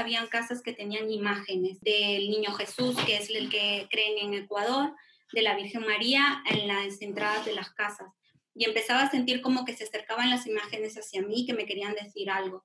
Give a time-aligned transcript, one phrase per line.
[0.00, 4.94] habían casas que tenían imágenes del niño Jesús, que es el que creen en Ecuador,
[5.32, 8.12] de la Virgen María en las entradas de las casas.
[8.54, 11.94] Y empezaba a sentir como que se acercaban las imágenes hacia mí, que me querían
[11.94, 12.64] decir algo.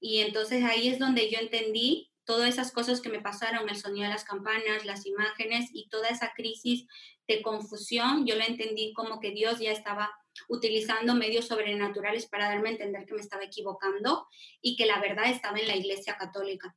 [0.00, 4.06] Y entonces ahí es donde yo entendí todas esas cosas que me pasaron, el sonido
[4.06, 6.86] de las campanas, las imágenes y toda esa crisis
[7.28, 10.10] de confusión, yo lo entendí como que Dios ya estaba
[10.48, 14.26] utilizando medios sobrenaturales para darme a entender que me estaba equivocando
[14.60, 16.76] y que la verdad estaba en la Iglesia Católica.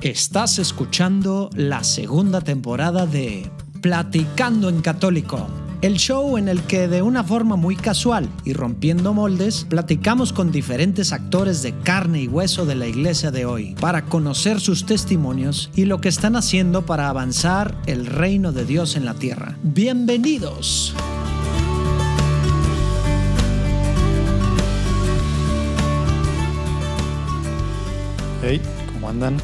[0.00, 3.50] Estás escuchando la segunda temporada de
[3.82, 9.14] Platicando en Católico el show en el que de una forma muy casual y rompiendo
[9.14, 14.04] moldes, platicamos con diferentes actores de carne y hueso de la iglesia de hoy para
[14.06, 19.04] conocer sus testimonios y lo que están haciendo para avanzar el reino de Dios en
[19.04, 19.56] la tierra.
[19.62, 20.94] Bienvenidos.
[28.42, 28.60] Hey,
[28.94, 29.36] ¿cómo andan?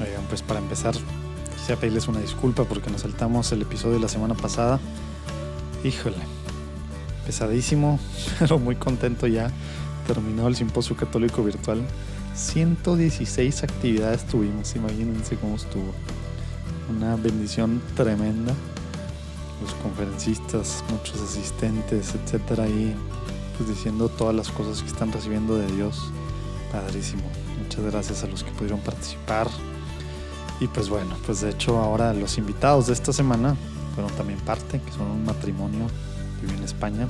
[0.00, 0.94] Oigan, pues para empezar,
[1.56, 4.80] quisiera pedirles una disculpa porque nos saltamos el episodio de la semana pasada.
[5.84, 6.16] Híjole,
[7.24, 8.00] pesadísimo,
[8.38, 9.50] pero muy contento ya.
[10.06, 11.82] Terminado el simposio católico virtual.
[12.34, 15.92] 116 actividades tuvimos, imagínense cómo estuvo.
[16.88, 18.54] Una bendición tremenda.
[19.62, 22.94] Los conferencistas, muchos asistentes, etcétera, ahí
[23.56, 26.10] pues diciendo todas las cosas que están recibiendo de Dios.
[26.72, 27.24] Padrísimo.
[27.62, 29.48] Muchas gracias a los que pudieron participar.
[30.60, 33.56] Y pues bueno, pues de hecho ahora los invitados de esta semana
[33.98, 35.88] fueron también parte, que son un matrimonio
[36.38, 37.08] que vive en España,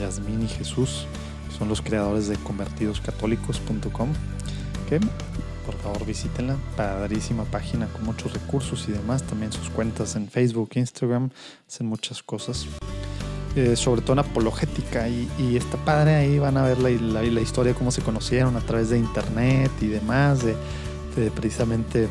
[0.00, 1.06] Yasmín y Jesús,
[1.46, 4.08] que son los creadores de convertidoscatólicos.com,
[4.88, 5.00] que
[5.66, 10.70] por favor visítenla, padrísima página con muchos recursos y demás, también sus cuentas en Facebook,
[10.76, 11.28] Instagram,
[11.68, 12.68] hacen muchas cosas.
[13.54, 17.22] Eh, sobre todo en apologética y, y, está padre ahí van a ver la, la,
[17.22, 20.56] la, historia cómo se conocieron a través de internet y demás de,
[21.30, 22.08] precisamente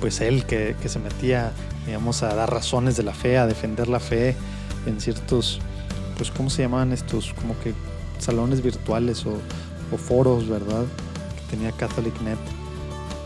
[0.00, 1.52] pues él que, se metía
[1.86, 4.36] digamos, a dar razones de la fe, a defender la fe
[4.86, 5.60] en ciertos,
[6.16, 7.34] pues, ¿cómo se llamaban estos?
[7.34, 7.74] Como que
[8.18, 9.38] salones virtuales o,
[9.92, 10.84] o foros, ¿verdad?
[11.36, 12.38] Que tenía CatholicNet.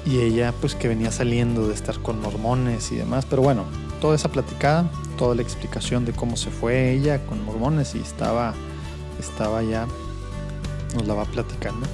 [0.07, 3.27] Y ella, pues, que venía saliendo de estar con mormones y demás.
[3.29, 3.65] Pero bueno,
[4.01, 8.55] toda esa platicada, toda la explicación de cómo se fue ella con mormones y estaba,
[9.21, 9.87] estaba ya,
[10.95, 11.87] nos la va platicando.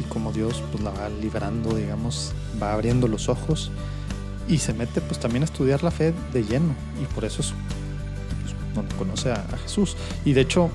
[0.00, 3.70] Y como Dios, pues, la va liberando, digamos, va abriendo los ojos
[4.48, 7.52] y se mete pues también a estudiar la fe de lleno y por eso es
[8.74, 9.96] pues, conoce a, a, Jesús.
[10.24, 10.70] Y de hecho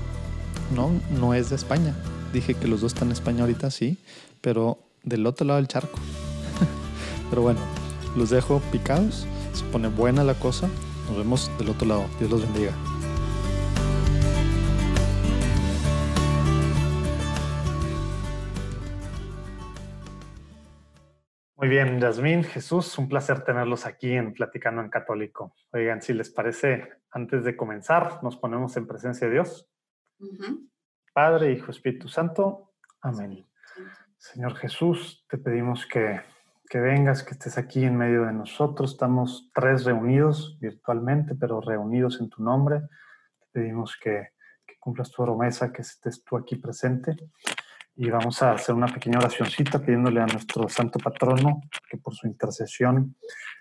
[0.74, 1.94] no no es de España.
[2.32, 3.98] Dije que los dos están en España ahorita sí
[4.40, 5.98] pero del otro lado del charco.
[7.30, 7.60] Pero bueno
[8.16, 10.68] los dejo picados se pone buena la cosa
[11.08, 12.04] nos vemos del otro lado.
[12.18, 12.72] Dios los bendiga
[21.60, 25.54] Muy bien, Yasmín, Jesús, un placer tenerlos aquí en Platicando en Católico.
[25.74, 29.68] Oigan, si les parece, antes de comenzar, nos ponemos en presencia de Dios.
[30.20, 30.70] Uh -huh.
[31.12, 32.72] Padre, Hijo, Espíritu Santo.
[33.02, 33.46] Amén.
[34.16, 36.22] Señor Jesús, te pedimos que,
[36.66, 38.92] que vengas, que estés aquí en medio de nosotros.
[38.92, 42.80] Estamos tres reunidos virtualmente, pero reunidos en tu nombre.
[43.38, 44.30] Te pedimos que,
[44.66, 47.18] que cumplas tu promesa, que estés tú aquí presente
[48.02, 52.26] y vamos a hacer una pequeña oracióncita pidiéndole a nuestro santo patrono que por su
[52.26, 53.14] intercesión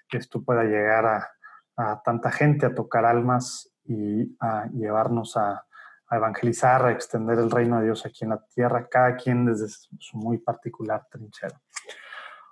[0.09, 1.29] esto pueda llegar a,
[1.75, 5.65] a tanta gente, a tocar almas y a llevarnos a,
[6.07, 9.67] a, evangelizar, a extender el reino de Dios aquí en la tierra, cada quien desde
[9.67, 11.59] su muy particular trinchera.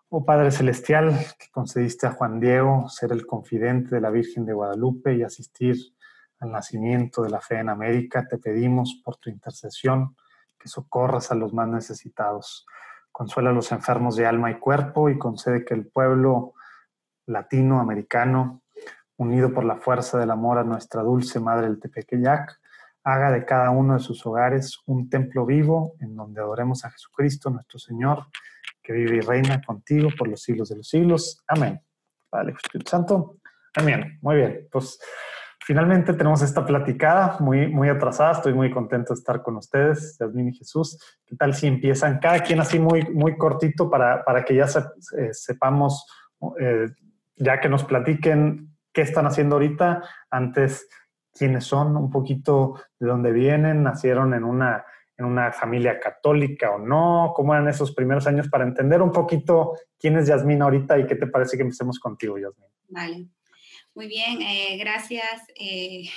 [0.10, 4.52] Oh Padre Celestial, que concediste a Juan Diego ser el confidente de la Virgen de
[4.52, 5.78] Guadalupe y asistir
[6.42, 10.18] al nacimiento de la fe en América, te pedimos por tu intercesión
[10.58, 12.66] que socorras a los más necesitados.
[13.12, 16.54] Consuela a los enfermos de alma y cuerpo y concede que el pueblo
[17.26, 18.62] latinoamericano,
[19.18, 22.60] unido por la fuerza del amor a nuestra dulce madre el Tepequeyac,
[23.04, 27.50] haga de cada uno de sus hogares un templo vivo en donde adoremos a Jesucristo,
[27.50, 28.26] nuestro Señor,
[28.84, 31.42] que vive y reina contigo por los siglos de los siglos.
[31.48, 31.82] Amén.
[32.30, 33.38] Padre, Espíritu Santo.
[33.76, 34.18] Amén.
[34.22, 34.68] Muy bien.
[34.72, 35.00] Pues
[35.68, 38.32] finalmente tenemos esta platicada muy, muy atrasada.
[38.32, 40.98] Estoy muy contento de estar con ustedes, Yasmin y Jesús.
[41.26, 44.80] ¿Qué tal si empiezan cada quien así muy, muy cortito para, para que ya se,
[44.80, 46.08] eh, sepamos,
[46.58, 46.88] eh,
[47.36, 50.88] ya que nos platiquen qué están haciendo ahorita, antes
[51.34, 54.86] quiénes son, un poquito de dónde vienen, nacieron en una,
[55.18, 59.74] en una familia católica o no, cómo eran esos primeros años para entender un poquito
[60.00, 62.70] quién es Yasmin ahorita y qué te parece que empecemos contigo, Yasmin.
[62.88, 63.37] Vale.
[63.98, 65.42] Muy bien, eh, gracias.
[65.60, 66.08] Eh,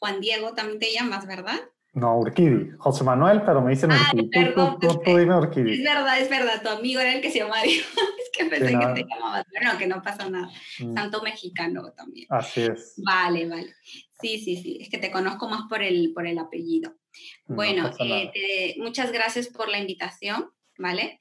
[0.00, 1.60] Juan Diego, también te llamas, ¿verdad?
[1.92, 2.70] No, Urquidi.
[2.78, 4.30] José Manuel, pero me dicen Ah, Urquidi.
[4.30, 5.82] Perdón, tú, tú- tú dime Es Urquidi.
[5.84, 7.60] verdad, es verdad, tu amigo era el que se llamaba.
[8.24, 9.44] Es que pensé que te llamabas.
[9.52, 10.48] Pero no, que no pasa nada.
[10.80, 12.26] Mm, Santo mexicano también.
[12.30, 12.94] Así es.
[13.04, 13.74] Vale, vale.
[14.18, 14.78] Sí, sí, sí.
[14.80, 16.94] Es que te conozco más por el, por el apellido.
[17.48, 21.20] No Bueno, eh, te- muchas gracias por la invitación, ¿vale?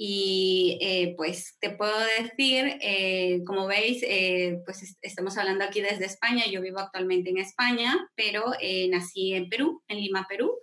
[0.00, 5.80] Y eh, pues te puedo decir, eh, como veis, eh, pues est- estamos hablando aquí
[5.80, 10.54] desde España, yo vivo actualmente en España, pero eh, nací en Perú, en Lima, Perú.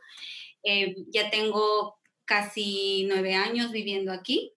[0.64, 4.54] Eh, ya tengo casi nueve años viviendo aquí,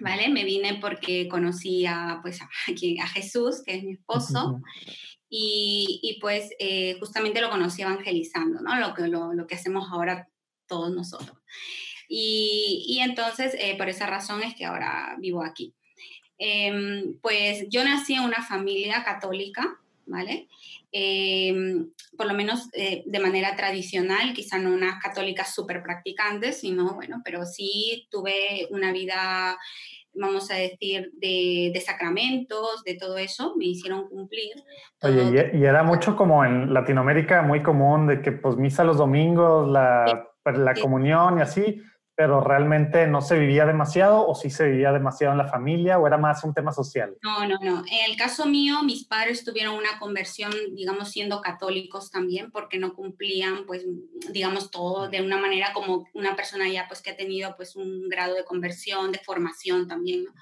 [0.00, 0.28] ¿vale?
[0.28, 2.50] Me vine porque conocí a, pues, a,
[3.04, 4.60] a Jesús, que es mi esposo,
[5.28, 8.74] y, y, pues eh, justamente lo conocí evangelizando, ¿no?
[8.80, 10.28] Lo que, lo, lo que hacemos ahora
[10.66, 11.38] todos nosotros.
[12.08, 15.74] Y, y entonces, eh, por esa razón es que ahora vivo aquí.
[16.38, 20.48] Em, pues yo nací en una familia católica, ¿vale?
[20.92, 26.94] Em, por lo menos eh, de manera tradicional, quizá no unas católicas súper practicantes, sino,
[26.94, 29.56] bueno, pero sí tuve una vida,
[30.12, 34.52] vamos a decir, de, de sacramentos, de todo eso, me hicieron cumplir.
[35.02, 38.98] Oye, y, y era mucho como en Latinoamérica muy común de que pues misa los
[38.98, 40.82] domingos, la, pues, la Sí.
[40.82, 41.82] comunión y así,
[42.16, 46.06] pero realmente no se vivía demasiado o sí se vivía demasiado en la familia o
[46.06, 47.16] era más un tema social.
[47.22, 47.82] No, no, no.
[47.90, 52.94] En el caso mío, mis padres tuvieron una conversión, digamos, siendo católicos también, porque no
[52.94, 53.84] cumplían, pues,
[54.30, 58.08] digamos, todo de una manera como una persona ya, pues, que ha tenido, pues, un
[58.08, 60.34] grado de conversión, de formación también, ¿no?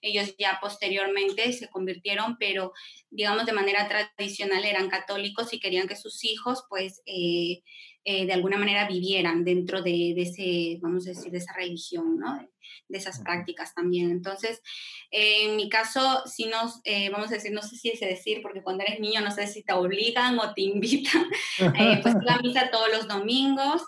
[0.00, 2.72] Ellos ya posteriormente se convirtieron, pero,
[3.10, 7.62] digamos, de manera tradicional eran católicos y querían que sus hijos, pues, eh,
[8.04, 12.18] eh, de alguna manera vivieran dentro de, de ese, vamos a decir, de esa religión,
[12.18, 12.36] ¿no?
[12.36, 12.48] De,
[12.90, 14.10] esas prácticas también.
[14.10, 14.62] Entonces,
[15.10, 18.40] eh, en mi caso, si nos, eh, vamos a decir, no sé si es decir,
[18.42, 21.26] porque cuando eres niño no sé si te obligan o te invitan,
[21.58, 23.82] pues iba a misa todos los domingos,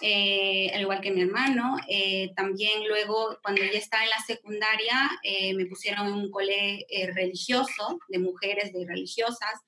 [0.00, 1.76] eh, al igual que mi hermano.
[1.88, 6.86] Eh, también luego, cuando ya estaba en la secundaria, eh, me pusieron en un cole
[7.14, 9.60] religioso, de mujeres, de religiosas,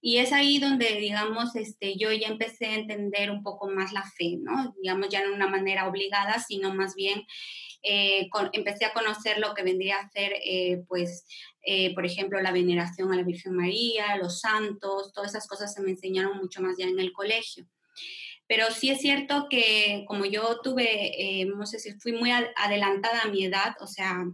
[0.00, 4.02] y es ahí donde, digamos, este, yo ya empecé a entender un poco más la
[4.02, 4.74] fe, ¿no?
[4.82, 7.24] Digamos, ya no de una manera obligada, sino más bien
[7.82, 11.26] eh, empecé a conocer lo que vendría a ser, eh, pues,
[11.62, 15.80] eh, por ejemplo, la veneración a la Virgen María, los santos, todas esas cosas se
[15.82, 17.66] me enseñaron mucho más ya en el colegio.
[18.46, 22.50] Pero sí es cierto que como yo tuve, eh, vamos a decir, fui muy ad-
[22.56, 24.24] adelantada a mi edad, o sea,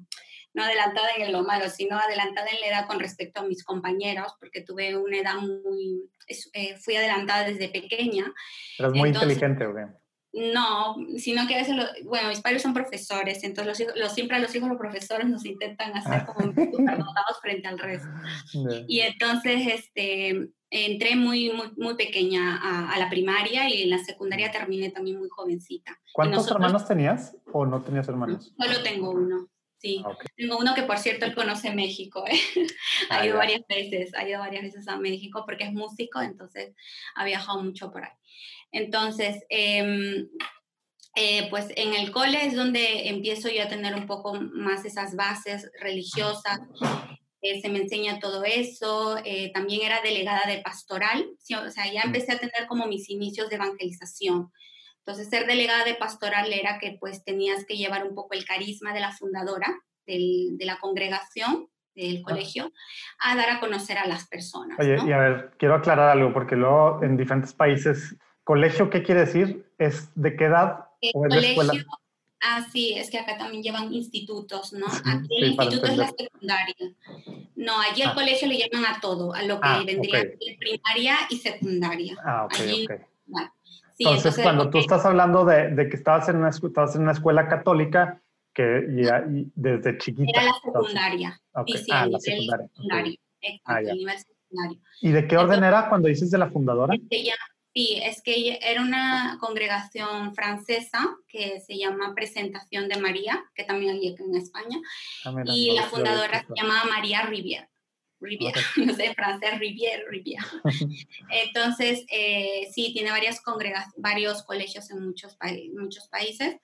[0.57, 4.33] no adelantada en lo malo, sino adelantada en la edad con respecto a mis compañeros,
[4.41, 6.11] porque tuve una edad muy,
[6.55, 8.25] eh, fui adelantada desde pequeñña.
[8.79, 9.75] Eras muy Entonces- inteligente, ¿o?
[10.33, 14.13] No, sino que a veces, lo- bueno, mis padres son profesores, entonces los, hijos- los-
[14.13, 18.09] siempre a los hijos los profesores nos intentan hacer como superdotados frente al resto.
[18.53, 18.85] Ya.
[18.87, 23.99] Y entonces, este, entré muy, muy, muy pequeña a, a la primaria y en la
[23.99, 25.99] secundaria terminé también muy jovencita.
[26.13, 28.53] ¿Cuántos nosotros- hermanos tenías o no tenías hermanos?
[28.61, 29.49] Solo tengo uno,
[29.87, 30.03] sí.
[30.05, 30.25] Ah, ok.
[30.37, 32.39] Tengo uno que, por cierto, él conoce México, ¿eh?
[33.11, 36.75] Ah, ha ido varias veces, ha ido varias veces a México porque es músico, entonces
[37.15, 38.13] ha viajado mucho por ahí.
[38.73, 40.29] Entonces, em,
[41.15, 45.15] eh, pues en el cole es donde empiezo yo a tener un poco más esas
[45.15, 46.61] bases religiosas,
[47.43, 51.91] eh, se me enseña todo eso, eh, también era delegada de pastoral, sí, o sea,
[51.93, 54.53] ya empecé a tener como mis inicios de evangelización.
[55.07, 58.93] Entonces, ser delegada de pastoral era que pues tenías que llevar un poco el carisma
[58.93, 59.73] de la fundadora
[60.05, 62.73] del- de la congregación, del colegio,
[63.21, 64.77] a dar a conocer a las personas.
[64.81, 65.09] Oye, ¿no?
[65.09, 69.65] y a ver, quiero aclarar algo, porque luego en diferentes países, colegio, ¿qué quiere decir?
[69.79, 70.87] ¿Es de qué edad?
[71.01, 71.71] El ¿O es la escuela?
[71.73, 71.91] colegio,
[72.43, 74.87] ah, sí, es que acá también llevan institutos, ¿no?
[74.87, 76.75] Aquí sí, el instituto es la secundaria.
[77.55, 78.15] No, allí el Ah.
[78.15, 80.27] colegio le llaman a todo, a lo que Ah, vendría ok.
[80.27, 82.17] a ser primaria y secundaria.
[82.25, 83.01] Ah, ok, Allí- ok.
[83.29, 83.51] Vale.
[83.97, 87.13] Sí, entonces, cuando tú estás hablando de, de que estabas en, una, estabas en una
[87.13, 88.21] escuela católica,
[88.55, 90.31] que ya y desde chiquita.
[90.41, 91.41] Era la entonces- secundaria.
[91.53, 91.67] ok.
[91.69, 92.67] Sí, sí, ah, a la nivel secundaria.
[92.69, 93.15] secundario.
[93.41, 94.81] Exacto, Ah, a nivel secundario.
[95.03, 96.95] ¿Y de qué orden Entonces- era cuando dices de la fundadora?
[97.11, 97.37] Se llama-
[97.75, 103.65] sí, es que ella- era una congregación francesa que se llama Presentación de María, que
[103.65, 104.79] también hay aquí en España,
[105.25, 107.69] Ah, mira, y no la fundadora se llamaba María Rivière.
[108.27, 108.55] Rivière,
[108.87, 110.45] no sé, francés, Rivière, Rivière.
[111.31, 113.41] Entonces, eh, sí, tiene varias
[113.97, 116.57] varios colegios en muchos, pai- muchos países.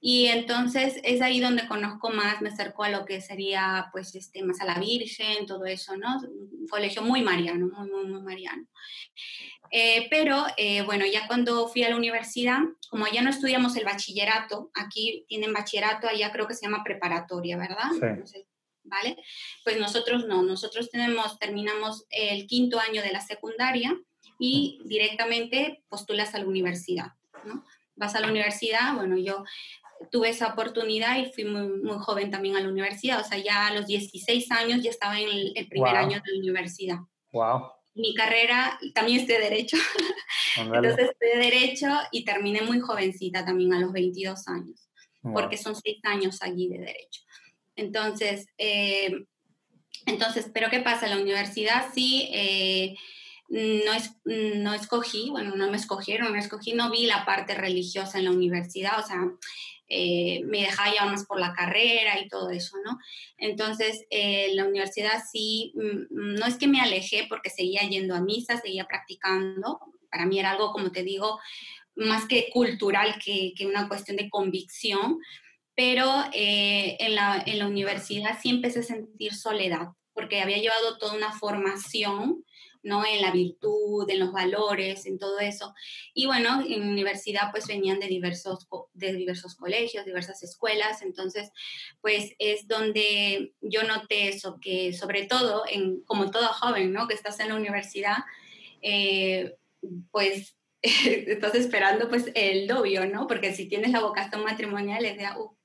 [0.00, 4.42] Y entonces es ahí donde conozco más, me acerco a lo que sería, pues, este,
[4.42, 6.18] más a la Virgen, todo eso, ¿no?
[6.20, 8.64] Un colegio muy mariano, muy, muy, muy mariano.
[9.70, 12.58] Eh, pero, eh, bueno, ya cuando fui a la universidad,
[12.90, 17.56] como ya no estudiamos el bachillerato, aquí tienen bachillerato, allá creo que se llama preparatoria,
[17.56, 17.90] ¿verdad?
[18.24, 18.44] Sí.
[18.88, 19.16] ¿Vale?
[19.64, 23.94] Pues nosotros no, nosotros tenemos, terminamos el quinto año de la secundaria
[24.38, 27.12] y directamente postulas a la universidad,
[27.44, 27.64] ¿no?
[27.96, 29.44] Vas a la universidad, bueno, yo
[30.10, 33.66] tuve esa oportunidad y fui muy, muy joven también a la universidad, o sea, ya
[33.66, 36.98] a los 16 años ya estaba en el, primer año de la universidad.
[37.32, 37.72] Wow.
[37.94, 39.76] Mi carrera también es de Derecho,
[40.56, 44.88] entonces de Derecho y terminé muy jovencita también a los 22 años,
[45.20, 47.22] porque son seis años allí de Derecho.
[47.78, 49.24] Entonces, eh,
[50.04, 51.06] entonces, ¿pero qué pasa?
[51.08, 52.28] La universidad sí...
[52.32, 52.94] Eh,
[53.50, 58.18] no, es, no escogí, bueno, no me escogieron, no escogí, no vi la parte religiosa
[58.18, 59.22] en la universidad, o sea,
[59.88, 62.98] eh, me dejaba llevar más por la carrera y todo eso, ¿no?
[63.38, 64.04] Entonces,
[64.52, 68.84] la universidad sí, mm, no es que me alejé porque seguía yendo a misa, seguía
[68.84, 69.80] practicando,
[70.10, 71.40] para mí era algo, como te digo,
[71.94, 75.20] más que cultural que, que una cuestión de convicción,
[75.78, 80.98] pero eh, en, la, en la universidad sí empecé a sentir soledad, porque había llevado
[80.98, 82.44] toda una formación
[82.82, 83.04] ¿no?
[83.04, 85.74] En la virtud, en los valores, en todo eso.
[86.14, 91.50] Y bueno, en universidad pues venían de diversos, de diversos colegios, diversas escuelas, entonces
[92.00, 97.06] pues es donde yo noté eso, que sobre todo, en, como todo joven, ¿no?
[97.06, 98.18] Que estás en la universidad,
[98.80, 99.56] eh,
[100.10, 103.26] pues estás esperando pues el novio, ¿no?
[103.26, 105.57] Porque si tienes la vocación matrimonial es de, uh,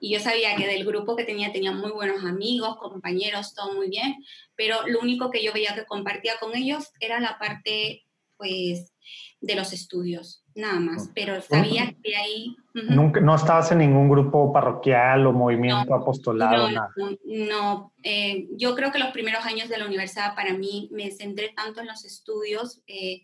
[0.00, 3.88] y yo sabía que del grupo que tenía tenía muy buenos amigos, compañeros, todo muy
[3.88, 4.16] bien,
[4.54, 8.04] pero lo único que yo veía que compartía con ellos era la parte,
[8.36, 8.92] pues,
[9.40, 12.56] de los estudios, nada más, pero sabía que ahí...
[12.74, 16.68] ¿Nunca, ¿No estabas en ningún grupo parroquial o movimiento apostolado?
[16.70, 16.88] No,
[17.24, 21.50] no, eh, yo creo que los primeros años de la universidad para mí me centré
[21.50, 23.22] tanto en los estudios, eh,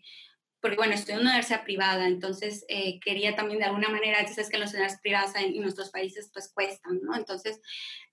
[0.65, 4.29] porque bueno, estoy en una universidad privada, entonces eh, quería también de alguna manera, ya
[4.29, 7.15] sabes que las universidades privadas en, nuestros países pues cuestan, ¿no?
[7.15, 7.61] Entonces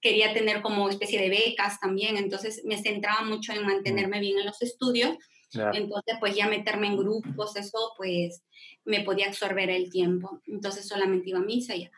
[0.02, 4.44] quería tener como especie de becas también, entonces me centraba mucho en mantenerme bien en
[4.44, 5.16] los estudios,
[5.54, 8.42] entonces pues ya meterme en grupos, eso pues
[8.84, 11.90] me podía absorber el tiempo, entonces solamente iba a misa ya.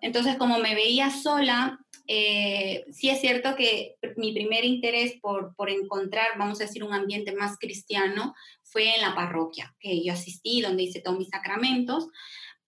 [0.00, 5.68] Entonces como me veía sola, eh, sí es cierto que mi primer interés por, por,
[5.68, 10.62] encontrar, vamos a decir, un ambiente más cristiano fue en la parroquia, que yo asistí,
[10.62, 12.08] donde hice todos mis sacramentos,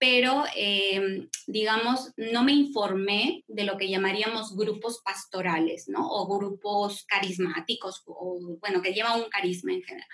[0.01, 6.07] pero eh, digamos, no me informé de lo que llamaríamos grupos pastorales, ¿no?
[6.07, 10.09] O grupos carismáticos, o bueno, que llevan un carisma en general.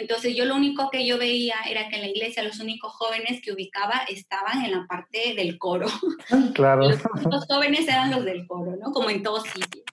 [0.00, 3.42] Entonces yo lo único que yo veía era que en la iglesia los únicos jóvenes
[3.42, 5.86] que ubicaba estaban en la parte del coro.
[6.54, 6.88] Claro.
[6.88, 8.92] Los, jóvenes eran los del coro, ¿no?
[8.92, 9.84] Como en todos sitios.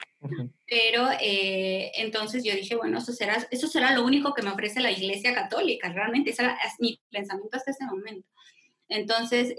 [0.65, 4.79] Pero eh, entonces yo dije, bueno, eso será, eso será lo único que me ofrece
[4.79, 8.27] la iglesia católica, realmente, ese era mi pensamiento hasta ese momento.
[8.89, 9.55] Entonces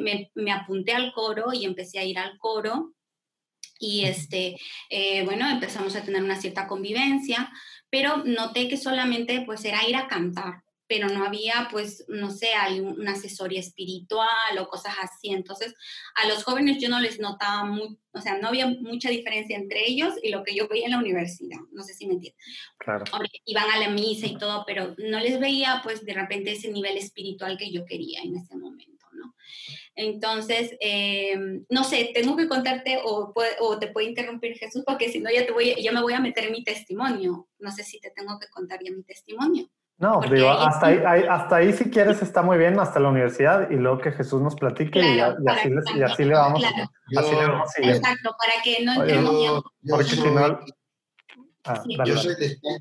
[0.00, 2.92] me, me, apunté al coro y empecé a ir al coro
[3.78, 4.56] y este,
[4.90, 7.50] eh, bueno, empezamos a tener una cierta convivencia,
[7.92, 12.48] pero noté que solamente pues era ir a cantar, pero no había pues, no sé,
[12.80, 15.28] una asesoría espiritual o cosas así.
[15.28, 15.74] Entonces,
[16.14, 19.86] a los jóvenes yo no les notaba, muy, o sea, no había mucha diferencia entre
[19.86, 22.42] ellos y lo que yo veía en la universidad, no sé si me entiendes.
[22.78, 23.04] Claro.
[23.44, 26.96] Iban a la misa y todo, pero no les veía pues de repente ese nivel
[26.96, 29.02] espiritual que yo quería en ese momento.
[29.94, 35.20] Entonces, eh, no sé, tengo que contarte o, o, te puede interrumpir Jesús porque si
[35.20, 37.48] no ya, te voy, ya me voy a meter en mi testimonio.
[37.58, 39.68] No sé si te tengo que contar ya mi testimonio.
[39.98, 43.76] No, digo, hasta ahí, hasta ahí si quieres está muy bien, hasta la universidad y
[43.76, 46.64] luego que Jesús nos platique y, así, y, así, le vamos.
[47.16, 50.58] Así le vamos exacto, para que no entremos Porque si no...
[51.64, 52.80] Ah, yo soy de España,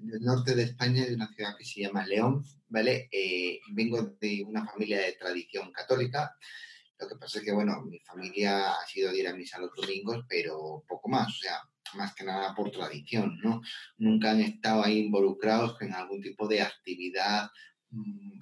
[0.00, 3.08] del norte de España, de una ciudad que se llama León, ¿vale?
[3.12, 6.34] Eh, vengo de una familia de tradición católica.
[6.98, 9.72] Lo que pasa es que, bueno, mi familia ha sido de ir a misa los
[9.74, 11.60] domingos, pero poco más, o sea,
[11.94, 13.60] más que nada por tradición, ¿no?
[13.98, 17.50] Nunca han estado ahí involucrados en algún tipo de actividad
[17.90, 18.38] mm,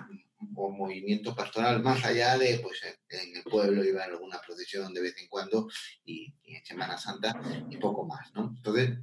[0.55, 5.15] o movimiento pastoral, más allá de, pues, en el pueblo iba alguna procesión de vez
[5.21, 5.69] en cuando
[6.05, 7.33] y, y en Semana Santa
[7.69, 8.55] y poco más, ¿no?
[8.57, 8.99] Entonces,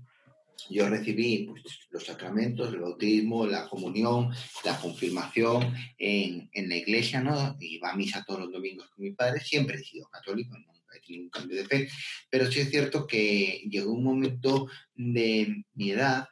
[0.70, 4.34] yo recibí pues, los sacramentos, el bautismo, la comunión,
[4.64, 7.56] la confirmación en, en, la iglesia, ¿no?
[7.60, 11.00] Iba a misa todos los domingos con mi padre, siempre he sido católico, nunca he
[11.00, 11.90] tenido un cambio de fe,
[12.30, 16.28] pero sí es cierto que llegó un momento de mi edad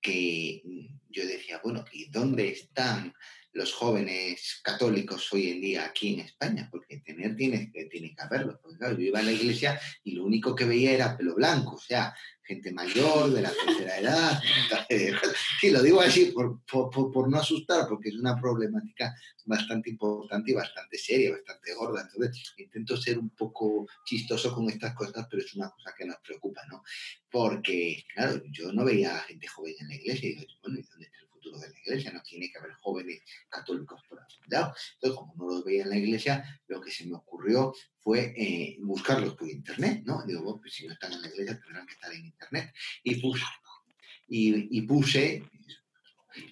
[0.00, 0.62] que
[1.10, 3.12] yo decía, bueno, ¿y dónde están
[3.52, 6.68] los jóvenes católicos hoy en día aquí en España?
[6.70, 8.58] Porque tener tiene, tiene que haberlo.
[8.62, 11.76] Porque claro, yo iba a la iglesia y lo único que veía era pelo blanco,
[11.76, 12.14] o sea,
[12.50, 14.42] gente mayor, de la tercera edad.
[15.62, 19.14] y lo digo así por, por, no asustar, porque es una problemática
[19.44, 22.02] bastante importante y bastante seria, bastante gorda.
[22.02, 26.16] Entonces, intento ser un poco chistoso con estas cosas, pero es una cosa que nos
[26.24, 26.82] preocupa, ¿no?
[27.30, 31.06] Porque, claro, yo no veía gente joven en la iglesia y digo, bueno, ¿y dónde
[31.06, 34.74] está futuro de la iglesia, no tiene que haber jóvenes católicos por algún lado.
[34.94, 38.76] Entonces, como no los veía en la iglesia, lo que se me ocurrió fue eh,
[38.80, 40.24] buscarlos por internet, ¿no?
[40.26, 42.74] Digo, pues si no están en la iglesia tendrán que estar en internet.
[43.02, 43.44] Y puse,
[44.28, 45.42] y, y puse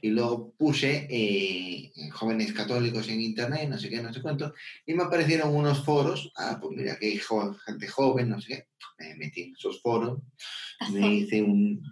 [0.01, 4.55] y luego puse eh, jóvenes católicos en internet, no sé qué, no sé cuánto,
[4.87, 7.21] y me aparecieron unos foros, ah, pues mira que hay
[7.67, 8.69] gente joven, no sé qué,
[8.99, 10.21] me metí en esos foros,
[10.93, 11.83] me hice un,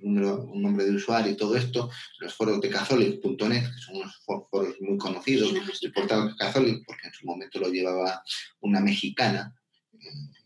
[0.00, 1.90] número, un nombre de usuario y todo esto,
[2.20, 5.52] los foros de catholic.net, que son unos foros muy conocidos,
[5.82, 8.22] el portal catholic, porque en su momento lo llevaba
[8.60, 9.54] una mexicana,
[9.94, 10.39] eh,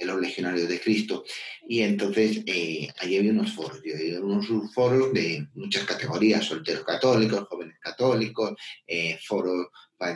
[0.00, 1.24] de los legionarios de Cristo.
[1.68, 7.46] Y entonces eh, allí había unos foros, había unos foros de muchas categorías, solteros católicos,
[7.48, 8.54] jóvenes católicos,
[8.86, 9.66] eh, foros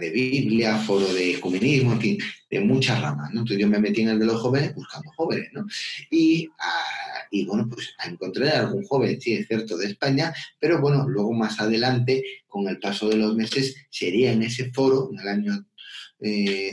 [0.01, 3.31] de Biblia, foro de ecumenismo, en fin, de muchas ramas.
[3.33, 3.41] ¿no?
[3.41, 5.51] Entonces yo me metí en el de los jóvenes buscando jóvenes.
[5.53, 5.67] ¿no?
[6.11, 11.07] Y, ah, bueno, pues encontré a algún joven, sí, es cierto, de España, pero bueno,
[11.07, 15.29] luego más adelante, con el paso de los meses, sería en ese foro, en el
[15.29, 15.67] año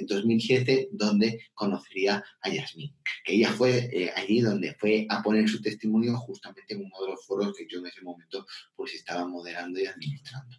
[0.07, 5.47] 2007, eh, donde conocería a Yasmín, que ella fue eh, allí donde fue a poner
[5.49, 9.27] su testimonio justamente en uno de los foros que yo en ese momento pues estaba
[9.27, 10.55] moderando y administrando.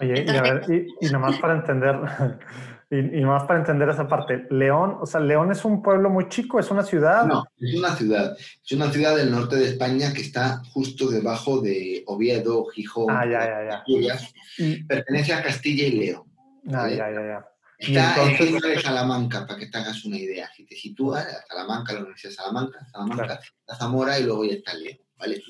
[0.00, 1.94] Oye, y, a ver, y, nomás para entender,
[2.90, 6.58] y, nomás para entender esa parte, León, o sea, León es un pueblo muy chico,
[6.58, 7.26] es una ciudad.
[7.26, 11.60] No, es una ciudad, es una ciudad del norte de España que está justo debajo
[11.60, 14.18] de Oviedo, Gijón, ah, ya, ya, ya.
[14.88, 16.24] pertenece a Castilla y León.
[16.72, 17.51] Ah, ya, ya, ya.
[17.82, 18.62] Está entonces...
[18.62, 20.48] de Salamanca, para que te hagas una idea.
[20.54, 24.74] Si te sitúas, Salamanca, la Universidad de Salamanca, Salamanca, la Zamora y luego ya está
[24.74, 24.98] León.
[25.18, 25.42] ¿vale?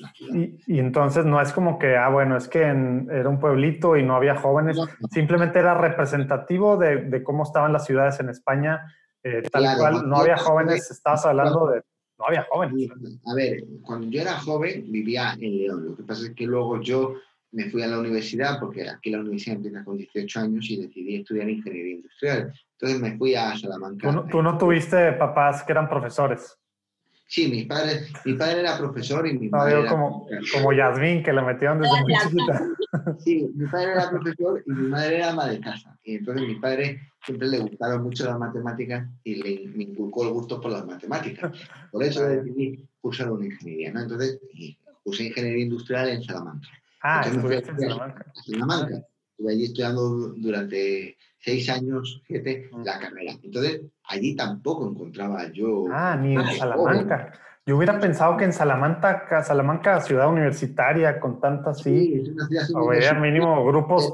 [0.67, 4.15] Y, entonces no es como que, ah, bueno, es que era un pueblito y no
[4.15, 4.77] había jóvenes,
[5.11, 10.17] simplemente era representativo de, de, cómo estaban las ciudades en España, eh, tal cual, no
[10.17, 11.81] había jóvenes, estabas hablando de,
[12.19, 12.89] no había jóvenes.
[13.25, 16.81] A ver, cuando yo era joven vivía en León, lo que pasa es que luego
[16.81, 17.15] yo
[17.53, 21.15] me fui a la universidad, porque aquí la universidad empieza con 18 años y decidí
[21.17, 22.53] estudiar ingeniería industrial.
[22.71, 24.25] Entonces me fui a Salamanca.
[24.29, 26.57] ¿Tú no, tuviste papás que eran profesores?
[27.27, 31.31] Sí, mi padre, mi padre era profesor y mi madre era como, como Yasmín, que
[31.31, 32.67] la metieron desde muy chiquita.
[33.19, 35.97] Sí, mi padre era profesor y mi madre era ama de casa.
[36.03, 40.33] Y entonces mi padre siempre le gustaron mucho las matemáticas y le, me inculcó el
[40.33, 41.51] gusto por las matemáticas.
[41.91, 43.91] Por eso decidí cursar una ingeniería.
[43.93, 44.01] ¿no?
[44.01, 44.39] Entonces,
[45.03, 46.67] puse ingeniería industrial en Salamanca.
[47.03, 48.25] Ah, estudiaste en Salamanca.
[48.33, 49.05] Salamanca.
[49.31, 53.33] Estuve allí estudiando durante seis años, siete, la carrera.
[53.43, 55.85] Entonces, allí tampoco encontraba yo...
[55.91, 57.33] Ah, ni en Salamanca.
[57.65, 62.23] Yo hubiera pensado que en Salamanca, Salamanca, ciudad universitaria, con tantas, sí,
[62.67, 64.11] ciudad mínimo grupos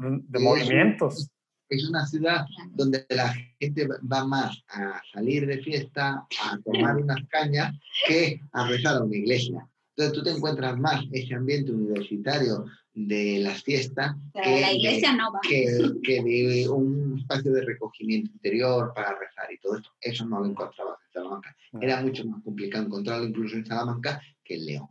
[0.00, 1.30] de movimientos.
[1.70, 7.26] Es una ciudad donde la gente va más a salir de fiesta, a tomar unas
[7.30, 7.72] cañas,
[8.06, 9.66] que a rezar a una iglesia.
[9.96, 15.32] Entonces tú te encuentras más ese ambiente universitario de las fiestas que, la iglesia no
[15.32, 15.40] va.
[15.42, 19.90] que, de un espacio de recogimiento interior para rezar y todo esto.
[20.00, 21.56] Eso no lo encontraba en Salamanca.
[21.80, 24.88] Era mucho más complicado encontrarlo incluso en Salamanca que en León.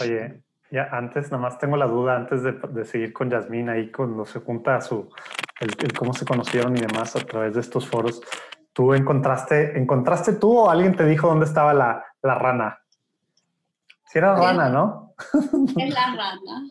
[0.00, 3.92] Oye, ya antes, nada más tengo la duda, antes de, de seguir con Yasmín ahí
[3.92, 5.08] cuando se junta su,
[5.60, 8.20] el, cómo se conocieron y demás a través de estos foros,
[8.72, 12.78] ¿tú encontraste, encontraste tú o alguien te dijo dónde estaba la, la rana?
[14.18, 15.14] Era rana, ¿no?
[15.76, 16.62] Es la rana.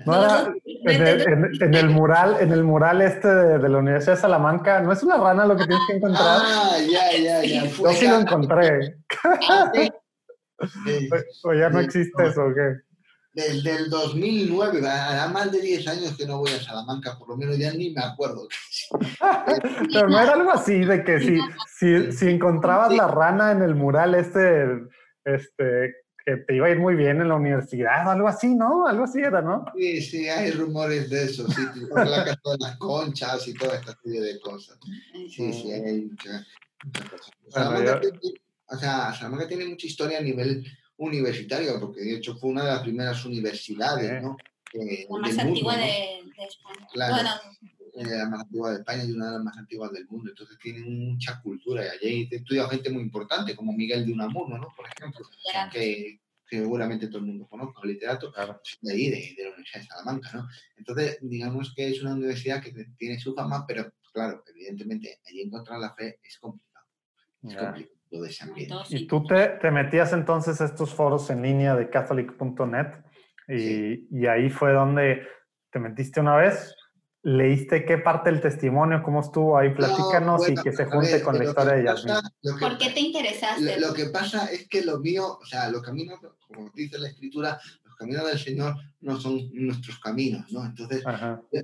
[0.06, 0.54] No era,
[0.86, 5.18] en, el, mural, en el mural este de, la Universidad de Salamanca, ¿no es una
[5.18, 6.38] rana lo que tienes que encontrar?
[6.42, 7.66] Ah, ya, ya, ya.
[7.66, 8.96] Yo sí lo encontré.
[11.44, 12.80] ¿O ya no existe eso o qué?
[13.32, 17.36] Desde el 2009, a más de 10 años que no voy a Salamanca, por lo
[17.36, 18.48] menos ya ni me acuerdo.
[19.92, 23.74] Pero no era algo así de que si, si, si encontrabas la rana en el
[23.74, 24.64] mural este,
[25.24, 25.94] este
[26.36, 28.86] que te iba a ir muy bien en la universidad o algo así, ¿no?
[28.86, 29.64] Algo así era, ¿no?
[29.76, 31.62] Sí, sí, hay rumores de eso, sí,
[31.94, 34.78] la las conchas y toda esta serie de cosas.
[35.28, 36.46] Sí, sí, hay muchas
[37.10, 37.30] cosas.
[37.48, 38.00] Salamanca,
[38.66, 40.64] o sea, Salamanca tiene mucha historia a nivel
[40.96, 44.36] universitario, porque de hecho fue una de las primeras universidades, ¿no?
[44.72, 46.88] la más antigua de, España.
[46.92, 47.14] Claro.
[47.14, 47.30] Bueno,
[48.04, 50.30] la más antigua de España y una de las más antiguas del mundo.
[50.30, 51.84] Entonces tienen mucha cultura.
[51.84, 54.68] Y allí estudia gente muy importante, como Miguel de Unamuno, ¿no?
[54.76, 55.26] Por ejemplo,
[55.72, 58.32] que seguramente todo el mundo conoce, un literato
[58.80, 60.48] de ahí, de, la Universidad de Salamanca, ¿no?
[60.76, 65.78] Entonces, digamos que es una universidad que tiene su fama, pero claro, evidentemente, allí encontrar
[65.78, 66.86] la fe es complicado.
[67.42, 67.94] Es complicado.
[68.12, 68.34] Lo de
[68.88, 73.04] y tú te, te, metías entonces a estos foros en línea de catholic.net
[73.46, 75.28] y, y ahí fue donde
[75.70, 76.74] te metiste una vez
[77.22, 79.02] ¿Leíste qué parte del testimonio?
[79.02, 79.74] ¿Cómo estuvo ahí?
[79.74, 82.14] Platícanos y que se junte con la historia de Yasmin.
[82.58, 83.78] ¿Por qué te interesaste?
[83.78, 86.08] Lo, que pasa es que lo mío, o sea, lo a mí,
[86.46, 90.64] como dice la escritura, los caminos del Señor no son nuestros caminos, ¿no?
[90.64, 91.02] Entonces,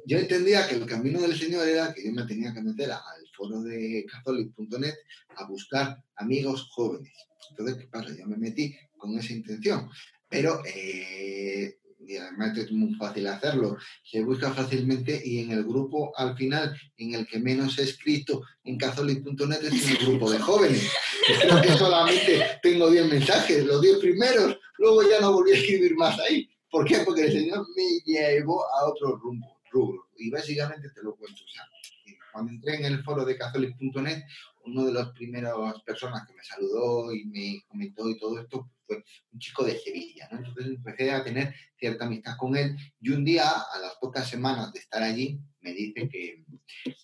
[0.04, 3.26] yo entendía que el camino del Señor era que yo me tenía que meter al
[3.34, 4.94] foro de catholic.net
[5.36, 7.14] a buscar amigos jóvenes.
[7.50, 8.14] Entonces, ¿qué pasa?
[8.14, 9.88] Yo me metí con esa intención,
[10.28, 16.12] pero eh, y además es muy fácil hacerlo, se busca fácilmente y en el grupo
[16.16, 20.90] al final, en el que menos he escrito en catholic.net es el grupo de jóvenes.
[21.40, 25.96] Creo que solamente tengo 10 mensajes, los 10 primeros, luego ya no volví a escribir
[25.96, 26.48] más ahí.
[26.70, 26.98] ¿Por qué?
[27.04, 30.08] Porque el Señor me llevó a otro rumbo, rubro.
[30.18, 31.42] Y básicamente te lo cuento.
[31.44, 31.62] O sea,
[32.32, 34.24] cuando entré en el foro de catholic.net,
[34.66, 39.02] uno de las primeras personas que me saludó y me comentó y todo esto fue
[39.32, 40.38] un chico de Sevilla, ¿no?
[40.38, 44.72] Entonces empecé a tener cierta amistad con él y un día, a las pocas semanas
[44.72, 46.44] de estar allí, me dice que,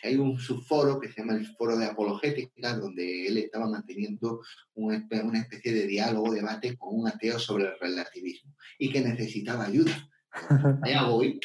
[0.02, 4.40] hay un subforo que se llama el Foro de Apologética, donde él estaba manteniendo
[4.74, 9.66] una, una especie de diálogo, debate con un ateo sobre el relativismo y que necesitaba
[9.66, 10.08] ayuda.
[10.82, 11.38] Allá voy,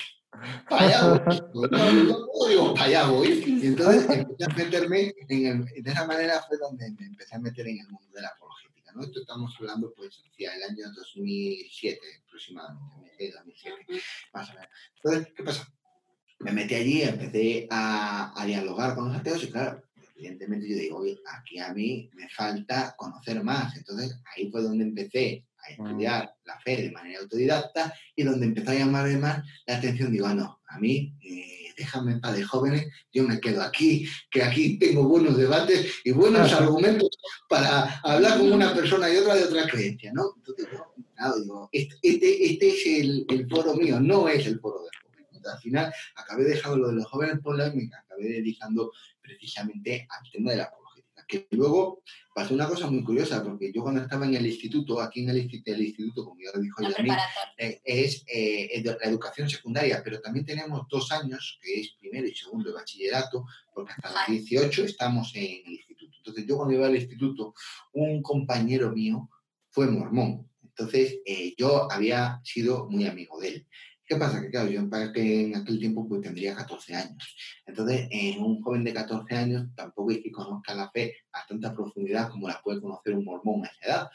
[0.70, 1.22] allá
[1.54, 3.44] voy, para allá voy.
[3.46, 7.68] Y entonces empecé a meterme en de esa manera fue donde me empecé a meter
[7.68, 9.04] en el mundo de la apologética, ¿no?
[9.04, 13.86] Esto estamos hablando pues hacia el año 2007 aproximadamente, 2007,
[14.34, 14.70] más o menos.
[14.96, 15.74] Entonces, ¿qué pasa?
[16.40, 19.84] Me metí allí, empecé a, a dialogar con los ateos y claro,
[20.16, 23.76] evidentemente yo digo, oye, aquí a mí me falta conocer más.
[23.76, 28.72] Entonces ahí fue donde empecé a estudiar la fe de manera autodidacta y donde empezó
[28.72, 32.44] a llamar además la atención, digo, ah, no, a mí, eh, déjame en paz de
[32.44, 37.10] jóvenes, yo me quedo aquí, que aquí tengo buenos debates y buenos argumentos
[37.48, 40.34] para hablar con una persona y otra de otra creencia, ¿no?
[40.38, 40.68] Entonces,
[41.38, 45.46] digo, este, este, este, es el, el, foro mío, no es el foro de jóvenes.
[45.46, 50.32] al final acabé dejando lo de los jóvenes por la me acabé dedicando precisamente al
[50.32, 50.72] tema de la
[51.28, 55.22] que luego pasó una cosa muy curiosa, porque yo cuando estaba en el instituto, aquí
[55.24, 57.14] en el, instituto, como ya lo dijo Yasmin,
[57.58, 62.36] eh, es eh, la educación secundaria, pero también tenemos dos años, que es primero y
[62.36, 66.18] segundo de bachillerato, porque hasta los 18 estamos en el instituto.
[66.18, 67.54] Entonces yo cuando iba al instituto,
[67.94, 69.30] un compañero mío
[69.70, 70.50] fue mormón.
[70.64, 73.68] Entonces eh, yo había sido muy amigo de él.
[74.08, 74.42] ¿Qué pasa?
[74.42, 77.36] Que claro, yo en aquel tiempo pues tendría 14 años.
[77.66, 81.74] Entonces, en un joven de 14 años tampoco es que conozca la fe a tanta
[81.74, 84.08] profundidad como la puede conocer un mormón a esa edad.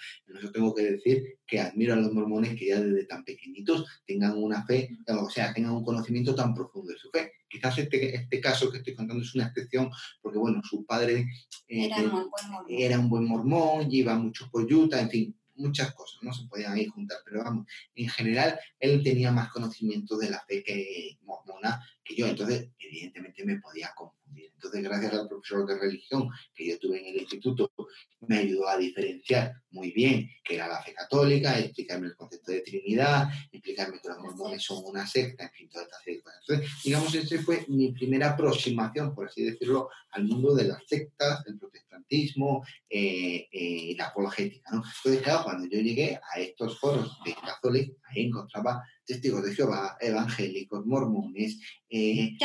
[0.42, 4.38] Yo tengo que decir que admiro a los mormones que ya desde tan pequeñitos tengan
[4.38, 7.33] una fe, o sea, tengan un conocimiento tan profundo de su fe.
[7.46, 9.90] Quizás este, este caso que estoy contando es una excepción
[10.22, 11.26] porque, bueno, su padre
[11.68, 12.31] eh, era, un
[12.66, 16.87] era, un buen mormón, lleva mucho por en fin, muchas cosas, no se podían ahí
[16.87, 22.14] juntar, pero vamos, en general él tenía más conocimiento de la fe que mormona que
[22.14, 24.21] yo, entonces evidentemente me podía confundir.
[24.37, 27.73] Entonces, gracias al profesor de religión que yo tuve en el instituto,
[28.21, 32.61] me ayudó a diferenciar muy bien qué era la fe católica, explicarme el concepto de
[32.61, 36.40] Trinidad, explicarme que los mormones son una secta, en fin, toda esta serie de cosas.
[36.49, 41.45] Entonces, digamos, esa fue mi primera aproximación, por así decirlo, al mundo de las sectas,
[41.47, 44.71] el protestantismo eh, eh, la apologética.
[44.73, 44.83] ¿no?
[44.97, 49.97] Entonces, claro, cuando yo llegué a estos foros de católicos, ahí encontraba testigos de Jehová,
[50.01, 52.37] evangélicos, mormones, eh,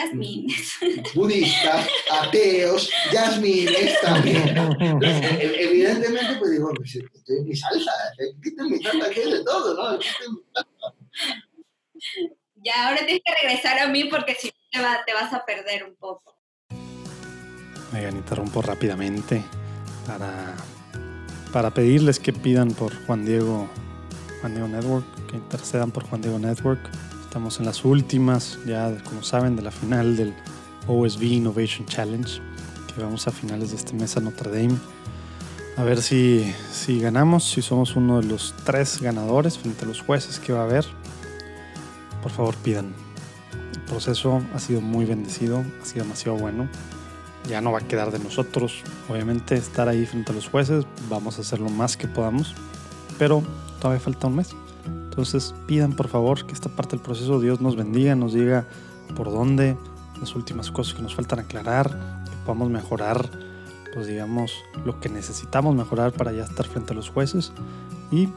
[1.16, 1.77] budistas,
[2.12, 4.56] ateos, yasmines también.
[5.40, 7.92] Evidentemente, pues digo, pues, estoy en mi salsa,
[8.42, 9.10] ¿qué te mi salsa?
[9.10, 9.94] ¿Qué es de todo?
[9.94, 10.00] ¿no?
[12.56, 15.84] Ya, ahora tienes que regresar a mí porque si no te, te vas a perder
[15.84, 16.38] un poco.
[17.94, 19.44] Oigan, interrumpo rápidamente
[20.06, 20.56] para,
[21.54, 23.70] para pedirles que pidan por Juan Diego
[24.42, 26.80] Juan Diego Network, que intercedan por Juan Diego Network.
[27.24, 30.34] Estamos en las últimas, ya como saben, de la final del
[30.88, 32.42] OSB Innovation Challenge,
[32.94, 34.78] que vamos a finales de este mes a Notre Dame.
[35.78, 40.02] A ver si, si ganamos, si somos uno de los tres ganadores frente a los
[40.02, 40.86] jueces que va a haber.
[42.24, 42.94] Por favor, pidan.
[43.74, 46.68] El proceso ha sido muy bendecido, ha sido demasiado bueno.
[47.48, 50.86] Ya no va a quedar de nosotros, obviamente, estar ahí frente a los jueces.
[51.10, 52.56] Vamos a hacer lo más que podamos.
[53.20, 53.44] Pero
[53.80, 54.56] todavía falta un mes.
[54.86, 58.68] Entonces pidan por favor que esta parte del proceso Dios nos bendiga, nos diga
[59.16, 59.78] por dónde,
[60.20, 61.90] las últimas cosas que nos faltan aclarar,
[62.26, 63.30] que podamos mejorar,
[63.94, 64.52] pues digamos,
[64.86, 67.52] lo que necesitamos mejorar para ya estar frente a los jueces
[68.12, 68.30] y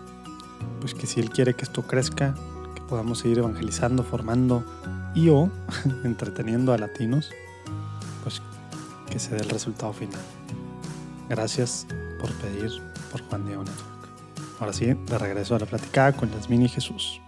[0.81, 2.35] pues que si Él quiere que esto crezca,
[2.75, 4.65] que podamos seguir evangelizando, formando
[5.15, 5.51] y o
[6.05, 7.31] entreteniendo a latinos,
[8.23, 8.43] pues
[9.11, 10.21] que se dé el resultado final.
[11.29, 11.87] Gracias
[12.21, 12.71] por pedir
[13.11, 13.65] por Juan Diego
[14.59, 17.21] Ahora sí, de regreso a la platicada con Yasmín y Jesús.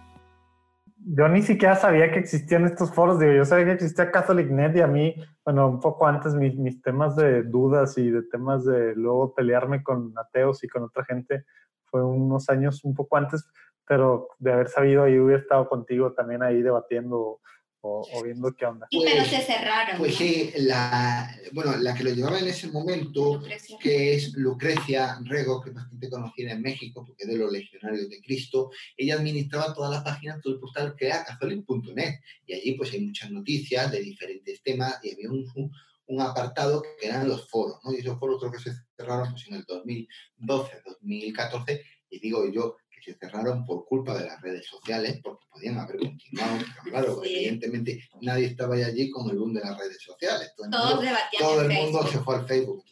[1.05, 4.81] Yo ni siquiera sabía que existían estos foros, digo, yo sabía que existía CatholicNet y
[4.81, 8.95] a mí, bueno, un poco antes mis, mis temas de dudas y de temas de
[8.95, 11.45] luego pelearme con ateos y con otra gente
[11.87, 13.45] fue unos años un poco antes,
[13.87, 17.41] pero de haber sabido ahí hubiera estado contigo también ahí debatiendo
[17.83, 18.87] o, viendo qué onda.
[18.91, 19.99] Sí, pero se cerraron.
[19.99, 23.43] Pues sí, la, bueno, la que lo llevaba en ese momento,
[23.81, 28.09] que es Lucrecia Rego, que es bastante conocida en México porque es de los legionarios
[28.09, 32.73] de Cristo, ella administraba todas las páginas, todo el portal que era catholic.net y allí
[32.75, 35.73] pues hay muchas noticias de diferentes temas y había un,
[36.07, 37.93] un, apartado que eran los foros, ¿no?
[37.93, 42.77] Y esos foros creo que se cerraron pues, en el 2012, 2014 y digo yo,
[43.03, 46.59] se cerraron por culpa de las redes sociales, porque podían haber continuado.
[46.85, 50.53] claro, evidentemente nadie estaba allí con el boom de las redes sociales.
[50.57, 52.85] Todo el mundo, todo el mundo se fue al Facebook.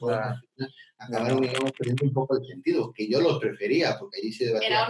[0.00, 0.34] claro.
[0.98, 1.40] acabaron
[1.78, 4.86] perdiendo un poco el sentido, que yo los prefería, porque allí se debatía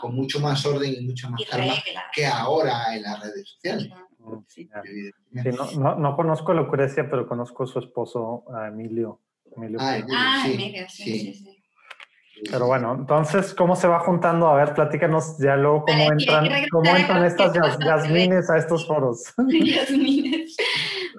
[0.00, 1.74] con, mucho más orden y mucho más calma
[2.12, 3.88] que ahora en las redes sociales.
[4.18, 9.20] no, no, no, conozco a Lucrecia, pero conozco a su esposo, a Emilio.
[9.56, 11.53] Emilio ah, Emilio, ah, Emilio, sí, sí.
[12.50, 14.48] Pero bueno, entonces, ¿cómo se va juntando?
[14.48, 19.22] A ver, platícanos ya luego cómo entran, cómo entran estas jazmines a estos foros.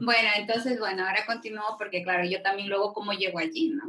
[0.01, 3.83] Bueno, entonces, bueno, ahora continúo porque, claro, yo también luego cómo llego allí, ¿no?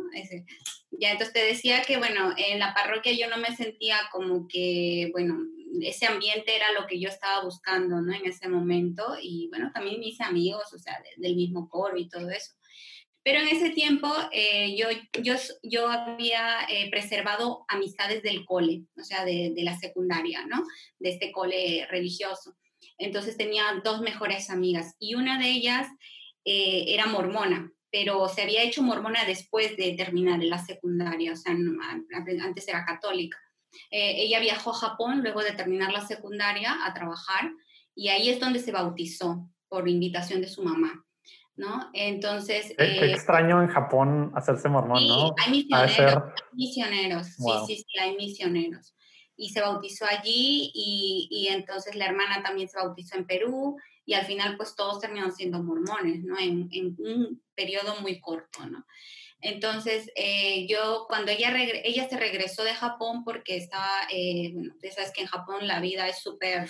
[0.92, 5.08] ya, entonces te decía que, bueno, en la parroquia yo no me sentía como que,
[5.12, 5.36] bueno,
[5.82, 8.14] ese ambiente era lo que yo estaba buscando, ¿no?
[8.14, 9.16] En ese momento.
[9.20, 12.52] Y, bueno, también mis amigos, o sea, del mismo coro y todo eso.
[13.26, 14.86] Pero en ese tiempo eh, yo,
[15.20, 15.34] yo,
[15.64, 20.62] yo había eh, preservado amistades del cole, o sea, de, de, la secundaria, ¿no?
[21.00, 22.56] De este cole religioso.
[22.98, 25.88] Entonces tenía dos mejores amigas y una de ellas
[26.44, 31.52] eh, era mormona, pero se había hecho mormona después de terminar la secundaria, o sea,
[31.52, 33.38] antes era católica.
[33.90, 37.50] ella viajó a Japón luego de terminar la secundaria a trabajar
[37.92, 41.05] y ahí es donde se bautizó por invitación de su mamá.
[41.56, 41.90] ¿No?
[41.92, 42.74] Entonces...
[42.76, 45.34] Qué, eh, extraño en Japón hacerse mormón, ¿no?
[45.38, 47.26] Hay misioneros, misioneros.
[47.26, 48.94] sí, sí, sí, hay misioneros.
[49.36, 54.14] Y se bautizó allí y, y, entonces la hermana también se bautizó en Perú y
[54.14, 56.38] al final pues todos terminaron siendo mormones, ¿no?
[56.38, 58.86] En, en un periodo muy corto, ¿no?
[59.40, 61.52] Entonces, eh, yo cuando ella,
[61.84, 66.08] ella se regresó de Japón porque estaba, eh, bueno, sabes que en Japón la vida
[66.08, 66.68] es súper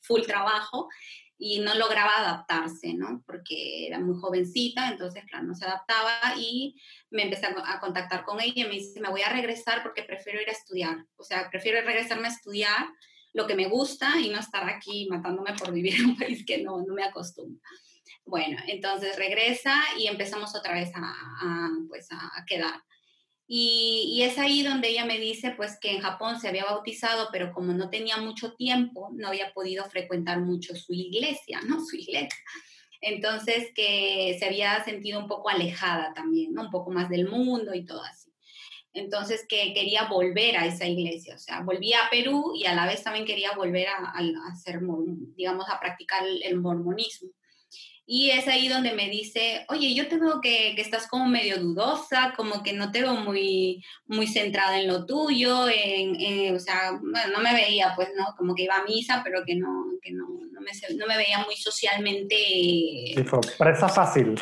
[0.00, 0.88] full trabajo,
[1.38, 3.22] y no lograba adaptarse, ¿no?
[3.26, 8.40] Porque era muy jovencita, entonces, claro, no se adaptaba y me empecé a, contactar con
[8.40, 11.50] ella y me dice, me voy a regresar porque prefiero ir a estudiar, o sea,
[11.50, 12.86] prefiero regresarme a estudiar
[13.32, 16.62] lo que me gusta y no estar aquí matándome por vivir en un país que
[16.62, 17.60] no, no me acostumbro.
[18.24, 22.82] Bueno, entonces regresa y empezamos otra vez a, a pues a quedar.
[23.48, 27.52] Y, es ahí donde ella me dice pues que en Japón se había bautizado, pero
[27.52, 31.80] como no tenía mucho tiempo, no había podido frecuentar mucho su iglesia, ¿no?
[31.84, 32.38] Su iglesia.
[33.00, 36.62] Entonces que se había sentido un poco alejada también, ¿no?
[36.62, 38.32] Un poco más del mundo y todo así.
[38.92, 42.86] Entonces que quería volver a esa iglesia, o sea, volvía a Perú y a la
[42.86, 44.80] vez también quería volver a, a hacer,
[45.36, 47.30] digamos, a practicar el mormonismo.
[48.08, 51.58] Y es ahí donde me dice, oye, yo te veo que, que, estás como medio
[51.58, 56.92] dudosa, como que no te veo muy, muy centrada en lo tuyo, en, o sea,
[56.92, 58.26] no me veía, pues, ¿no?
[58.38, 61.40] Como que iba a misa, pero que no, que no, no, me, no me veía
[61.44, 62.36] muy socialmente...
[62.36, 63.16] Sí,
[63.58, 64.38] presa fácil.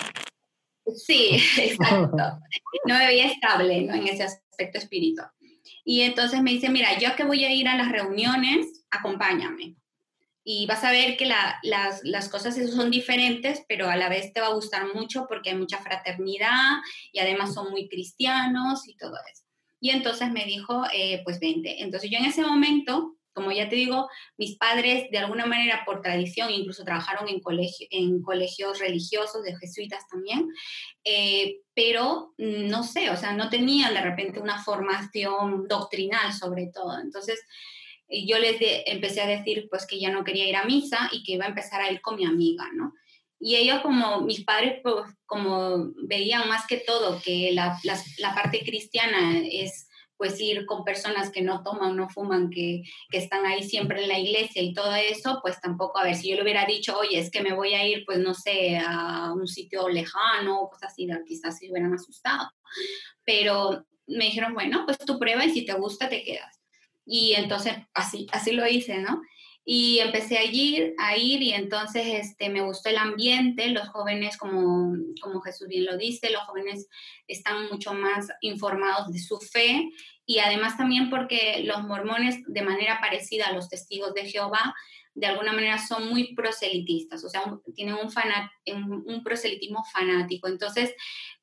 [0.95, 2.39] Sí, exacto.
[2.85, 3.95] No me veía estable ¿no?
[3.95, 5.31] en ese aspecto espiritual.
[5.87, 9.77] Y entonces me dice, mira, yo que voy a ir a las reuniones, acompáñame
[10.45, 14.43] y vas a ver que las, las, cosas son diferentes, pero a la vez te
[14.43, 16.77] va a gustar mucho porque hay mucha fraternidad
[17.13, 19.43] y además son muy cristianos y todo eso.
[19.81, 21.83] Y entonces me dijo, eh, pues vente.
[21.83, 26.03] Entonces yo en ese momento, como ya te digo, mis padres de alguna manera por
[26.03, 30.49] tradición incluso trabajaron en, colegio, en colegios religiosos de jesuitas también,
[31.05, 36.99] eh, pero no sé, o sea, no tenían de repente una formación doctrinal sobre todo.
[37.01, 37.41] Entonces,
[38.09, 41.33] yo les empecé a decir pues que ya no quería ir a misa y que
[41.33, 42.93] iba a empezar a ir con mi amiga, ¿no?
[43.41, 48.61] Y ellos como mis padres pues, como veían más que todo que la, la, parte
[48.65, 53.63] cristiana es pues ir con personas que no toman, no fuman, que, que, están ahí
[53.63, 56.65] siempre en la iglesia y todo eso, pues tampoco, a ver, si yo le hubiera
[56.65, 60.61] dicho, oye, es que me voy a ir, pues no sé, a un sitio lejano
[60.61, 62.49] o cosas así, quizás se hubieran asustado.
[63.25, 66.64] Pero me dijeron, bueno, pues tú prueba y si te gusta te quedas.
[67.07, 69.23] Y entonces así, así lo hice, ¿no?
[69.67, 74.37] Y empecé a ir, a ir y entonces este, me gustó el ambiente, los jóvenes,
[74.37, 76.87] como, como Jesús bien lo dice, los jóvenes
[77.29, 79.91] están mucho más informados de su fe
[80.27, 84.75] y además también porque los mormones, de manera parecida a los testigos de Jehová,
[85.15, 87.43] de alguna manera son muy proselitistas, o sea,
[87.75, 90.49] tienen un, un proselitismo fanático.
[90.49, 90.93] Entonces,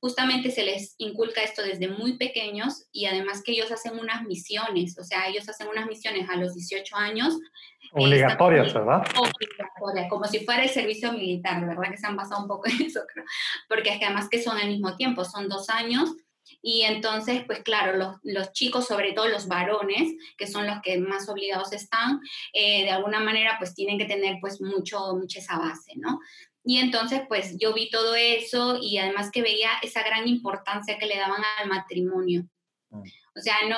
[0.01, 4.97] justamente se les inculca esto desde muy pequeños y además que ellos hacen unas misiones,
[4.97, 7.37] o sea, ellos hacen unas misiones a los 18 años.
[7.93, 9.03] Obligatorias, ¿verdad?
[9.15, 11.91] Obligatorias, como si fuera el servicio militar, ¿verdad?
[11.91, 13.25] Que se han basado un poco en eso, creo.
[13.69, 16.09] Porque es que además que son al mismo tiempo, son dos años
[16.61, 20.97] y entonces, pues claro, los, los, chicos, sobre todo los varones, que son los que
[20.99, 22.19] más obligados están,
[22.53, 26.19] eh, de alguna manera, pues tienen que tener pues mucho, mucha esa base, ¿no?
[26.63, 31.07] Y entonces, pues yo vi todo eso y además que veía esa gran importancia que
[31.07, 32.45] le daban al matrimonio.
[32.89, 33.03] Mm.
[33.33, 33.77] O sea, no,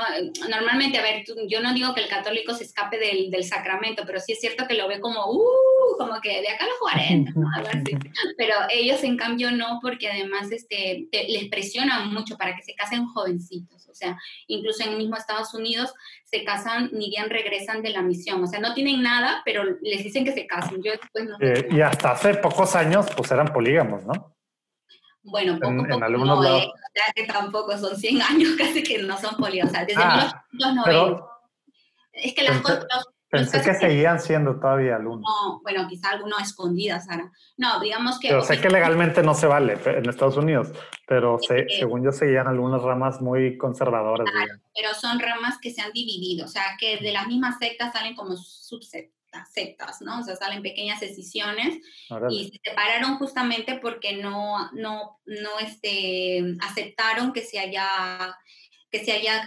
[0.50, 4.20] normalmente, a ver, yo no digo que el católico se escape del, del, sacramento, pero
[4.20, 7.32] sí es cierto que lo ve como, uh, como que de acá a los 40,
[7.36, 7.48] ¿no?
[8.36, 13.06] Pero ellos, en cambio, no, porque además este, les presionan mucho para que se casen
[13.06, 13.83] jovencitos.
[13.94, 15.94] O sea, incluso en el mismo Estados Unidos
[16.26, 18.44] se casan ni bien regresan de la misión.
[18.44, 20.82] O sea, no tienen nada, pero les dicen que se casen.
[20.84, 24.36] Yo después no eh, y hasta hace pocos años, pues eran polígamos, ¿no?
[25.22, 26.64] Bueno, poco, en, poco algunos no, lados.
[26.64, 30.46] Eh, que tampoco son 100 años casi que no son polios, o sea, desde ah,
[30.52, 31.24] 1990.
[32.14, 32.86] Es que las cosas...
[33.34, 35.28] Pensé que seguían siendo todavía alumnos.
[35.28, 37.32] No, bueno, quizá alguno escondida, Sara.
[37.58, 38.28] No, digamos que...
[38.28, 40.72] Pero sé que legalmente no se vale en Estados Unidos,
[41.08, 44.30] pero sé, según yo seguían algunas ramas muy conservadoras.
[44.76, 48.16] pero son ramas que se han dividido, o sea, que de las mismas sectas salen
[48.16, 49.12] como subsectas
[49.52, 50.20] sectas, ¿no?
[50.20, 51.80] O sea, salen pequeñas decisiones
[52.30, 58.38] y se separaron justamente porque no, no, no este, aceptaron que se haya,
[58.92, 59.44] que se haya,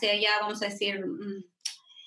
[0.00, 1.53] se haya, vamos a decir, mm,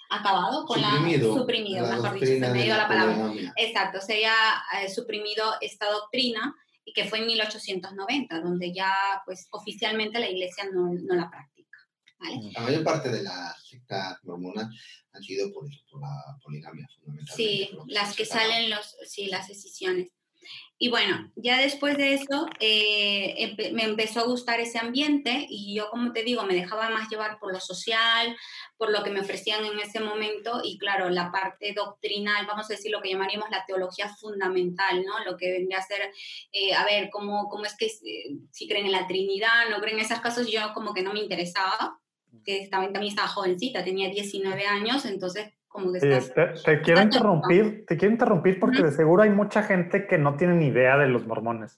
[0.10, 3.34] acabado con la suprimido, mejor dicho, se me dio la palabra.
[3.56, 4.34] Exacto, se haya
[4.82, 8.94] eh, suprimido esta doctrina y que fue en 1890, donde ya
[9.26, 11.78] pues oficialmente la iglesia no, no la practica.
[12.20, 14.68] La mayor parte de las sectas mormonas
[15.12, 17.34] han sido por eso, por la poligamia fundamentalmente.
[17.36, 20.10] Sí, las que salen los, sí, las decisiones.
[20.80, 25.90] Y bueno, ya después de eso eh, me empezó a gustar ese ambiente y yo,
[25.90, 28.38] como te digo, me dejaba más llevar por lo social,
[28.78, 32.74] por lo que me ofrecían en ese momento y claro, la parte doctrinal, vamos a
[32.74, 35.24] decir lo que llamaríamos la teología fundamental, ¿no?
[35.26, 36.12] Lo que vendría a ser,
[36.52, 40.06] eh, a ver, ¿cómo, cómo es que si creen en la Trinidad, no creen en
[40.06, 42.00] esas cosas, yo como que no me interesaba
[42.46, 46.00] que también, también estaba jovencita, tenía 19 años, entonces como que...
[46.66, 50.56] te, quiero interrumpir, te quiero interrumpir porque de seguro hay mucha gente que no tiene
[50.56, 51.78] ni idea de los mormones.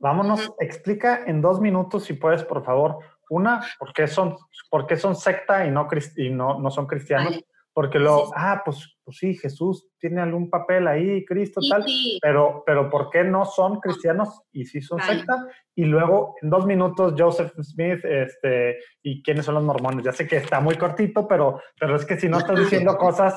[0.00, 2.98] Vámonos, explica en dos minutos, si puedes, por favor,
[3.30, 4.36] una, ¿por qué son,
[4.68, 7.40] por qué son secta y no, y no, no son cristianos?
[7.72, 11.84] Porque lo, ah, pues, pues sí, Jesús tiene algún papel ahí, Cristo, tal,
[12.20, 15.46] Pero, pero ¿por qué no son cristianos y sí son secta?
[15.76, 20.04] Y luego, en dos minutos, Joseph Smith, este, y quiénes son los mormones.
[20.04, 23.36] Ya sé que está muy cortito, pero, pero es que si no estás diciendo cosas,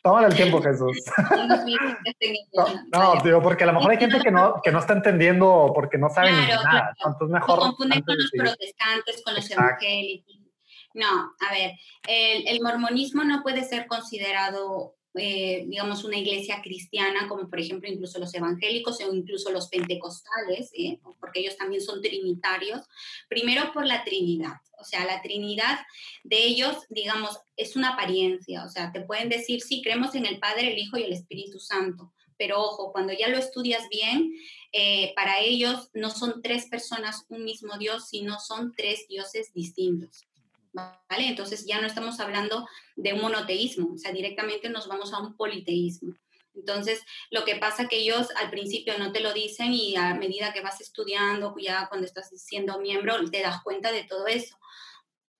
[0.00, 0.96] toma el tiempo, Jesús.
[2.92, 5.98] no, digo, porque a lo mejor hay gente que no, que no está entendiendo porque
[5.98, 6.94] no sabe ni nada.
[7.04, 7.58] Entonces mejor...
[7.58, 10.40] confunden con los protestantes, con los evangélicos
[10.94, 11.72] no, a ver,
[12.08, 18.18] el, mormonismo no puede ser considerado, eh, digamos, una iglesia cristiana, como por ejemplo incluso
[18.18, 21.00] los evangélicos o incluso los pentecostales, ¿eh?
[21.18, 22.80] porque ellos también son trinitarios.
[23.28, 25.80] Primero por la Trinidad, o sea, la Trinidad
[26.22, 30.38] de ellos, digamos, es una apariencia, o sea, te pueden decir, sí, creemos en el
[30.38, 34.32] Padre, el Hijo y el Espíritu Santo, pero ojo, cuando ya lo estudias bien,
[34.72, 40.26] eh, para ellos no son tres personas un mismo Dios, sino son tres dioses distintos.
[40.72, 41.26] ¿Vale?
[41.26, 45.36] Entonces ya no estamos hablando de un monoteísmo, o sea, directamente nos vamos a un
[45.36, 46.14] politeísmo.
[46.54, 50.52] Entonces, lo que pasa que ellos al principio no te lo dicen y a medida
[50.52, 54.56] que vas estudiando, ya cuando estás siendo miembro, te das cuenta de todo eso.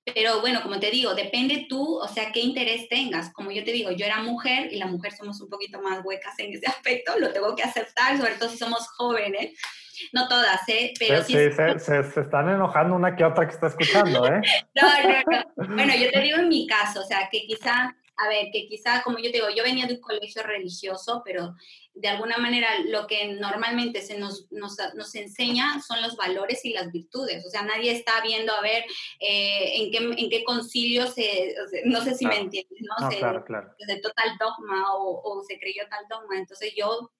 [0.05, 3.33] Pero bueno, como te digo, depende tú, o sea, qué interés tengas.
[3.33, 6.39] Como yo te digo, yo era mujer y la mujer somos un poquito más huecas
[6.39, 9.59] en ese aspecto, lo tengo que aceptar, sobre todo si somos jóvenes
[10.13, 10.93] no todas, ¿eh?
[10.99, 14.41] Pero sí, se, se, están enojando una que otra que está escuchando, ¿eh?
[14.75, 15.75] no, no, no.
[15.75, 19.03] Bueno, yo te digo en mi caso, o sea, que quizá, a ver, que quizá,
[19.03, 21.55] como yo te digo, yo venía de un colegio religioso, pero
[21.95, 26.73] de alguna manera lo que normalmente se nos, nos, nos, enseña son los valores y
[26.73, 27.45] las virtudes.
[27.45, 28.85] O sea, nadie está viendo a ver
[29.19, 33.11] eh, en, qué, en qué concilio se, no sé si me entiendes, ¿no?
[33.11, 33.75] se, claro, claro.
[34.03, 36.39] total dogma o, o, se creyó tal dogma.
[36.39, 37.11] Entonces yo, o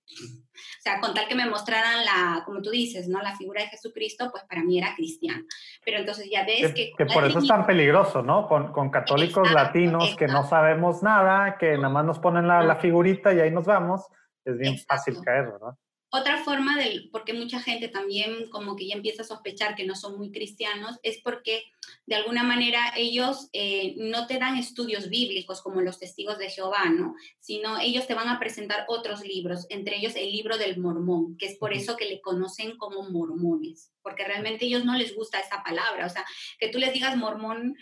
[0.81, 3.21] sea, con tal que me mostraran la, como tú dices, ¿no?
[3.21, 5.45] La figura de Jesucristo, pues para mí era cristiana.
[5.85, 6.93] Pero entonces ya ves que...
[6.97, 8.47] Que, por eso es tan peligroso, ¿no?
[8.49, 12.77] Con, con católicos latinos que no sabemos nada, que nada más nos ponen la, la
[12.77, 14.07] figurita y ahí nos vamos
[14.45, 15.75] es bien fácil caer, ¿verdad?
[16.13, 19.95] otra forma del, porque mucha gente también como que ya empieza a sospechar que no
[19.95, 21.63] son muy cristianos, es porque
[22.07, 26.87] de alguna manera ellos eh, no te dan estudios bíblicos como los testigos de Jehová,
[26.91, 27.15] ¿no?
[27.39, 31.47] Sino ellos te van a presentar otros libros, entre ellos el libro del mormón, que
[31.47, 35.39] es por eso que le conocen como mormones, porque realmente a ellos no les gusta
[35.39, 36.25] esa palabra, o sea,
[36.59, 37.77] que tú les digas mormón,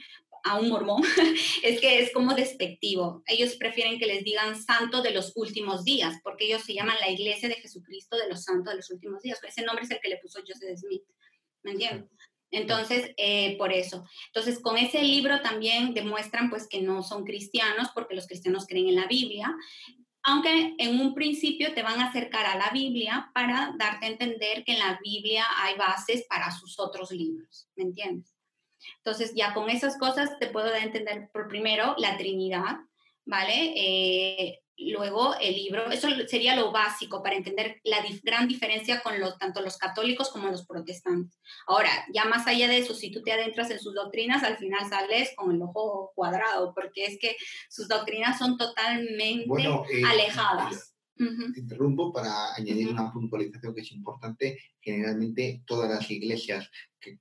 [0.45, 1.03] a un mormón,
[1.63, 3.23] es que es como despectivo.
[3.27, 7.11] Ellos prefieren que les digan santo de los últimos días, porque ellos se llaman la
[7.11, 9.39] iglesia de Jesucristo de los santos de los últimos días.
[9.43, 11.03] Ese nombre es el que le puso Joseph Smith.
[11.63, 12.11] ¿Me entiendes?
[12.51, 14.05] Entonces, eh, por eso.
[14.29, 18.89] Entonces, con ese libro también demuestran pues que no son cristianos, porque los cristianos creen
[18.89, 19.55] en la Biblia,
[20.23, 24.65] aunque en un principio te van a acercar a la Biblia para darte a entender
[24.65, 28.38] que en la Biblia hay bases para sus otros libros, ¿me entiendes?
[28.97, 32.79] Entonces, ya con esas cosas te puedo dar a entender por primero la Trinidad,
[33.25, 33.75] ¿vale?
[33.77, 39.37] Eh, luego el libro, eso sería lo básico para entender la gran diferencia con los,
[39.39, 41.39] tanto los católicos como los protestantes.
[41.67, 44.89] Ahora, ya más allá de eso, si tú te adentras en sus doctrinas, al final
[44.89, 47.37] sales con el ojo cuadrado, porque es que
[47.69, 50.95] sus doctrinas son totalmente eh, alejadas.
[51.17, 54.57] Te interrumpo para añadir una puntualización que es importante.
[54.81, 56.71] Generalmente todas las iglesias
[57.01, 57.19] que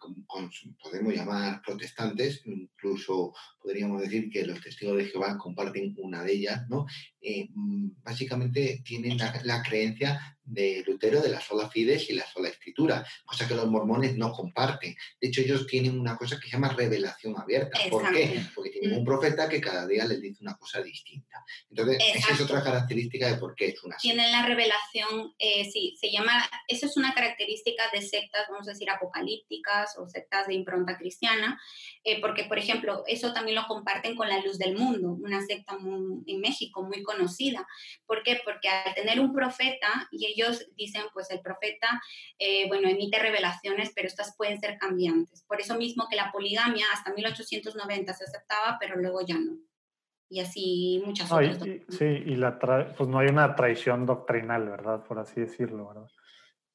[0.81, 6.67] podemos llamar protestantes, incluso podríamos decir que los testigos de Jehová comparten una de ellas,
[6.69, 6.85] ¿no?
[7.21, 12.47] Eh, mm, básicamente tienen la, creencia de Lutero de la sola fides y la sola
[12.47, 14.95] escritura, cosa que los mormones no comparten.
[15.19, 17.77] De hecho, ellos tienen una cosa que se llama revelación abierta.
[17.89, 18.41] ¿Por qué?
[18.55, 21.43] Porque tienen un profeta que cada día les dice una cosa distinta.
[21.69, 25.97] Entonces, esa es otra característica de por qué es una Tienen la revelación, eh, sí,
[25.99, 28.89] se llama, eso es una característica de sectas, vamos a decir,
[29.97, 31.59] o sectas de impronta cristiana,
[32.03, 35.77] eh, porque, por ejemplo, eso también lo comparten con la Luz del Mundo, una secta
[36.25, 37.67] en México muy conocida.
[38.05, 38.39] ¿Por qué?
[38.43, 42.01] Porque al tener un profeta, y ellos dicen, pues el profeta,
[42.39, 45.43] eh, bueno, emite revelaciones, pero estas pueden ser cambiantes.
[45.47, 49.57] Por eso mismo que la poligamia hasta 1890 se aceptaba, pero luego ya no
[50.29, 51.57] y así muchas otras.
[51.87, 55.03] sí, y la pues no hay una traición doctrinal, ¿verdad?
[55.05, 56.07] Por así decirlo, ¿verdad?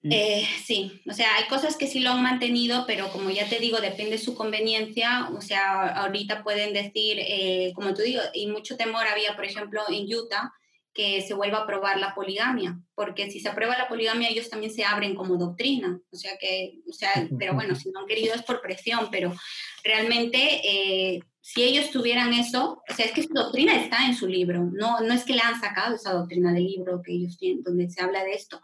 [0.05, 3.61] Eh, sí, o sea, hay cosas que sí lo han mantenido, pero como ya te
[3.61, 5.29] digo, depende de su conveniencia.
[5.37, 9.83] O sea, ahorita pueden decir, eh, como tú digo, y mucho temor había, por ejemplo,
[9.89, 10.53] en Utah,
[10.93, 14.73] que se vuelva a aprobar la poligamia, porque si se aprueba la poligamia, ellos también
[14.73, 15.99] se abren como doctrina.
[16.11, 19.35] O sea, que, o sea, pero bueno, si no han querido es por presión, pero
[19.83, 24.28] realmente eh, si ellos tuvieran eso, o sea, es que su doctrina está en su
[24.28, 27.64] libro, no, no es que le han sacado esa doctrina del libro que ellos tienen,
[27.64, 28.62] donde se habla de esto.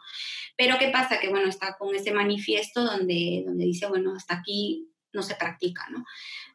[0.56, 1.18] Pero ¿qué pasa?
[1.18, 5.88] Que, bueno, está con ese manifiesto donde, donde dice, bueno, hasta aquí no se practica,
[5.90, 6.04] ¿no?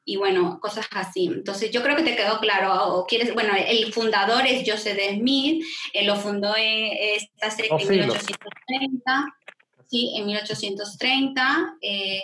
[0.05, 1.25] Y bueno, cosas así.
[1.25, 2.95] Entonces, yo creo que te quedó claro.
[2.95, 9.37] O quieres, bueno, el fundador es Joseph Smith, él lo fundó en esta en 1830,
[9.87, 11.77] sí, en 1830.
[11.81, 12.23] Eh,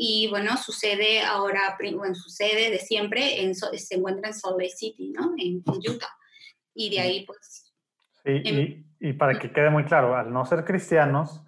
[0.00, 5.10] y bueno, sucede ahora, bueno, sucede de siempre, en, se encuentra en Salt Lake City,
[5.10, 5.34] ¿no?
[5.36, 6.16] En, Utah.
[6.72, 7.72] Y de ahí, pues...
[8.24, 8.30] Sí,
[9.00, 11.42] y, y, para que quede muy claro, al no ser cristianos,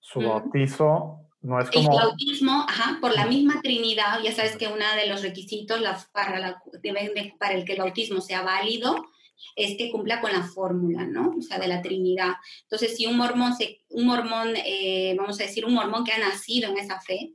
[0.00, 1.92] su bautizo no es como...
[1.92, 5.80] El bautismo, ajá, por la misma Trinidad, ya sabes que uno de los requisitos
[6.10, 6.60] para, la,
[7.38, 8.96] para el que el bautismo sea válido
[9.54, 11.36] es que cumpla con la fórmula, ¿no?
[11.38, 12.32] O sea, de la Trinidad.
[12.62, 13.52] Entonces, si un mormón,
[13.90, 17.34] un mormón eh, vamos a decir, un mormón que ha nacido en esa fe,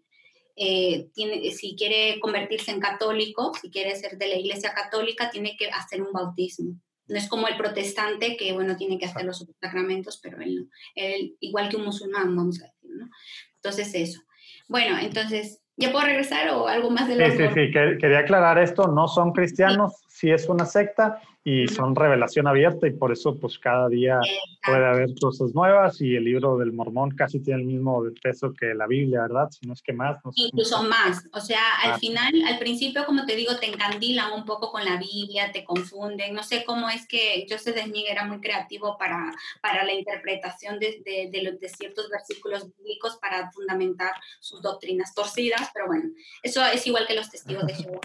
[0.60, 5.56] eh, tiene, si quiere convertirse en católico, si quiere ser de la iglesia católica, tiene
[5.56, 6.76] que hacer un bautismo.
[7.08, 10.70] No es como el protestante que, bueno, tiene que hacer los sacramentos, pero él no.
[10.96, 13.08] Él, igual que un musulmán, vamos a decir, ¿no?
[13.56, 14.22] Entonces, eso.
[14.68, 18.58] Bueno, entonces, ¿ya puedo regresar o algo más de lo Sí, sí, sí, quería aclarar
[18.58, 18.88] esto.
[18.88, 23.58] No son cristianos, sí es una secta y son revelación abierta y por eso pues
[23.58, 24.20] cada día
[24.66, 28.74] puede haber cosas nuevas y el libro del mormón casi tiene el mismo peso que
[28.76, 29.48] la Biblia, ¿verdad?
[29.50, 30.18] Si no es que más.
[30.36, 31.24] Incluso más.
[31.32, 32.00] O sea, al ah.
[32.00, 36.34] final, al principio, como te digo, te encandilan un poco con la Biblia, te confunden.
[36.36, 39.32] No sé cómo es que Joseph Smith era muy creativo para,
[39.62, 45.70] para la interpretación de, de, de, de ciertos versículos bíblicos para fundamentar sus doctrinas torcidas,
[45.74, 46.10] pero bueno,
[46.44, 48.02] eso es igual que los testigos de Jehová.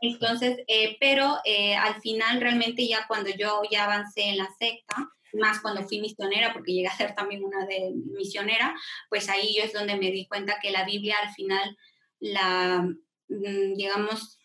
[0.00, 5.08] Entonces, eh, pero eh, al final realmente ya cuando yo ya avancé en la secta,
[5.34, 8.74] más cuando fui misionera, porque llegué a ser también una de misionera,
[9.08, 11.76] pues ahí yo es donde me di cuenta que la Biblia al final
[12.20, 12.82] la,
[13.28, 14.38] mm, digamos,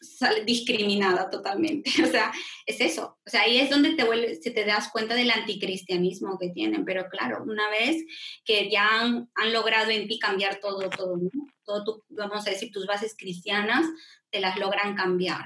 [0.46, 1.92] discriminada totalmente.
[2.04, 2.32] O sea,
[2.66, 3.20] es eso.
[3.26, 6.86] O sea, ahí es donde te, vuelves, te das cuenta del anticristianismo que tienen.
[6.86, 8.04] Pero claro, una vez
[8.44, 11.30] que ya han, han logrado en ti cambiar todo, todo, ¿no?
[11.64, 13.86] todo tu, vamos a decir, tus bases cristianas,
[14.32, 15.46] te las logran cambiar.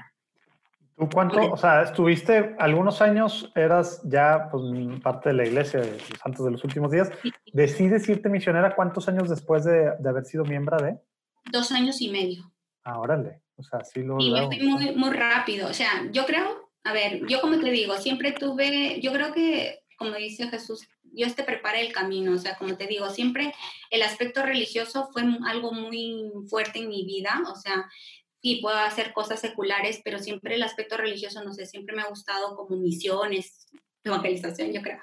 [0.96, 4.62] ¿Tú cuánto, o sea, estuviste algunos años, eras ya pues,
[5.02, 7.10] parte de la iglesia de los santos de los últimos días?
[7.52, 10.96] ¿Decides irte misionera cuántos años después de, de haber sido miembro de?
[11.50, 12.52] Dos años y medio.
[12.84, 13.40] Ah, órale.
[13.56, 14.18] O sea, sí lo...
[14.20, 15.68] Y me fui muy, muy rápido.
[15.68, 19.80] O sea, yo creo, a ver, yo como te digo, siempre tuve, yo creo que,
[19.96, 22.32] como dice Jesús, Dios te prepara el camino.
[22.32, 23.54] O sea, como te digo, siempre
[23.90, 27.42] el aspecto religioso fue algo muy fuerte en mi vida.
[27.50, 27.88] O sea,
[28.46, 32.10] y puedo hacer cosas seculares, pero siempre el aspecto religioso, no sé, siempre me ha
[32.10, 33.68] gustado como misiones,
[34.04, 34.98] evangelización, yo creo.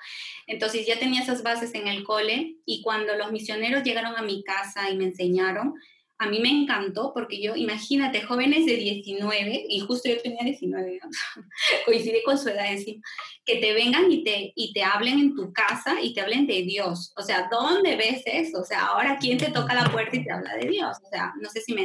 [0.45, 4.43] Entonces ya tenía esas bases en el cole y cuando los misioneros llegaron a mi
[4.43, 5.73] casa y me enseñaron,
[6.19, 10.99] a mí me encantó porque yo, imagínate, jóvenes de 19, y justo yo tenía 19,
[11.87, 13.01] coincidí con su edad encima,
[13.43, 16.61] que te vengan y te, y te hablen en tu casa y te hablen de
[16.61, 17.11] Dios.
[17.17, 18.59] O sea, ¿dónde ves eso?
[18.61, 20.95] O sea, ahora quién te toca la puerta y te habla de Dios.
[21.03, 21.81] O sea, no sé si me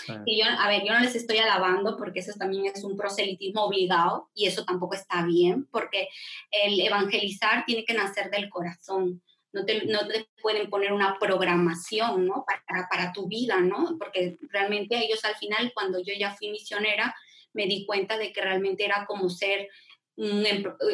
[0.00, 0.24] entienden.
[0.26, 3.64] Y yo, a ver, yo no les estoy alabando porque eso también es un proselitismo
[3.64, 6.08] obligado y eso tampoco está bien porque
[6.50, 9.22] el evangelizar tiene que nacer del corazón.
[9.52, 12.46] No te, no te pueden poner una programación, ¿no?
[12.46, 13.96] Para, para tu vida, ¿no?
[13.98, 17.14] Porque realmente ellos al final, cuando yo ya fui misionera,
[17.52, 19.68] me di cuenta de que realmente era como ser
[20.16, 20.44] un,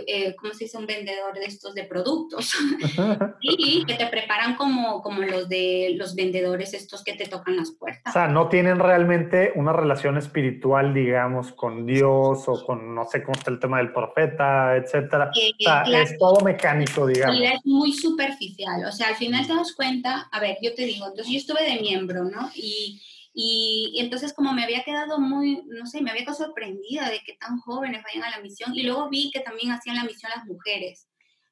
[0.06, 0.78] eh, ¿cómo se dice?
[0.78, 2.52] Un vendedor de estos de productos.
[3.40, 7.72] y que te preparan como, como los de los vendedores estos que te tocan las
[7.72, 8.10] puertas.
[8.10, 13.22] O sea, no tienen realmente una relación espiritual, digamos, con Dios o con, no sé
[13.22, 15.30] cómo está el tema del profeta, etcétera.
[15.30, 17.40] o sea, es todo mecánico, digamos.
[17.40, 18.84] Es muy superficial.
[18.86, 21.64] O sea, al final te das cuenta, a ver, yo te digo, entonces yo estuve
[21.64, 22.50] de miembro, ¿no?
[22.54, 23.00] Y
[23.40, 27.34] y, entonces como me había quedado muy, no sé, me había quedado sorprendida de que
[27.34, 30.44] tan jóvenes vayan a la misión y luego vi que también hacían la misión las
[30.44, 31.08] mujeres,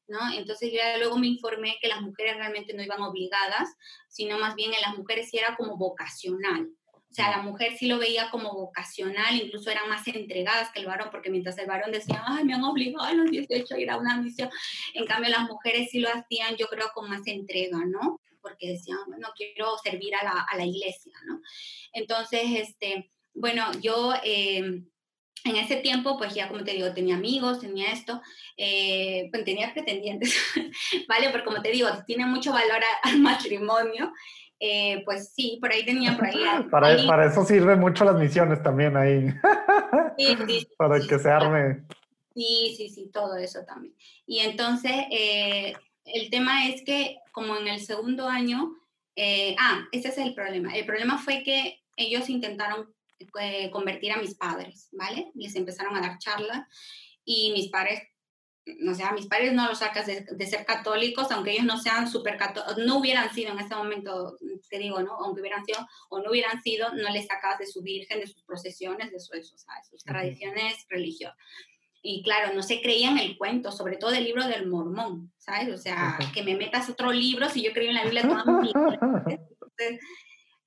[0.08, 0.18] ¿no?
[0.34, 3.68] Entonces yo luego me informé que las mujeres realmente no iban obligadas,
[4.08, 6.68] sino más bien en las mujeres sí era como vocacional.
[7.08, 10.86] O sea, la mujer sí lo veía como vocacional, incluso eran más entregadas que el
[10.86, 13.90] varón, porque mientras el varón decía, ay, me han obligado a los 18 a ir
[13.90, 14.50] a una misión,
[14.92, 18.20] en cambio las mujeres sí lo hacían, yo creo, con más entrega, ¿no?
[18.46, 21.40] Porque decían, bueno, quiero servir a la, a la iglesia, ¿no?
[21.92, 24.14] Entonces, este, bueno, yo...
[24.24, 24.82] Eh,
[25.44, 28.20] en ese tiempo, pues ya como te digo, tenía amigos, tenía esto,
[28.56, 30.34] eh, pues tenía pretendientes,
[31.08, 31.30] ¿vale?
[31.30, 34.12] Porque como te digo, tiene mucho valor al matrimonio,
[34.58, 36.34] eh, pues sí, por ahí tenía, por ahí.
[36.70, 39.28] para, para, eso sirven mucho las misiones también ahí.
[40.18, 41.84] Sí, sí, para que se arme.
[42.34, 43.94] Sí, sí, sí, todo eso también.
[44.26, 45.74] Y entonces, eh,
[46.06, 48.74] el tema es que como en el segundo año,
[49.14, 50.74] eh, ah, ese es el problema.
[50.74, 52.94] El problema fue que ellos intentaron
[53.40, 55.30] eh, convertir a mis padres, ¿vale?
[55.34, 56.66] Les empezaron a dar charlas
[57.24, 58.02] y mis padres,
[58.78, 62.10] no sé, a mis padres no los sacas de, ser católicos, aunque ellos no sean
[62.10, 64.36] súper católicos, no hubieran sido en ese momento,
[64.68, 65.12] te digo, ¿no?
[65.12, 68.42] Aunque hubieran sido o no hubieran sido, no les sacas de su virgen, de sus
[68.42, 71.36] procesiones, de, su, eso, de sus tradiciones religiosas
[72.08, 75.74] y claro, no se creían el cuento, sobre todo el libro del mormón, ¿sabes?
[75.74, 78.68] O sea, que me metas otro libro si yo creí en la Biblia toda mi
[78.68, 78.98] vida.
[79.26, 80.00] Entonces,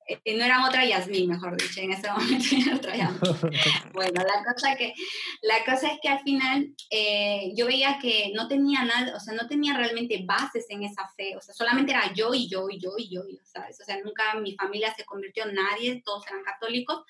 [0.10, 3.20] eh, no era otra Yasmín, mejor dicho, en ese momento era otra Yasmín.
[3.94, 4.94] Bueno, la cosa, que,
[5.42, 9.34] la cosa es que al final eh, yo veía que no tenía nada, o sea,
[9.34, 12.80] no tenía realmente bases en esa fe, o sea, solamente era yo y yo y
[12.80, 13.80] yo y yo, ¿sabes?
[13.80, 17.06] O sea, nunca mi familia se convirtió en nadie, todos eran católicos,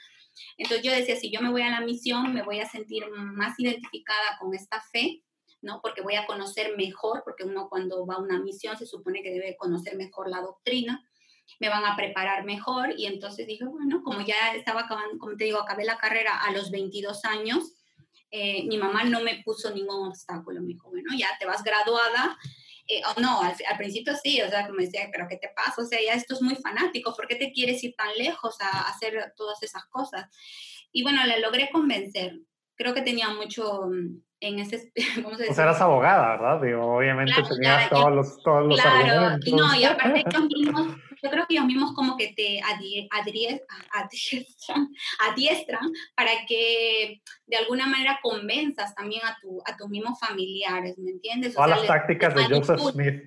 [0.57, 3.59] entonces yo decía, si yo me voy a la misión, me voy a sentir más
[3.59, 5.23] identificada con esta fe,
[5.61, 5.79] ¿no?
[5.81, 9.31] Porque voy a conocer mejor, porque uno cuando va a una misión se supone que
[9.31, 11.03] debe conocer mejor la doctrina,
[11.59, 15.45] me van a preparar mejor y entonces dije, bueno, como ya estaba acabando, como te
[15.45, 17.73] digo, acabé la carrera a los 22 años,
[18.31, 22.37] eh, mi mamá no me puso ningún obstáculo, me dijo, bueno, ya te vas graduada,
[23.05, 25.81] oh, no, al, principio sí, o sea, como decía, pero ¿qué te pasa?
[25.81, 28.89] O sea, ya esto es muy fanático, ¿por qué te quieres ir tan lejos a,
[28.89, 30.25] hacer todas esas cosas?
[30.91, 32.39] Y bueno, la logré convencer.
[32.75, 34.91] Creo que tenía mucho mm, en ese...
[35.23, 36.61] ¿cómo se O sea, eras abogada, ¿verdad?
[36.61, 40.87] Digo, obviamente tenías todos los, todos los claro, no, y aparte ellos mismos,
[41.21, 42.61] yo creo que ellos mismos como que te
[43.91, 44.89] adiestran,
[45.29, 51.11] adiestran para que de alguna manera convenzas también a, tu, a tus mismos familiares, ¿me
[51.11, 51.55] entiendes?
[51.55, 53.23] Todas las tácticas de Joseph Smith.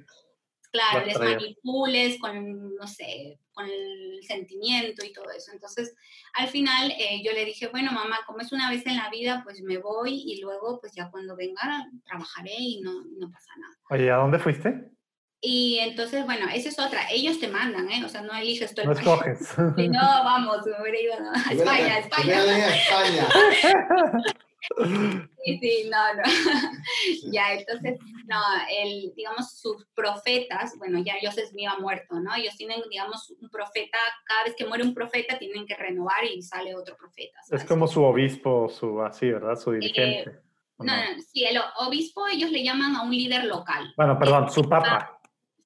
[0.73, 5.53] Claro, les manipules con, no sé, con el sentimiento y todo eso.
[5.53, 5.95] Entonces,
[6.33, 9.43] al final eh, yo le dije, bueno, mamá, como es una vez en la vida,
[9.45, 13.77] pues me voy y luego, pues ya cuando venga, trabajaré y no, no pasa nada.
[13.91, 14.91] Oye, ¿a dónde fuiste?
[15.45, 17.03] Y entonces, bueno, esa es otra.
[17.11, 18.03] Ellos te mandan, ¿eh?
[18.05, 19.55] O sea, no eliges tú No escoges.
[19.77, 22.77] Y no, vamos, me hubiera ido a España, España.
[22.77, 23.29] España.
[25.45, 26.23] Sí, sí, no, no.
[27.33, 28.39] ya, entonces, no,
[28.71, 32.35] el, digamos, sus profetas, bueno, ya Dios mío ha muerto, ¿no?
[32.35, 36.43] Ellos tienen, digamos, un profeta, cada vez que muere un profeta tienen que renovar y
[36.43, 37.41] sale otro profeta.
[37.51, 39.57] Es como su obispo, su, así, ¿verdad?
[39.57, 40.31] Su dirigente.
[40.31, 40.43] Eh,
[40.79, 43.93] no, no, sí, el obispo ellos le llaman a un líder local.
[43.97, 45.19] Bueno, perdón, su papa.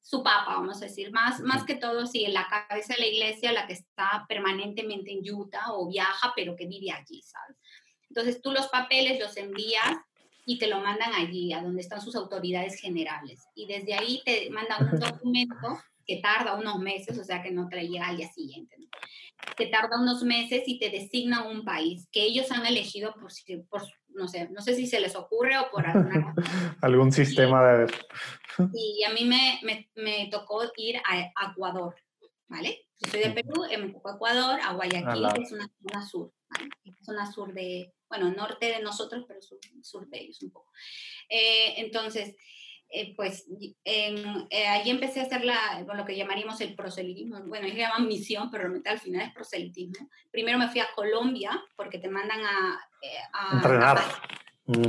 [0.02, 3.52] Su papa, vamos a decir, más, más que todo, sí, la cabeza de la iglesia,
[3.52, 7.56] la que está permanentemente en Utah o viaja, pero que vive allí, ¿sabes?
[8.16, 9.94] Entonces tú los papeles los envías
[10.46, 13.46] y te lo mandan allí, a donde están sus autoridades generales.
[13.54, 17.68] Y desde ahí te mandan un documento que tarda unos meses, o sea que no
[17.68, 18.76] te llega al día siguiente.
[18.78, 18.86] ¿no?
[19.54, 23.30] Que tarda unos meses y te designa un país que ellos han elegido por,
[23.68, 23.82] por
[24.14, 26.34] no sé, no sé si se les ocurre o por alguna
[26.80, 27.92] Algún sistema de...
[28.72, 31.94] Y a mí me, me, me, tocó ir a Ecuador,
[32.48, 32.86] ¿vale?
[32.98, 36.70] Yo soy de Perú, me tocó Ecuador, a Guayaquil, que es una zona sur, ¿vale?
[37.04, 40.72] Zona sur de, bueno, norte de nosotros, pero sur, sur de ellos un poco.
[41.28, 42.36] Eh, entonces,
[42.88, 43.46] eh, pues
[43.84, 47.40] eh, ahí empecé a hacer la, lo que llamaríamos el proselitismo.
[47.46, 50.08] Bueno, ellos llaman misión, pero realmente al final es proselitismo.
[50.30, 52.80] Primero me fui a Colombia porque te mandan a...
[53.32, 53.98] a Entrenar.
[54.66, 54.86] Mm.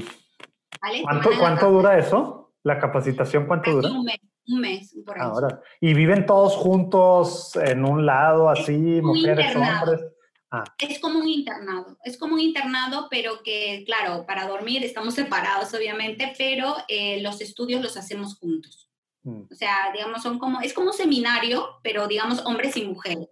[1.04, 2.54] ¿Cuánto, ¿cuánto dura eso?
[2.64, 3.90] ¿La capacitación cuánto dura?
[3.90, 5.28] Un mes, un mes por ahí.
[5.28, 5.62] Ahora.
[5.82, 10.02] ¿Y viven todos juntos en un lado, así, mujeres, hombres?
[10.50, 10.64] Ah.
[10.80, 15.74] Es como un internado, es como un internado, pero que, claro, para dormir estamos separados,
[15.74, 18.90] obviamente, pero eh, los estudios los hacemos juntos.
[19.24, 19.42] Mm.
[19.52, 23.28] O sea, digamos, son como, es como un seminario, pero digamos hombres y mujeres.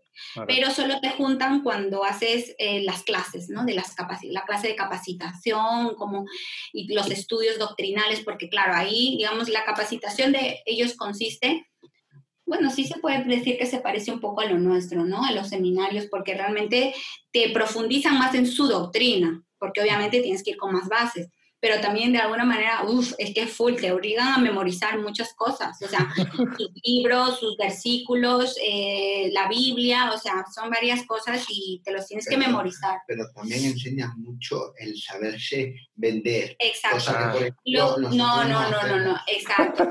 [0.47, 3.65] Pero solo te juntan cuando haces eh, las clases, ¿no?
[3.65, 6.25] De las la clase de capacitación, como,
[6.71, 11.67] y los estudios doctrinales, porque claro, ahí, digamos, la capacitación de ellos consiste
[12.45, 15.25] bueno, sí se puede decir que se parece un poco a lo nuestro, ¿no?
[15.25, 16.93] A los seminarios, porque realmente
[17.31, 21.29] te profundizan más en su doctrina, porque obviamente tienes que ir con más bases
[21.65, 25.33] pero también de alguna manera, uff, es que es full, te obligan a memorizar muchas
[25.33, 26.13] cosas, o sea,
[26.59, 32.05] sus libros, sus versículos, eh, la Biblia, o sea, son varias cosas y te los
[32.05, 32.99] tienes que memorizar.
[33.07, 36.55] Pero también enseñas mucho el saberse vender.
[36.59, 37.39] Exacto.
[37.65, 39.89] no, no, no, no, no, exacto.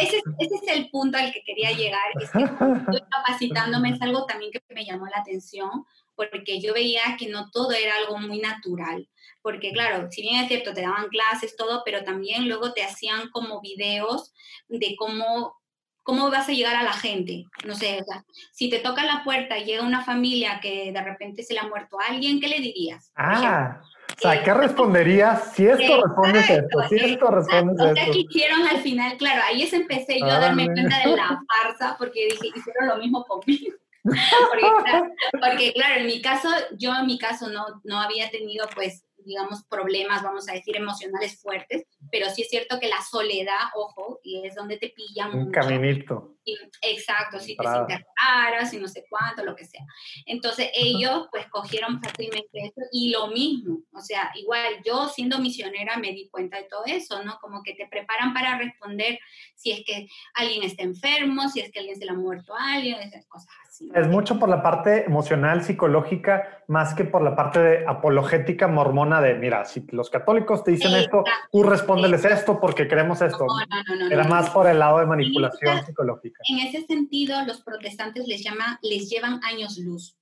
[0.00, 2.44] ese, ese, es el punto al que quería llegar, es que
[2.80, 5.84] estoy capacitándome, es algo también que me llamó la atención,
[6.16, 9.06] porque yo veía que no todo era algo muy natural
[9.44, 13.28] porque claro, si bien es cierto, te daban clases, todo, pero también luego te hacían
[13.28, 14.32] como videos
[14.68, 15.60] de cómo,
[16.02, 17.44] cómo vas a llegar a la gente.
[17.66, 21.02] No sé, o sea, si te toca la puerta y llega una familia que de
[21.02, 23.12] repente se le ha muerto a alguien, ¿qué le dirías?
[23.16, 23.82] Ah.
[24.16, 26.88] O sea, ¿qué responderías si esto respondes esto?
[26.88, 27.92] Si esto respondes esto.
[27.92, 29.16] O sea, ¿qué hicieron al final?
[29.18, 32.96] Claro, ahí es empecé yo a darme cuenta de la farsa porque dije, hicieron lo
[32.96, 33.76] mismo conmigo.
[34.04, 39.03] porque, porque, claro, en mi caso, yo en mi caso no, no había tenido pues
[39.24, 44.20] digamos, problemas, vamos a decir, emocionales fuertes, pero sí es cierto que la soledad, ojo,
[44.22, 45.34] y es donde te pillan.
[45.34, 46.36] Un caminito.
[46.82, 49.84] exacto, si te sientes rara, si no sé cuánto, lo que sea.
[50.26, 55.96] Entonces ellos pues cogieron fácilmente eso y lo mismo, o sea, igual yo siendo misionera
[55.96, 57.38] me di cuenta de todo eso, ¿no?
[57.40, 59.18] Como que te preparan para responder
[59.54, 62.74] si es que alguien está enfermo, si es que alguien se le ha muerto a
[62.74, 63.48] alguien, esas cosas
[63.94, 69.20] es mucho por la parte emocional, psicológica, más que por la parte de apologética mormona
[69.20, 73.46] de, mira, si los católicos te dicen esto, tú respóndeles esto porque queremos esto.
[73.46, 76.40] No, no, no, Era más por el lado de manipulación psicológica.
[76.48, 80.16] En ese sentido, los protestantes les, llama, les llevan años luz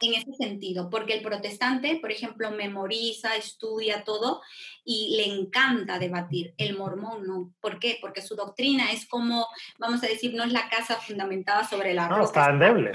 [0.00, 4.40] en ese sentido, porque el protestante, por ejemplo, memoriza, estudia todo
[4.84, 6.54] y le encanta debatir.
[6.56, 7.52] El mormón no.
[7.60, 7.98] ¿Por qué?
[8.00, 9.46] Porque su doctrina es como,
[9.78, 12.18] vamos a decir, no es la casa fundamentada sobre la roca.
[12.18, 12.92] No, está endeble.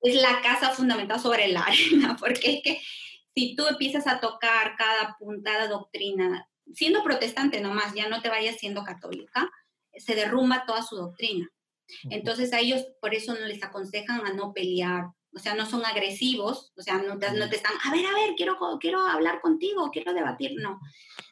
[0.00, 2.80] Es la casa fundamentada sobre la arena, porque es que
[3.34, 8.56] si tú empiezas a tocar cada puntada doctrina, siendo protestante nomás, ya no te vayas
[8.56, 9.50] siendo católica,
[9.94, 11.48] se derrumba toda su doctrina.
[12.10, 15.84] Entonces a ellos por eso no les aconsejan a no pelear, o sea, no son
[15.84, 19.42] agresivos, o sea, no te, no te están, a ver, a ver, quiero, quiero hablar
[19.42, 20.80] contigo, quiero debatir, no.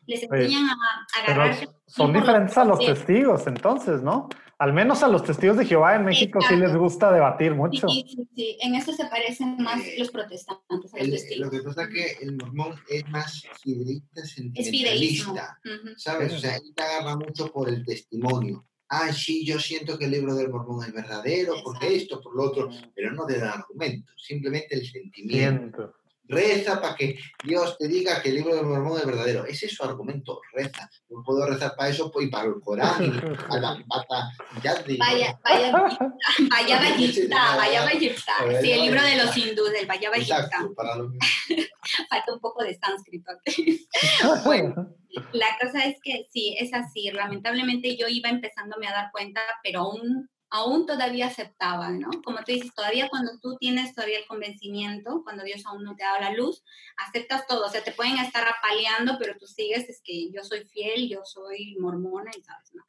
[0.07, 0.77] Les enseñan a,
[1.23, 1.69] agarrarse.
[1.87, 4.29] Son diferentes a los testigos, entonces, ¿no?
[4.59, 7.89] Al menos a los testigos de Jehová en México sí les gusta debatir mucho.
[7.89, 11.47] Sí, sí, sí, en eso se parecen más eh, los protestantes a los testigos.
[11.47, 15.59] Lo que pasa es que el mormón es más fidelista, sentimentalista,
[15.97, 16.35] ¿sabes?
[16.35, 20.13] O sea, él te agarra mucho por el testimonio ah, sí, yo siento que el
[20.13, 24.15] libro del Mormón es verdadero, porque esto, por lo otro, pero no te da argumentos,
[24.17, 25.95] simplemente el sentimiento.
[26.27, 29.45] Reza para que Dios te diga que el libro de Mormón es verdadero.
[29.45, 30.89] Ese es su argumento, reza.
[31.09, 33.11] No puedo rezar para eso y para el Corán y
[33.49, 34.31] para la pata.
[34.63, 35.73] Ya vaya, vaya,
[36.51, 38.33] vaya Vallista, vaya Vallista.
[38.61, 40.49] Sí, el libro de los hindúes, el Vaya Vallista.
[42.09, 43.33] Falta un poco de sánscrito.
[44.45, 44.95] bueno,
[45.33, 47.11] la cosa es que sí, es así.
[47.11, 52.09] Lamentablemente yo iba empezándome a dar cuenta, pero aún aún todavía aceptaba, ¿no?
[52.25, 56.05] Como tú dices, todavía cuando tú tienes todavía el convencimiento, cuando Dios aún no te
[56.05, 56.63] ha dado la luz,
[56.97, 60.65] aceptas todo, o sea, te pueden estar apaleando, pero tú sigues, es que yo soy
[60.67, 62.85] fiel, yo soy mormona y sabes, ¿no?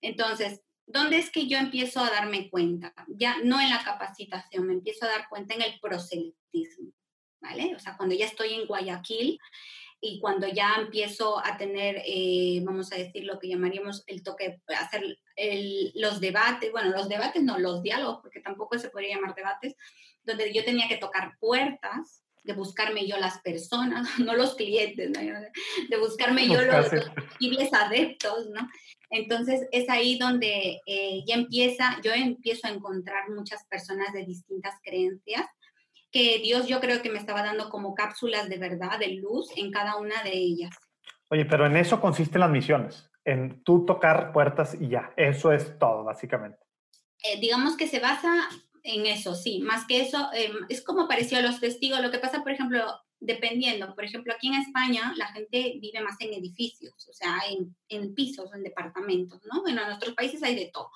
[0.00, 2.94] Entonces, ¿dónde es que yo empiezo a darme cuenta?
[3.08, 6.92] Ya no en la capacitación, me empiezo a dar cuenta en el proselitismo,
[7.40, 7.74] ¿vale?
[7.74, 9.40] O sea, cuando ya estoy en Guayaquil,
[10.04, 14.60] y cuando ya empiezo a tener, eh, vamos a decir, lo que llamaríamos el toque,
[14.66, 19.36] hacer el, los debates, bueno, los debates no, los diálogos, porque tampoco se podría llamar
[19.36, 19.76] debates,
[20.24, 25.96] donde yo tenía que tocar puertas, de buscarme yo las personas, no los clientes, de
[25.98, 28.68] buscarme yo los, posibles adeptos, ¿no?
[29.08, 34.74] Entonces es ahí donde eh, ya empieza, yo empiezo a encontrar muchas personas de distintas
[34.82, 35.46] creencias
[36.12, 39.72] que Dios yo creo que me estaba dando como cápsulas de verdad, de luz en
[39.72, 40.70] cada una de ellas.
[41.30, 45.78] Oye, pero en eso consisten las misiones, en tú tocar puertas y ya, eso es
[45.78, 46.58] todo, básicamente.
[47.24, 48.48] Eh, digamos que se basa
[48.82, 52.18] en eso, sí, más que eso, em, es como pareció a los testigos, lo que
[52.18, 52.84] pasa, por ejemplo,
[53.18, 57.74] dependiendo, por ejemplo, aquí en España la gente vive más en edificios, o sea, en,
[57.88, 59.62] en pisos, en departamentos, ¿no?
[59.62, 60.90] Bueno, en nuestros países hay de todo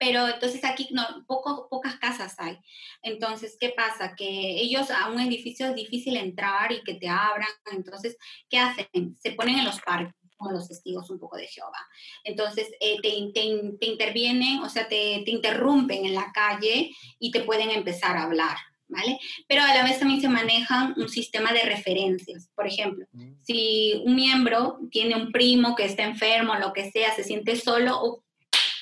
[0.00, 2.58] pero entonces aquí no, poco, pocas casas hay.
[3.02, 4.14] Entonces, ¿qué pasa?
[4.16, 7.50] Que ellos a un edificio es difícil entrar y que te abran.
[7.70, 8.16] Entonces,
[8.48, 8.88] ¿qué hacen?
[9.22, 11.86] Se ponen en los parques como los testigos un poco de Jehová.
[12.24, 17.30] Entonces, eh, te, te, te, intervienen, o sea, te, te interrumpen en la calle y
[17.30, 18.56] te pueden empezar a hablar.
[18.88, 19.20] ¿Vale?
[19.46, 22.50] Pero a la vez también se maneja un sistema de referencias.
[22.56, 23.34] Por ejemplo, mm.
[23.44, 28.24] si un miembro tiene un primo que está enfermo, lo que sea, se siente solo,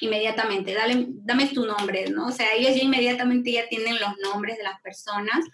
[0.00, 2.28] inmediatamente, dale, dame tu nombre, ¿no?
[2.28, 5.44] O sea, ellos ya inmediatamente ya tienen los nombres de las personas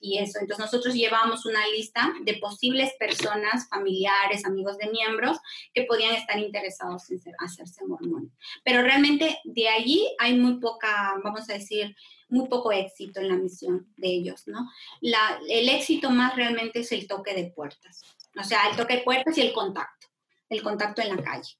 [0.00, 0.38] y eso.
[0.40, 5.38] Entonces nosotros llevamos una lista de posibles personas, familiares, amigos de miembros
[5.74, 8.32] que podían estar interesados en hacerse mormón.
[8.64, 11.94] Pero realmente de allí hay muy poca, vamos a decir,
[12.28, 14.68] muy poco éxito en la misión de ellos, ¿no?
[15.00, 18.02] La, el éxito más realmente es el toque de puertas.
[18.38, 20.08] O sea, el toque de puertas y el contacto,
[20.48, 21.56] el contacto en la calle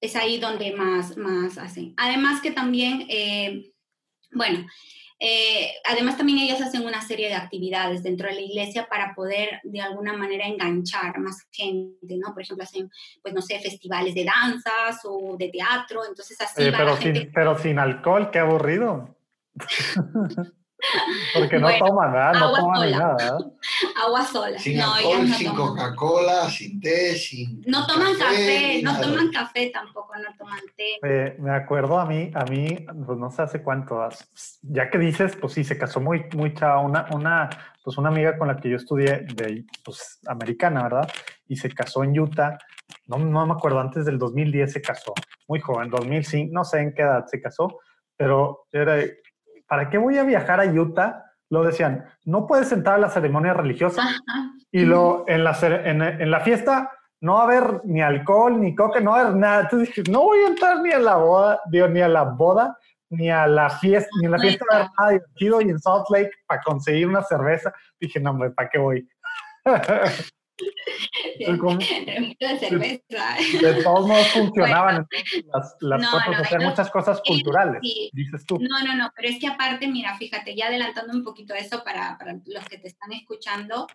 [0.00, 1.94] es ahí donde más, más hacen.
[1.96, 3.72] Además que también, eh,
[4.32, 4.66] bueno,
[5.18, 9.60] eh, además también ellos hacen una serie de actividades dentro de la iglesia para poder
[9.64, 12.34] de alguna manera enganchar más gente, ¿no?
[12.34, 12.90] Por ejemplo, hacen,
[13.22, 16.70] pues no sé, festivales de danzas o de teatro, entonces así...
[16.70, 19.16] pero, sin, pero sin alcohol, qué aburrido.
[21.34, 22.34] Porque no toman, ¿verdad?
[22.34, 23.38] No toman nada.
[24.04, 24.58] Agua sola.
[24.58, 27.62] Sin no, alcohol, sin Coca-Cola, sin té, sin.
[27.66, 31.36] No toman café, no toman café tampoco, no toman té.
[31.38, 34.06] me acuerdo a mí, a mí, pues no sé hace cuánto,
[34.62, 37.48] ya que dices, pues sí, se casó muy, muy chava, una, una,
[37.82, 41.08] pues una amiga con la que yo estudié, de, pues americana, ¿verdad?
[41.48, 42.58] Y se casó en Utah.
[43.06, 45.14] No, no me acuerdo, antes del 2010 se casó,
[45.48, 47.80] muy joven, 2005, no sé en qué edad se casó,
[48.16, 48.96] pero era
[49.66, 51.24] ¿para qué voy a viajar a Utah?
[51.48, 54.02] Lo decían, no puedes entrar a la ceremonia religiosa
[54.72, 56.90] y lo, en, la, en, la fiesta
[57.20, 59.60] no va a haber ni alcohol, ni coca, no va a haber nada.
[59.62, 62.76] Entonces dije, no voy a entrar ni a la boda, ni a la boda,
[63.10, 66.32] ni a la fiesta, ni a la fiesta de nada divertido y en Salt Lake
[66.46, 67.72] para conseguir una cerveza.
[68.00, 69.08] Dije, no, hombre, ¿para qué voy?
[72.40, 73.36] de cerveza.
[73.60, 75.06] De todos modos funcionaban
[75.54, 77.80] las, las fotos, hacer muchas cosas culturales,
[78.12, 78.58] dices tú.
[78.58, 82.16] No, no, no, pero es que aparte, mira, fíjate, ya adelantando un poquito eso para,
[82.18, 83.86] para los que te están escuchando,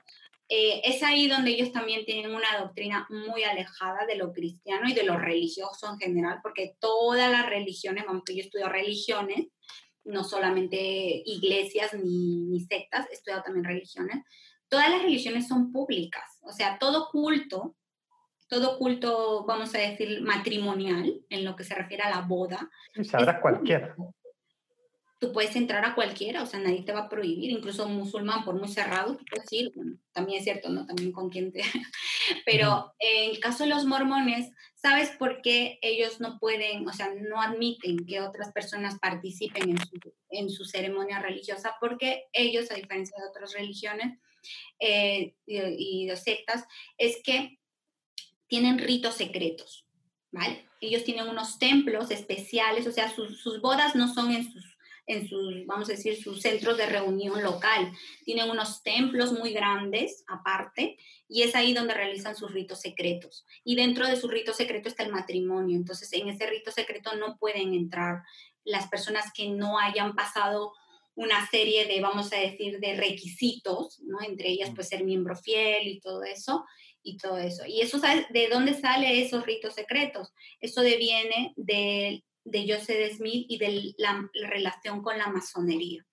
[0.54, 4.94] eh, es ahí donde ellos también tienen una doctrina muy alejada de lo cristiano y
[4.94, 9.48] de lo religioso en general, porque todas las religiones, aunque yo estudio religiones,
[10.04, 10.78] no solamente
[11.26, 14.26] iglesias ni, ni sectas, he estudiado también religiones,
[14.68, 17.76] todas las religiones son públicas, o sea, todo culto,
[18.52, 22.70] todo culto, vamos a decir, matrimonial, en lo que se refiere a la boda.
[23.04, 23.96] Sabrá cualquiera.
[25.20, 28.44] Tú puedes entrar a cualquiera, o sea, nadie te va a prohibir, incluso un musulmán,
[28.44, 30.86] por muy cerrado, tú puedes ir, bueno, también es cierto, ¿no?
[30.86, 31.62] También con quien te...
[32.46, 37.14] Pero en el caso de los mormones, ¿sabes por qué ellos no pueden, o sea,
[37.16, 41.76] no admiten que otras personas participen en su, en su ceremonia religiosa?
[41.80, 44.18] Porque ellos, a diferencia de otras religiones,
[44.80, 46.66] eh, y, de sectas
[46.98, 47.60] es que
[48.48, 49.86] tienen ritos secretos,
[50.32, 50.68] ¿vale?
[50.80, 54.66] Ellos tienen unos templos especiales, o sea, sus, bodas no son en sus
[55.08, 57.92] en sus, vamos a decir, sus centros de reunión local.
[58.24, 63.46] Tienen unos templos muy grandes aparte y es ahí donde realizan sus ritos secretos.
[63.66, 65.76] Y dentro de su rito secreto está el matrimonio.
[65.76, 68.24] Entonces, en ese rito secreto no pueden entrar
[68.64, 70.74] las personas que no hayan pasado
[71.16, 74.22] una serie de, vamos a decir, de requisitos, ¿no?
[74.22, 76.66] Entre ellas, pues ser miembro fiel y todo eso,
[77.04, 77.66] y todo eso.
[77.66, 78.00] Y eso,
[78.30, 80.34] ¿de dónde sale esos ritos secretos?
[80.60, 86.06] Eso deviene de, de Joseph Smith y de la, relación con la masonería.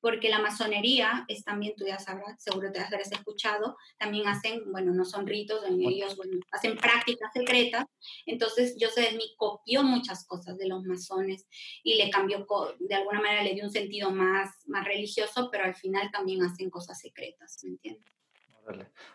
[0.00, 4.92] Porque la masonería es también, tú ya sabrás, seguro te habrás escuchado, también hacen, bueno,
[4.92, 7.84] no son ritos, ellos bueno, hacen prácticas secretas.
[8.26, 11.46] Entonces Joseph Smith copió muchas cosas de los masones
[11.82, 12.46] y le cambió,
[12.78, 16.70] de alguna manera le dio un sentido más, más religioso, pero al final también hacen
[16.70, 18.12] cosas secretas, ¿me entiendes?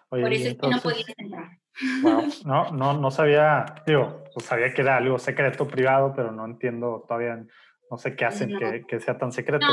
[0.10, 1.60] Por eso es que no podías entrar.
[2.46, 7.04] No, no, no sabía, digo, pues sabía que era algo secreto, privado, pero no entiendo
[7.06, 7.46] todavía,
[7.90, 9.66] no sé qué hacen que, que, sea tan secreto.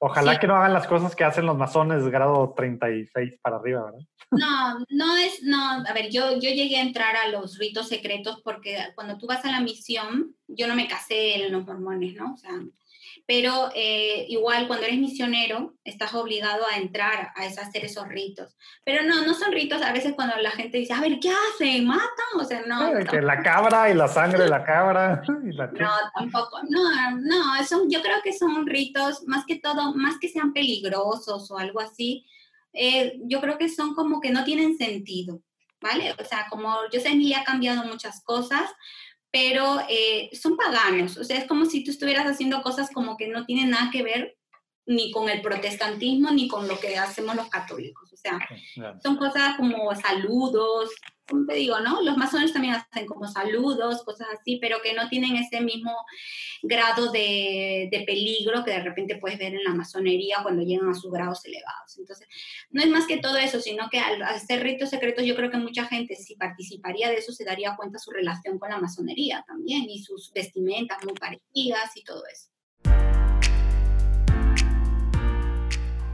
[0.00, 4.00] Ojalá que no hagan las cosas que hacen los masones grado 36 para arriba, ¿verdad?
[4.30, 8.40] No, no es, no, a ver, yo, yo llegué a entrar a los ritos secretos
[8.42, 12.34] porque cuando tú vas a la misión, yo no me casé en los mormones, ¿no?
[12.34, 12.52] O sea,
[13.26, 18.56] pero eh, igual cuando eres misionero estás obligado a entrar a hacer esos ritos.
[18.84, 21.86] Pero no, no son ritos a veces cuando la gente dice, a ver, ¿qué hacen?
[21.86, 22.06] ¿Matan?
[22.38, 22.92] O sea, no.
[23.04, 25.22] que la cabra y la sangre de la cabra.
[25.28, 26.60] no, tampoco.
[26.68, 31.50] No, no, son, yo creo que son ritos, más que todo, más que sean peligrosos
[31.50, 32.26] o algo así,
[32.72, 35.40] eh, yo creo que son como que no tienen sentido.
[35.78, 36.14] ¿Vale?
[36.18, 38.70] O sea, como yo sé, que ha cambiado muchas cosas,
[39.30, 43.28] pero eh, son paganos, o sea, es como si tú estuvieras haciendo cosas como que
[43.28, 44.36] no tienen nada que ver
[44.86, 48.38] ni con el protestantismo ni con lo que hacemos los católicos, o sea,
[49.02, 50.90] son cosas como saludos,
[51.26, 52.02] te digo, ¿no?
[52.02, 55.92] Los masones también hacen como saludos, cosas así, pero que no tienen ese mismo
[56.62, 60.94] grado de, de, peligro que de repente puedes ver en la masonería cuando llegan a
[60.94, 61.98] sus grados elevados.
[61.98, 62.28] Entonces,
[62.70, 65.58] no es más que todo eso, sino que al hacer ritos secretos, yo creo que
[65.58, 69.84] mucha gente, si participaría de eso, se daría cuenta su relación con la masonería también
[69.88, 72.55] y sus vestimentas muy parecidas y todo eso.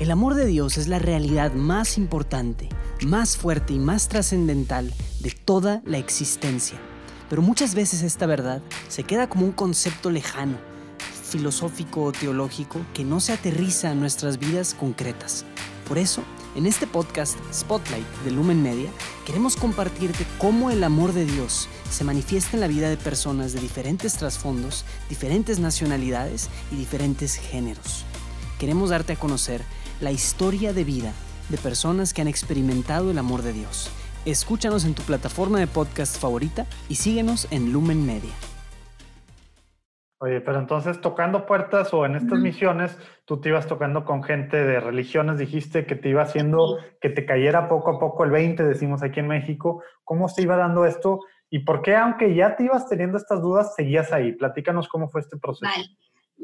[0.02, 2.68] El amor de Dios es la realidad más importante,
[3.06, 6.76] más fuerte y más trascendental de toda la existencia.
[7.30, 10.56] Pero muchas veces esta verdad se queda como un concepto lejano,
[11.30, 15.44] filosófico o teológico que no se aterriza en nuestras vidas concretas.
[15.86, 16.24] Por eso,
[16.56, 18.90] en este podcast Spotlight de Lumen Media,
[19.24, 23.60] queremos compartirte cómo el amor de Dios se manifiesta en la vida de personas de
[23.60, 28.04] diferentes trasfondos, diferentes nacionalidades y diferentes géneros.
[28.58, 29.64] Queremos darte a conocer
[30.02, 31.12] la historia de vida
[31.48, 33.88] de personas que han experimentado el amor de Dios.
[34.26, 38.32] Escúchanos en tu plataforma de podcast favorita y síguenos en Lumen Media.
[40.18, 44.56] Oye, pero entonces tocando puertas o en estas misiones, tú te ibas tocando con gente
[44.56, 48.64] de religiones, dijiste que te iba haciendo que te cayera poco a poco el 20,
[48.64, 49.82] decimos aquí en México.
[50.02, 51.20] ¿Cómo se iba dando esto?
[51.48, 54.32] ¿Y por qué, aunque ya te ibas teniendo estas dudas, seguías ahí?
[54.32, 55.70] Platícanos cómo fue este proceso.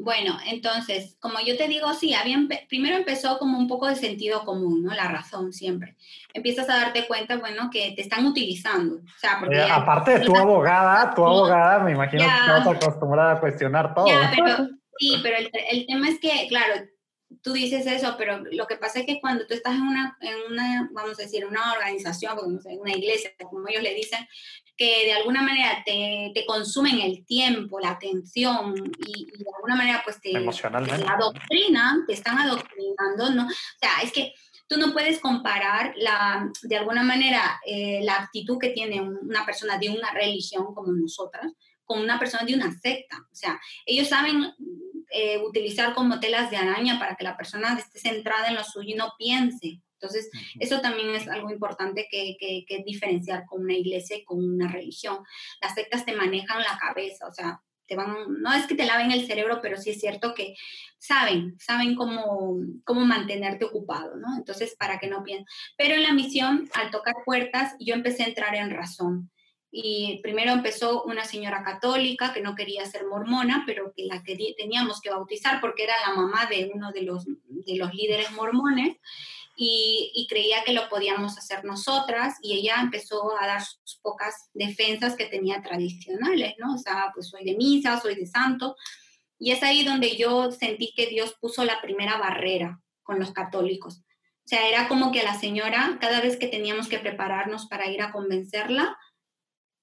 [0.01, 2.37] Bueno, entonces, como yo te digo, sí, había
[2.69, 4.93] primero empezó como un poco de sentido común, ¿no?
[4.93, 5.97] La razón siempre.
[6.33, 8.95] Empiezas a darte cuenta, bueno, que te están utilizando.
[8.95, 13.39] O sea, porque aparte de tu abogada, tu abogada, me imagino que estás acostumbrada a
[13.41, 14.07] cuestionar todo.
[14.99, 16.85] sí, pero el, el, tema es que, claro,
[17.41, 20.35] tú dices eso, pero lo que pasa es que cuando tú estás en una, en
[20.49, 22.37] una vamos a decir, una organización,
[22.79, 24.25] una iglesia, como ellos le dicen,
[24.79, 28.73] que de alguna manera te, te consumen el tiempo, la atención
[29.05, 33.45] y, de alguna manera pues te, te adoctrinan, te están adoctrinando, ¿no?
[33.45, 34.33] O sea, es que
[34.67, 39.77] tú no puedes comparar la, de alguna manera eh, la actitud que tiene una persona
[39.77, 41.51] de una religión como nosotras
[41.83, 43.17] con una persona de una secta.
[43.17, 44.53] O sea, ellos saben
[45.11, 48.93] eh, utilizar como telas de araña para que la persona esté centrada en lo suyo
[48.93, 49.81] y no piense.
[50.01, 50.29] Entonces,
[50.59, 55.19] eso también es algo importante que, que, diferenciar con una iglesia y con una religión.
[55.61, 59.11] Las sectas te manejan la cabeza, o sea, te van, no es que te laven
[59.11, 60.55] el cerebro, pero sí es cierto que
[60.97, 64.37] saben, saben cómo, cómo mantenerte ocupado, ¿no?
[64.37, 65.47] Entonces, para que no piensen.
[65.77, 69.29] Pero en la misión, al tocar puertas, yo empecé a entrar en razón.
[69.71, 74.37] Y primero empezó una señora católica que no quería ser mormona, pero que la que
[74.57, 78.97] teníamos que bautizar porque era la mamá de uno de los, de los líderes mormones
[79.61, 85.17] y, creía que lo podíamos hacer nosotras y ella empezó a dar sus pocas defensas
[85.17, 86.75] que tenía tradicionales, ¿no?
[86.75, 88.77] O sea, pues soy de misa, soy de santo.
[89.37, 93.97] Y es ahí donde yo sentí que Dios puso la primera barrera con los católicos.
[93.97, 97.87] O sea, era como que a la señora, cada vez que teníamos que prepararnos para
[97.87, 98.97] ir a convencerla,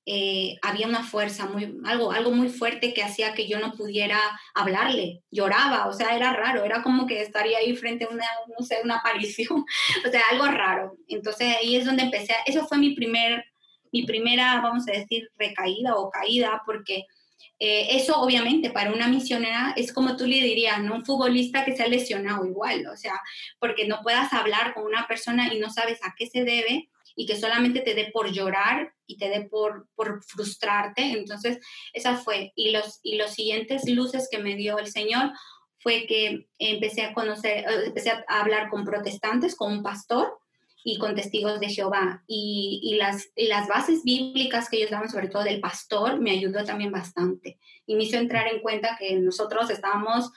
[0.09, 4.21] eh, había una fuerza, muy, algo, algo muy fuerte que hacía que yo no pudiera
[4.55, 8.25] hablarle, lloraba, o sea, era raro, era como que estaría ahí frente a una,
[8.57, 9.65] no sé, una aparición,
[10.07, 10.97] o sea, algo raro.
[11.09, 13.45] Entonces ahí es donde empecé, eso fue mi, primer,
[13.91, 17.05] mi primera, vamos a decir, recaída o caída, porque
[17.59, 20.95] eh, eso obviamente para una misionera es como tú le dirías, ¿no?
[20.95, 23.21] Un futbolista que se ha lesionado igual, o sea,
[23.59, 27.27] porque no puedas hablar con una persona y no sabes a qué se debe y
[27.27, 31.03] que solamente te dé por llorar y te dé por, por frustrarte.
[31.03, 31.59] Entonces,
[31.95, 32.53] esa fue.
[32.55, 35.33] Y los, y los siguientes luces que me dio el Señor
[35.79, 40.39] fue que empecé a conocer, empecé a hablar con protestantes, con un pastor
[40.85, 42.23] y con testigos de Jehová.
[42.27, 46.65] Y, y las, las bases bíblicas que ellos daban, sobre todo del pastor, me ayudó
[46.65, 47.59] también bastante.
[47.87, 50.31] Y me hizo entrar en cuenta que nosotros estábamos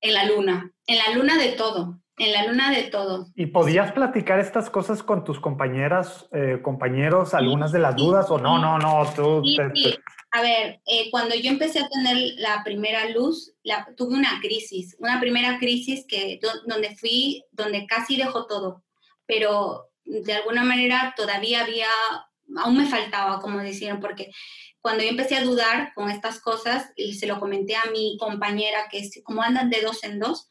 [0.00, 3.26] en la luna, en la luna de todo, en la luna de todo.
[3.34, 8.38] ¿Y podías platicar estas cosas con tus compañeras, eh, compañeros, algunas de las dudas o
[8.38, 9.42] no, no, no, tú...
[10.30, 14.94] A ver, eh, cuando yo empecé a tener la primera luz, la, tuve una crisis,
[14.98, 18.84] una primera crisis que donde fui, donde casi dejó todo,
[19.24, 21.88] pero de alguna manera todavía había,
[22.58, 24.30] aún me faltaba, como decían, porque
[24.82, 28.88] cuando yo empecé a dudar con estas cosas, y se lo comenté a mi compañera,
[28.90, 30.48] que es como andan de dos en dos,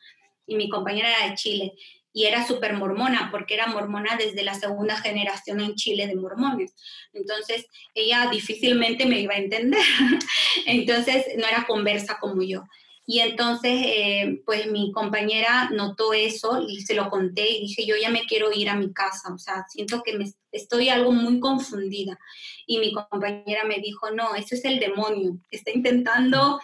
[0.47, 1.73] y mi compañera era de Chile
[2.17, 6.73] y era súper mormona porque era mormona desde la segunda generación en Chile de mormones.
[7.13, 9.79] Entonces ella difícilmente me iba a entender.
[10.65, 12.63] Entonces no era conversa como yo.
[13.09, 17.95] Y entonces, eh, pues mi compañera notó eso y se lo conté y dije, yo
[17.95, 21.39] ya me quiero ir a mi casa, o sea, siento que me estoy algo muy
[21.39, 22.19] confundida.
[22.65, 26.59] Y mi compañera me dijo, no, eso es el demonio, está intentando,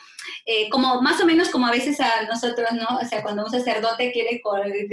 [0.46, 2.98] eh, como más o menos como a veces a nosotros, ¿no?
[3.02, 4.41] O sea, cuando un sacerdote quiere,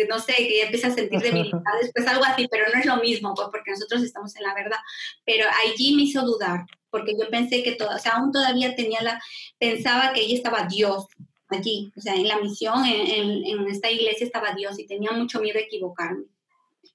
[0.09, 1.61] no sé, que empieza a sentir debilidad,
[1.95, 4.79] pues algo así, pero no es lo mismo, pues porque nosotros estamos en la verdad.
[5.25, 9.03] Pero allí me hizo dudar, porque yo pensé que, todo, o sea, aún todavía tenía
[9.03, 9.21] la,
[9.59, 11.07] pensaba que ella estaba Dios,
[11.51, 15.41] allí, o sea, en la misión, en, en, esta iglesia estaba Dios y tenía mucho
[15.41, 16.25] miedo de equivocarme.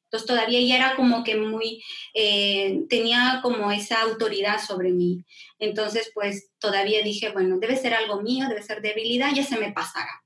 [0.06, 1.84] Entonces todavía ella era como que muy,
[2.14, 5.24] eh, tenía como esa autoridad sobre mí.
[5.60, 9.72] Entonces pues todavía dije, bueno, debe ser algo mío, debe ser debilidad, ya se me
[9.72, 10.24] pasará.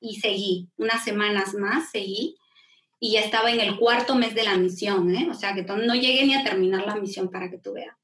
[0.00, 2.36] Y seguí, unas semanas más seguí
[3.00, 5.28] y ya estaba en el cuarto mes de la misión, ¿eh?
[5.30, 7.96] o sea que no llegué ni a terminar la misión para que tú veas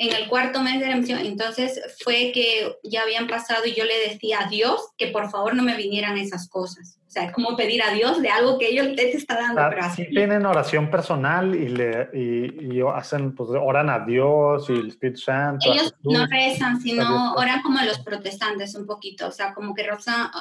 [0.00, 1.18] en el cuarto mes de la misión.
[1.18, 5.54] Entonces fue que ya habían pasado y yo le decía a Dios que por favor
[5.54, 6.99] no me vinieran esas cosas.
[7.10, 9.60] O sea, es como pedir a Dios de algo que ellos te está dando.
[9.60, 14.86] Ah, sí tienen oración personal y, le, y, hacen, pues oran a Dios y el
[14.86, 15.72] Espíritu Santo.
[15.72, 19.26] Ellos no rezan, sino oran como los protestantes un poquito.
[19.26, 19.82] O sea, como que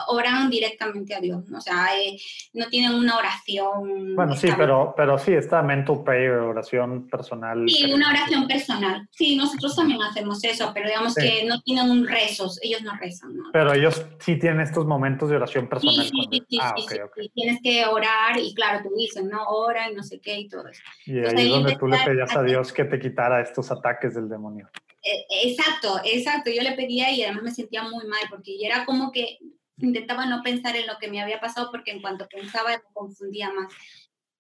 [0.10, 1.44] oran directamente a Dios.
[1.52, 2.20] O sea, eh,
[2.54, 4.16] no tienen una oración.
[4.16, 7.68] Bueno, sí, pero, pero sí, está mental prayer, oración personal.
[7.68, 9.10] Sí, una oración personal.
[9.10, 12.60] Sí, nosotros también hacemos eso, pero digamos que no tienen un rezos.
[12.62, 13.36] Ellos no rezan.
[13.36, 13.46] ¿no?
[13.54, 16.06] Pero ellos sí tienen estos momentos de oración personal.
[16.06, 16.76] Sí, sí, sí, Ah,
[17.34, 19.44] tienes que orar y claro, tú dices, ¿no?
[19.46, 20.82] Ora y no sé qué y todo eso.
[21.06, 24.30] Y ahí es donde tú le pedías a Dios que te quitara estos ataques del
[24.30, 24.70] demonio.
[25.04, 26.52] E, exacto, exacto.
[26.52, 29.38] Yo le pedía y además me sentía muy mal porque era como que
[29.78, 33.52] intentaba no pensar en lo que me había pasado porque en cuanto pensaba me confundía
[33.52, 33.74] más.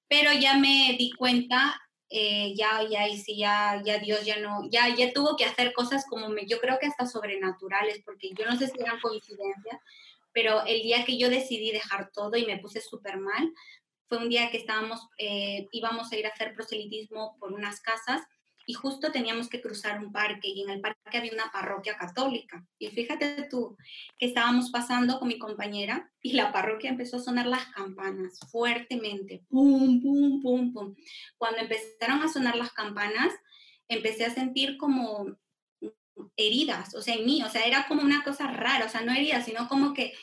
[0.07, 4.67] Pero ya me di cuenta, eh, ya, ya, y sí, ya, ya Dios ya no,
[4.69, 8.45] ya, ya tuvo que hacer cosas como me, yo creo que hasta sobrenaturales, porque yo
[8.45, 9.79] no sé si eran coincidencias,
[10.33, 13.53] pero el día que yo decidí dejar todo y me puse súper mal,
[14.07, 18.21] fue un día que estábamos, eh, íbamos a ir a hacer proselitismo por unas casas
[18.69, 22.63] y justo teníamos que cruzar un parque y en el parque había una parroquia católica.
[22.77, 23.75] Y fíjate tú
[24.17, 29.43] que estábamos pasando con mi compañera y la parroquia empezó a sonar las campanas fuertemente,
[29.49, 30.95] pum, pum, pum, pum.
[31.37, 33.33] Cuando empezaron a sonar las campanas,
[33.87, 35.35] empecé a sentir como
[36.35, 39.13] heridas, o sea, en mí, o sea, era como una cosa rara, o sea, no
[39.13, 40.13] heridas, sino como que,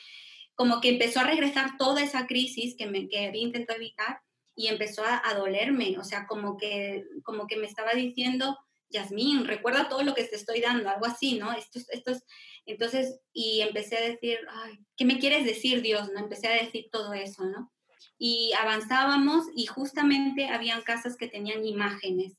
[0.55, 4.21] como que empezó a regresar toda esa crisis que, me, que había intentado evitar
[4.55, 8.57] y empezó a, dolerme, o sea, como que, como que me estaba diciendo,
[8.89, 11.53] Yasmín, recuerda todo lo que te estoy dando, algo así, ¿no?
[11.53, 12.23] Esto, esto es,
[12.65, 16.09] entonces, y empecé a decir, ay, ¿qué me quieres decir, Dios?
[16.11, 16.19] ¿No?
[16.19, 17.71] Empecé a decir todo eso, ¿no?
[18.17, 22.37] Y avanzábamos y justamente habían casas que tenían imágenes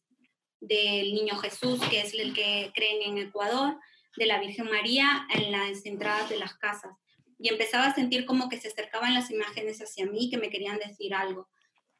[0.61, 3.79] del Niño Jesús, que es el que creen en Ecuador,
[4.17, 6.97] de la Virgen María en las entradas de las casas.
[7.39, 10.79] Y empezaba a sentir como que se acercaban las imágenes hacia mí, que me querían
[10.79, 11.49] decir algo.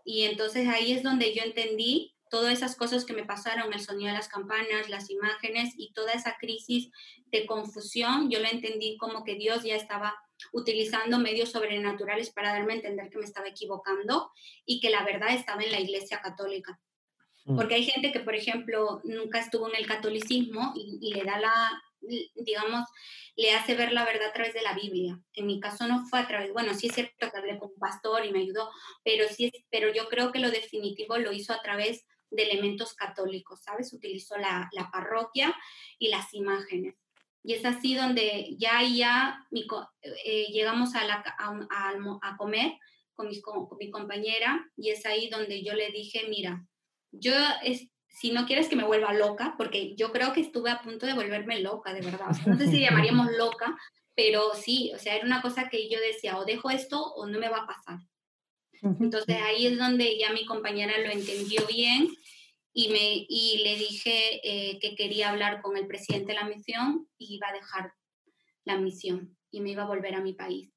[0.05, 4.09] Y entonces ahí es donde yo entendí todas esas cosas que me pasaron, el sonido
[4.09, 6.91] de las campanas, las imágenes y toda esa crisis
[7.27, 10.15] de confusión, yo lo entendí como que Dios ya estaba
[10.53, 14.31] utilizando medios sobrenaturales para darme a entender que me estaba equivocando
[14.65, 16.79] y que la verdad estaba en la Iglesia Católica.
[17.57, 21.83] Porque hay gente que, por ejemplo, nunca estuvo en el catolicismo y, le da la,
[22.35, 22.87] digamos,
[23.37, 25.19] le hace ver la verdad a través de la Biblia.
[25.33, 27.79] En mi caso no fue a través, bueno, sí es cierto que hablé con un
[27.79, 28.71] pastor y me ayudó,
[29.03, 33.63] pero sí, pero yo creo que lo definitivo lo hizo a través de elementos católicos,
[33.63, 33.93] ¿sabes?
[33.93, 35.57] Utilizó la, la parroquia
[35.99, 36.97] y las imágenes.
[37.43, 39.47] Y es así donde ya ya
[40.25, 42.73] eh, llegamos a, la, a, a, comer
[43.15, 46.67] con, con mi compañera y es ahí donde yo le dije, mira,
[47.13, 47.33] yo
[47.63, 51.07] es, si no quieres que me vuelva loca, porque yo creo que estuve a punto
[51.07, 52.31] de volverme loca, de verdad.
[52.47, 53.77] no sé si llamaríamos loca,
[54.15, 57.39] pero sí, o sea, era una cosa que yo decía, o dejo esto o no
[57.39, 57.99] me va a pasar.
[58.83, 62.09] Entonces ahí es donde ya mi compañera lo entendió bien
[62.73, 67.09] y, me, y le dije eh, que quería hablar con el presidente de la misión
[67.19, 67.93] y iba a dejar
[68.65, 70.71] la misión y me iba a volver a mi país.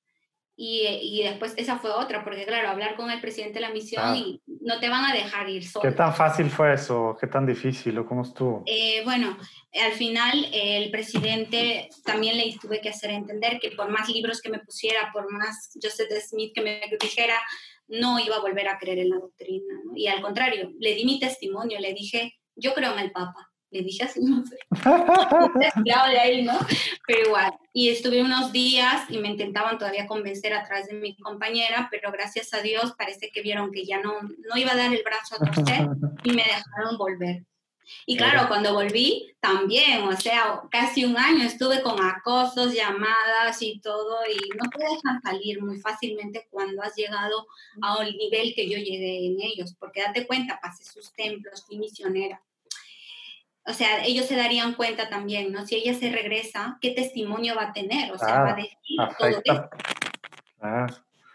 [0.64, 4.16] Y, y, después esa fue otra, porque claro, hablar con el presidente de la misión
[4.16, 5.89] y no te van a dejar ir solo.
[5.89, 7.18] ¿Qué tan fácil fue eso?
[7.20, 8.62] ¿Qué tan difícil o cómo estuvo?
[8.68, 9.36] Eh, bueno,
[9.84, 14.51] al final el presidente también le tuve que hacer entender que por más libros que
[14.51, 17.41] me pusiera, por más Joseph Smith que me dijera,
[17.88, 19.74] no iba a volver a creer en la doctrina.
[19.95, 23.82] Y al contrario, le di mi testimonio, le dije, yo creo en el Papa le
[23.82, 24.58] dije así, no sé.
[25.84, 26.58] de ahí, ¿no?
[27.08, 27.54] Pero igual.
[27.74, 32.12] Y estuve unos días y me intentaban todavía convencer a través de mi compañera, pero
[32.12, 35.36] gracias a Dios parece que vieron que ya no, no iba a dar el brazo
[35.36, 35.88] a torcer
[36.24, 37.44] y me dejaron volver.
[38.06, 43.82] Y claro, cuando volví, también, o sea, casi un año estuve con acosos, llamadas y
[43.82, 47.48] todo, y no te dejan salir muy fácilmente cuando has llegado
[47.82, 51.80] a un nivel que yo llegué en ellos, porque date cuenta, pasé sus templos, fui
[51.80, 52.42] misionera
[53.66, 55.66] o sea, ellos se darían cuenta también, ¿no?
[55.66, 58.12] Si ella se regresa, ¿qué testimonio va a tener?
[58.12, 59.70] O sea, va a decir todo esto.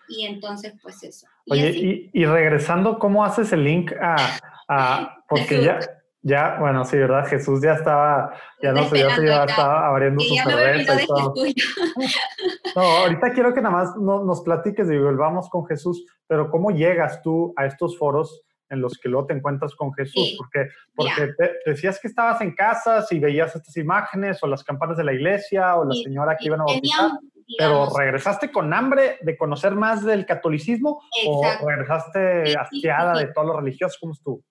[0.08, 1.26] Y entonces, pues eso.
[1.48, 5.78] Oye, y, regresando, ¿cómo haces el link a, porque ya,
[6.22, 7.26] ya, bueno, sí, ¿verdad?
[7.26, 11.34] Jesús ya estaba, ya no sé, ya, ya estaba abriendo su cerveza y todo.
[12.76, 17.22] no, ahorita quiero que nada más nos platiques y volvamos con Jesús, pero ¿cómo llegas
[17.22, 21.52] tú a estos foros en los que luego te encuentras con Jesús, porque, porque te,
[21.64, 25.76] decías que estabas en casa, y veías estas imágenes o las campanas de la iglesia
[25.76, 27.10] o la señora que iban a bautizar,
[27.58, 33.60] pero regresaste con hambre de conocer más del catolicismo o regresaste hastiada de todo lo
[33.60, 34.42] religioso, ¿cómo estuvo?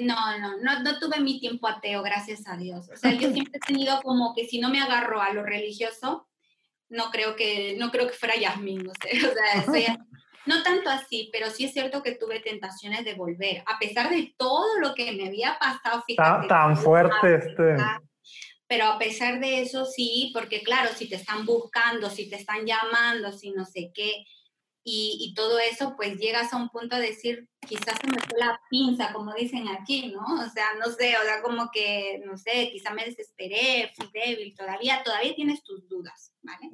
[0.00, 2.88] No, no, no, no tuve mi tiempo ateo, gracias a Dios.
[2.88, 6.28] O sea, yo siempre he tenido como que si no me agarro a lo religioso,
[6.88, 9.86] no creo que, no creo que fuera Yasmin, o sea, soy,
[10.46, 14.34] no tanto así, pero sí es cierto que tuve tentaciones de volver, a pesar de
[14.36, 16.02] todo lo que me había pasado.
[16.06, 17.76] Fíjate, tan, fuerte este.
[18.66, 22.64] Pero a pesar de eso, sí, porque claro, si te están buscando, si te están
[22.64, 24.24] llamando, si no sé qué,
[24.84, 28.36] y, y, todo eso, pues llegas a un punto de decir, quizás se me fue
[28.36, 30.24] la pinza, como dicen aquí, ¿no?
[30.44, 34.56] O sea, no sé, o sea, como que, no sé, quizá me desesperé, fui débil,
[34.56, 36.68] todavía, todavía tienes tus dudas, ¿vale?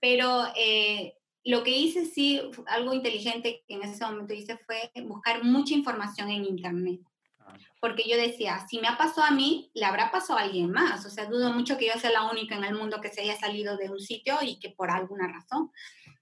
[0.00, 1.17] Pero eh,
[1.48, 6.30] lo que hice, sí, algo inteligente que en ese momento hice fue buscar mucha información
[6.30, 7.00] en Internet.
[7.40, 7.56] Ah.
[7.80, 11.06] Porque yo decía, si me ha pasado a mí, le habrá pasado a alguien más.
[11.06, 13.34] O sea, dudo mucho que yo sea la única en el mundo que se haya
[13.34, 15.72] salido de un sitio y que por alguna razón.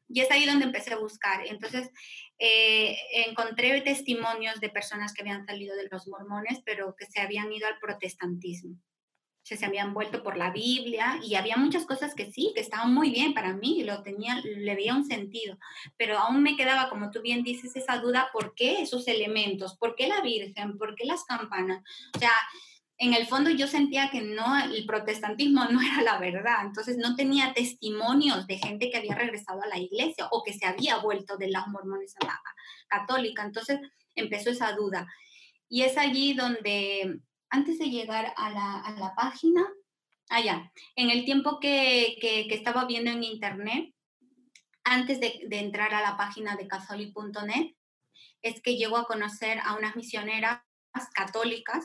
[0.08, 1.44] Y es ahí donde empecé a buscar.
[1.44, 1.90] Entonces,
[2.38, 2.96] eh,
[3.26, 7.66] encontré testimonios de personas que habían salido de los mormones, pero que se habían ido
[7.66, 8.76] al protestantismo
[9.54, 13.10] se habían vuelto por la Biblia y había muchas cosas que sí, que estaban muy
[13.10, 15.56] bien para mí, lo tenía, le veía un sentido,
[15.96, 19.76] pero aún me quedaba, como tú bien dices, esa duda, ¿por qué esos elementos?
[19.76, 20.76] ¿Por qué la Virgen?
[20.78, 21.84] ¿Por qué las campanas?
[22.16, 22.32] O sea,
[22.98, 27.14] en el fondo yo sentía que no, el protestantismo no era la verdad, entonces no
[27.14, 31.36] tenía testimonios de gente que había regresado a la iglesia o que se había vuelto
[31.36, 32.40] de las mormones a la
[32.88, 33.78] católica, entonces
[34.16, 35.06] empezó esa duda.
[35.68, 37.20] Y es allí donde
[37.56, 39.66] antes de llegar a la, a la página,
[40.28, 43.94] allá, ah, en el tiempo que, que, estaba viendo en internet,
[44.84, 47.74] antes de, de entrar a la página de casoli.net,
[48.42, 50.60] es que llego a conocer a unas misioneras
[51.14, 51.84] católicas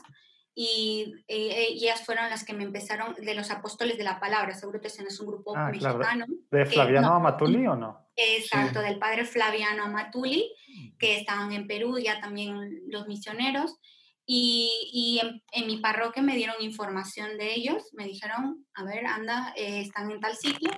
[0.54, 4.80] y eh, ellas fueron las que me empezaron, de los apóstoles de la palabra, seguro
[4.80, 6.26] que es un grupo ah, mexicano.
[6.50, 8.08] ¿De Flaviano Amatuli o no?
[8.14, 10.54] Exacto, del padre Flaviano Amatuli,
[10.98, 13.78] que estaban en Perú, ya también los misioneros.
[14.26, 15.20] Y,
[15.52, 20.10] en, mi parroquia me dieron información de ellos, me dijeron, a ver, anda, eh, están
[20.10, 20.70] en tal sitio.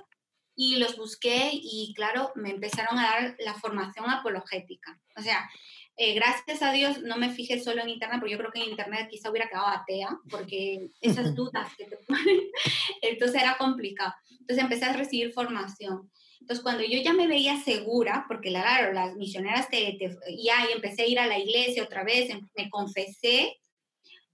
[0.57, 4.97] Y los busqué y claro, me empezaron a dar la formación apologética.
[5.17, 5.49] O sea,
[5.97, 8.69] eh, gracias a Dios no me fijé solo en Internet, porque yo creo que en
[8.69, 12.41] Internet quizá hubiera quedado atea, porque esas dudas que te ponen,
[13.01, 14.13] entonces era complicado.
[14.31, 16.11] Entonces empecé a recibir formación.
[16.45, 21.01] Entonces, cuando yo ya me veía segura, porque claro, las misioneras te, ya y empecé
[21.01, 23.57] a ir a la iglesia otra vez, em, me confesé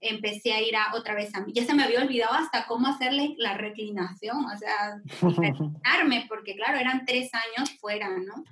[0.02, 1.52] empecé a ir a, otra vez a mí.
[1.54, 5.00] Ya se me había olvidado hasta cómo hacerle la reclinación, o sea,
[5.38, 8.44] reclinarme, porque claro, eran tres años fuera, ¿no?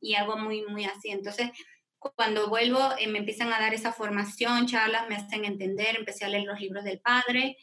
[0.00, 1.10] Y algo muy, muy así.
[1.10, 1.50] Entonces,
[1.98, 6.28] cuando vuelvo, eh, me empiezan a dar esa formación, charlas, me hacen entender, empecé a
[6.28, 7.56] leer los libros del padre,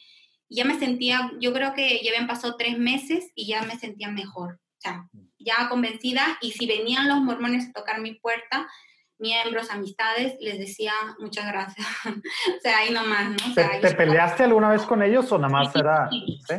[0.48, 3.78] y ya me sentía, yo creo que ya habían pasado tres meses y ya me
[3.78, 5.08] sentía mejor, o sea,
[5.44, 8.66] ya convencida, y si venían los mormones a tocar mi puerta,
[9.22, 11.86] miembros, amistades, les decía muchas gracias.
[12.06, 13.54] o sea, ahí nomás, ¿no?
[13.54, 16.10] ¿Te, peleaste alguna vez con ellos o nada más era...?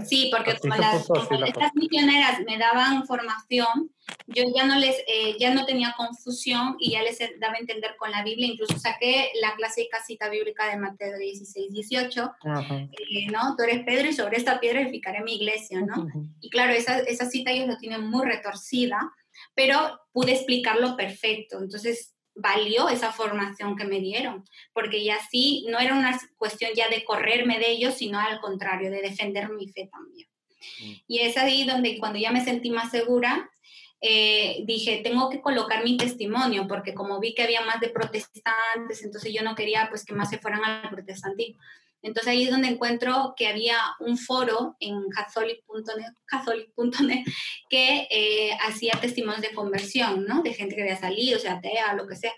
[0.06, 1.08] Sí, porque como, las,
[1.46, 3.92] estas misioneras me daban formación,
[4.28, 7.96] yo ya no les, eh, ya no tenía confusión y ya les daba a entender
[7.98, 12.32] con la Biblia, incluso saqué la clásica cita bíblica de Mateo 16, 18,
[12.70, 13.56] eh, ¿no?
[13.56, 16.08] Tú eres Pedro y sobre esta piedra edificaré mi iglesia, ¿no?
[16.40, 19.00] Y claro, esa, esa cita ellos lo tienen muy retorcida,
[19.54, 24.44] pero pude explicarlo perfecto, entonces valió esa formación que me dieron,
[24.74, 28.90] porque ya sí, no era una cuestión ya de correrme de ellos, sino al contrario,
[28.90, 30.28] de defender mi fe también.
[30.82, 30.94] Mm.
[31.08, 33.50] Y es ahí donde cuando ya me sentí más segura,
[34.02, 39.02] eh, dije, tengo que colocar mi testimonio, porque como vi que había más de protestantes,
[39.02, 41.62] entonces yo no quería pues que más se fueran al protestantismo.
[42.04, 46.70] Entonces ahí es donde encuentro que había un foro en catholic.net catholic
[47.70, 50.44] que eh, hacía testimonios de conversión, ¿no?
[50.44, 52.34] De gente que había salido, o sea, atea, lo que sea.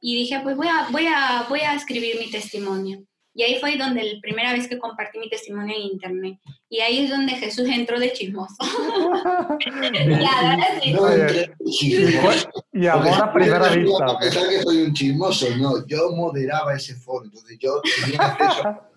[0.00, 3.02] Y dije, pues voy a, voy a, voy a escribir mi testimonio.
[3.32, 6.38] Y ahí fue donde la primera vez que compartí mi testimonio en internet.
[6.70, 8.56] Y ahí es donde Jesús entró de chismoso.
[12.72, 14.06] y ahora primera vista.
[14.06, 17.26] A pesar que soy un chismoso, no, yo moderaba ese foro.
[17.26, 18.95] Entonces yo tenía acceso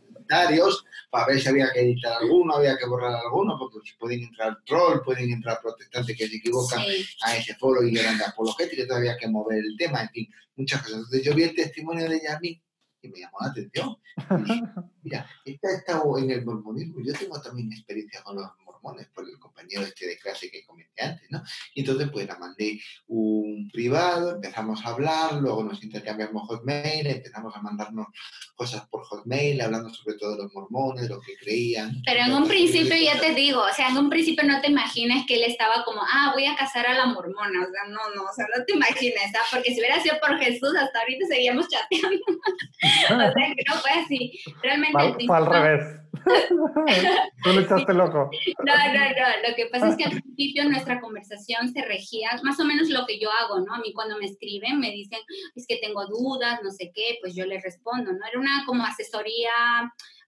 [1.10, 4.58] para ver si había que editar alguno, había que borrar alguno, porque si pueden entrar
[4.66, 6.82] troll, pueden entrar protestantes que se equivocan
[7.24, 10.30] a ese foro y eran de apologética, todavía había que mover el tema, en fin,
[10.56, 10.98] muchas cosas.
[10.98, 12.62] Entonces yo vi el testimonio de Yasmin
[13.02, 13.98] y me llamó la atención.
[15.04, 18.46] Mira, esta ha estado en el mormonismo, yo tengo también experiencia con los
[18.82, 21.42] mormones, por el compañero este de clase que comenté antes, ¿no?
[21.74, 27.56] Y entonces pues la mandé un privado, empezamos a hablar, luego nos intercambiamos hotmail, empezamos
[27.56, 28.08] a mandarnos
[28.56, 32.02] cosas por hotmail, hablando sobre todo de los mormones, de lo que creían.
[32.06, 35.26] Pero en un principio ya te digo, o sea, en un principio no te imaginas
[35.28, 38.24] que él estaba como, ah, voy a casar a la mormona, o sea, no, no,
[38.24, 39.46] o sea, no te imaginas, ¿ah?
[39.52, 42.20] Porque si hubiera sido por Jesús, hasta ahorita seguíamos chateando.
[43.30, 44.40] o sea, que no fue así.
[44.62, 45.26] Realmente...
[45.26, 46.00] Fue, al revés.
[47.44, 48.30] Tú le echaste loco.
[48.66, 49.50] No, no, no.
[49.50, 53.06] Lo que pasa es que al principio nuestra conversación se regía, más o menos lo
[53.06, 53.74] que yo hago, ¿no?
[53.74, 55.20] A mí cuando me escriben me dicen,
[55.56, 58.26] es que tengo dudas, no sé qué, pues yo les respondo, ¿no?
[58.26, 59.50] Era una como asesoría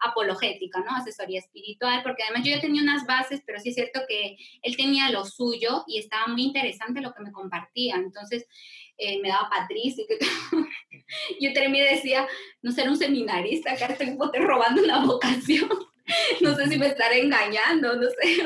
[0.01, 0.95] apologética, ¿no?
[0.95, 4.76] Asesoría espiritual, porque además yo ya tenía unas bases, pero sí es cierto que él
[4.76, 7.95] tenía lo suyo y estaba muy interesante lo que me compartía.
[7.95, 8.47] Entonces,
[8.97, 10.18] eh, me daba Patricia, que
[11.39, 12.27] yo terminé y decía,
[12.61, 15.69] no ser un seminarista, acá estoy robando una vocación.
[16.41, 18.43] no sé si me estaré engañando, no sé.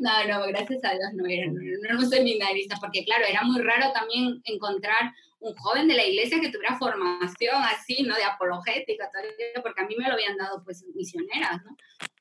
[0.00, 3.60] no, no, gracias a Dios no era, no era un seminarista, porque claro, era muy
[3.62, 8.16] raro también encontrar un joven de la iglesia que tuviera formación así, ¿no?
[8.16, 9.10] De apologética,
[9.62, 11.76] porque a mí me lo habían dado pues misioneras, ¿no?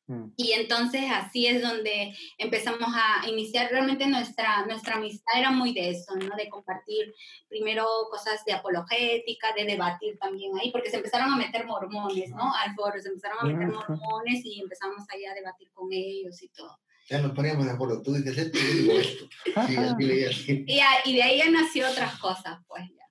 [0.07, 0.25] Mm.
[0.35, 5.91] Y entonces así es donde empezamos a iniciar realmente nuestra, nuestra amistad era muy de
[5.91, 6.35] eso, ¿no?
[6.35, 7.13] De compartir
[7.47, 12.53] primero cosas de apologética, de debatir también ahí, porque se empezaron a meter mormones, ¿no?
[12.55, 16.49] Al foro, se empezaron a meter mormones y empezamos ahí a debatir con ellos y
[16.49, 16.77] todo.
[17.09, 19.25] Ya nos poníamos de acuerdo, tú dices esto y yo digo esto.
[20.67, 23.03] y, y, de ahí ya nació otras cosas, pues ya.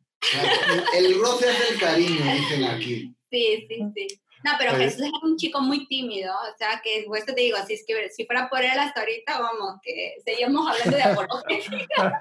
[0.97, 3.15] el roce es el cariño, dicen aquí.
[3.31, 4.23] Sí, sí, sí.
[4.45, 7.75] No, pero Jesús era un chico muy tímido, o sea, que pues te digo, si,
[7.75, 12.19] es que, si fuera por él hasta ahorita, vamos, que seguimos hablando de apologética.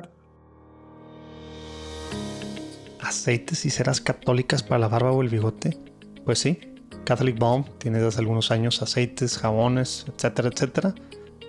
[3.00, 5.76] ¿Aceites y ceras católicas para la barba o el bigote?
[6.24, 6.58] Pues sí,
[7.04, 10.94] Catholic Balm tiene desde algunos años aceites, jabones, etcétera, etcétera,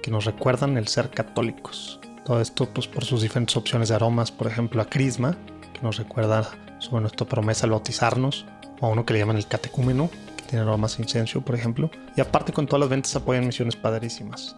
[0.03, 1.99] que nos recuerdan el ser católicos.
[2.25, 5.37] Todo esto pues por sus diferentes opciones de aromas, por ejemplo a Crisma,
[5.73, 8.45] que nos recuerda sobre nuestra promesa al bautizarnos,
[8.81, 11.89] a uno que le llaman el catecúmeno, que tiene aromas incienso, por ejemplo.
[12.15, 14.55] Y aparte con todas las ventas apoyan misiones padrísimas.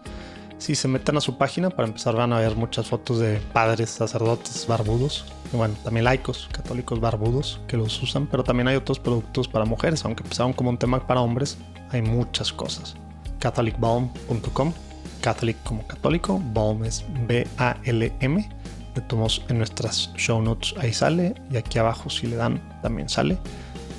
[0.58, 3.90] Si se meten a su página, para empezar van a ver muchas fotos de padres,
[3.90, 8.98] sacerdotes barbudos, y bueno, también laicos, católicos barbudos que los usan, pero también hay otros
[8.98, 11.58] productos para mujeres, aunque empezaron como un tema para hombres,
[11.90, 12.96] hay muchas cosas.
[13.38, 14.72] catholicbalm.com,
[15.20, 18.48] catholic como católico, balm es B-A-L-M,
[18.96, 23.08] le tomamos en nuestras show notes, ahí sale, y aquí abajo si le dan también
[23.08, 23.38] sale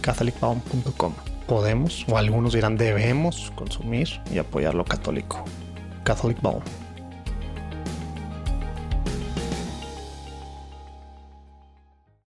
[0.02, 1.14] catholicbound.com.
[1.48, 5.44] Podemos, o algunos dirán debemos, consumir y apoyar lo católico.
[6.04, 6.64] Catholic Bound.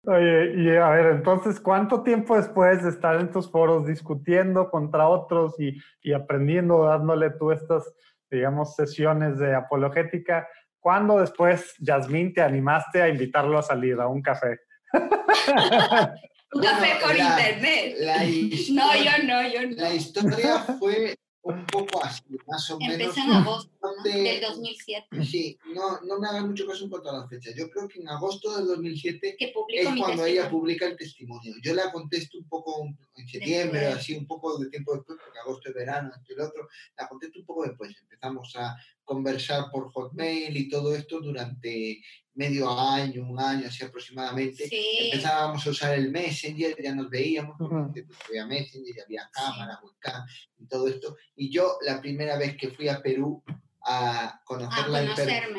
[0.06, 5.08] Oye, y a ver, entonces, ¿cuánto tiempo después de estar en tus foros discutiendo contra
[5.08, 7.90] otros y, y aprendiendo, dándole tú estas,
[8.30, 10.48] digamos, sesiones de apologética,
[10.80, 14.60] ¿cuándo después, Yasmín, te animaste a invitarlo a salir a un café?
[16.54, 17.98] un café por internet.
[18.72, 19.76] no, yo no, yo no.
[19.76, 22.96] La historia fue un poco así, más o menos.
[22.96, 25.26] Empezó en agosto del 2007.
[25.26, 27.52] Sí, no, no me hagan mucho caso en cuanto a la fecha.
[27.54, 29.52] Yo creo que en agosto del 2007 es
[29.98, 31.54] cuando ella publica el testimonio.
[31.62, 35.70] Yo la contesto un poco en septiembre, así un poco de tiempo después, porque agosto
[35.70, 36.70] es verano, y lo otro.
[36.98, 37.94] La contesto un poco después.
[38.02, 42.02] Empezamos a conversar por Hotmail y todo esto durante
[42.36, 44.68] medio año, un año así aproximadamente.
[45.06, 50.26] Empezábamos a usar el Messenger, ya nos veíamos, porque había Messenger, había cámara, webcam
[50.58, 51.16] y todo esto.
[51.36, 53.44] Y yo la primera vez que fui a Perú
[53.86, 55.04] a conocerla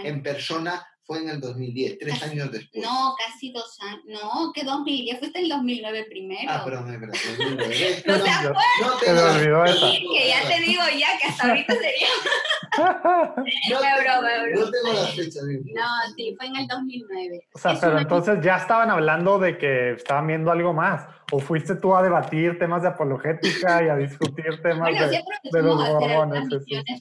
[0.05, 2.83] en, persona fue en el 2010, tres años después.
[2.83, 4.03] No, casi dos años.
[4.07, 6.51] No, que 2010, fuiste en el 2009 primero.
[6.51, 8.03] Ah, pero me verdad, 2009.
[8.07, 8.63] no, te acuerdas.
[8.81, 9.91] No te olvidó eso.
[9.91, 12.09] Que ya te digo ya que hasta ahorita sería.
[13.71, 15.43] no, no tengo las fechas.
[15.45, 17.49] No, sí, fue en el 2009.
[17.53, 21.07] O sea, pero entonces ya estaban hablando de que estaban viendo algo más.
[21.33, 25.77] ¿O fuiste tú a debatir temas de apologética y a discutir temas de, de, los
[25.77, 26.49] mormones?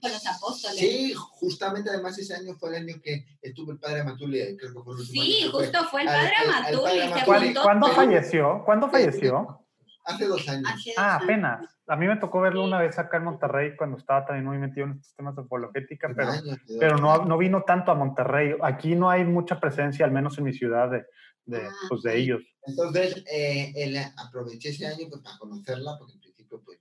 [0.01, 0.79] Con los apóstoles.
[0.79, 4.79] Sí, justamente además ese año fue el año que estuvo el padre Matulia, creo que
[4.81, 7.53] fue el Sí, justo fue el padre Matulia.
[7.61, 8.63] ¿Cuándo falleció?
[8.65, 9.59] ¿Cuándo falleció?
[10.05, 10.69] Hace dos años.
[10.97, 11.65] ah, apenas.
[11.87, 14.87] A mí me tocó verlo una vez acá en Monterrey cuando estaba también muy metido
[14.87, 16.31] en estos temas de apologética, pero,
[16.79, 18.55] pero no, no vino tanto a Monterrey.
[18.63, 21.05] Aquí no hay mucha presencia, al menos en mi ciudad, de,
[21.45, 22.41] de, ah, pues, de ellos.
[22.65, 26.79] Entonces, eh, él aproveché ese año pues, para conocerla, porque en principio, pues,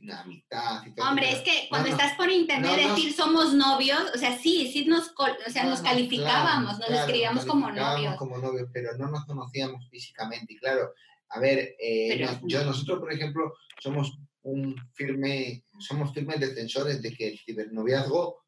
[0.00, 0.84] la mitad.
[0.86, 4.70] Y todo Hombre, es que cuando estás por internet decir somos novios, o sea, sí,
[4.72, 8.16] sí nos, o sea, nos calificábamos, nos escribíamos como novios.
[8.16, 10.54] como novios, pero no nos conocíamos físicamente.
[10.54, 10.94] Y claro,
[11.28, 17.28] a ver, eh, yo, nosotros, por ejemplo, somos un firme, somos firmes defensores de que
[17.28, 18.40] el cibernoviazgo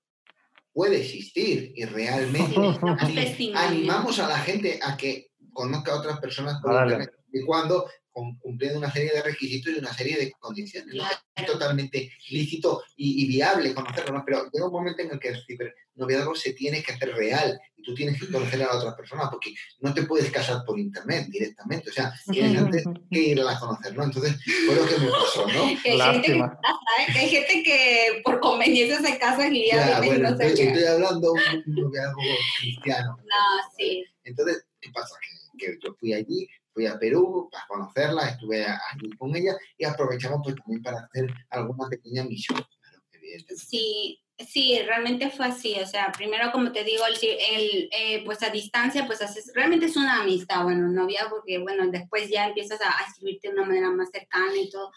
[0.72, 2.56] puede existir y realmente
[3.54, 8.78] animamos a la gente a que conozca a otras personas por internet y cuando cumpliendo
[8.78, 10.94] una serie de requisitos y una serie de condiciones.
[11.34, 16.34] Es totalmente lícito y, viable conocerlo, pero llega un momento en el que el cibernoviazgo
[16.34, 19.54] se tiene que hacer real y tú tienes que conocer a la otra persona porque
[19.80, 23.96] no te puedes casar por internet directamente, o sea, tienes antes que ir a conocer,
[23.96, 24.04] ¿no?
[24.04, 24.36] Entonces,
[24.66, 25.72] fue lo que me pasó, ¿no?
[25.82, 29.98] Que hay, gente que, que hay gente que por conveniencia se casa y ya...
[29.98, 32.20] bueno, no estoy, estoy, hablando de un noviazgo
[32.60, 33.16] cristiano.
[33.32, 34.04] No, sí.
[34.24, 35.14] Entonces, ¿qué pasa?
[35.58, 40.40] que yo fui allí, fui a Perú para conocerla, estuve allí con ella y aprovechamos
[40.42, 42.60] pues también para hacer alguna pequeña misión.
[43.56, 45.74] Sí, sí, realmente fue así.
[45.80, 49.96] O sea, primero, como te digo, el, eh, pues a distancia, pues haces, realmente es
[49.96, 53.90] una amistad, bueno, novia, porque bueno, después ya empiezas a, a escribirte de una manera
[53.90, 54.90] más cercana y todo.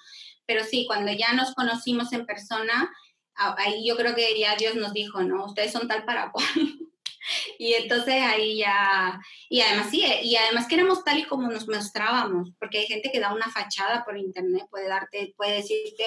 [0.46, 2.92] Pero sí, cuando ya nos conocimos en persona,
[3.36, 5.46] ahí yo creo que ya Dios nos dijo, ¿no?
[5.46, 6.46] Ustedes son tal para cual.
[7.58, 9.20] Y entonces ahí ya,
[9.50, 13.20] y además sí, y además queremos tal y como nos mostrábamos, porque hay gente que
[13.20, 16.04] da una fachada por internet, puede darte, puede decirte,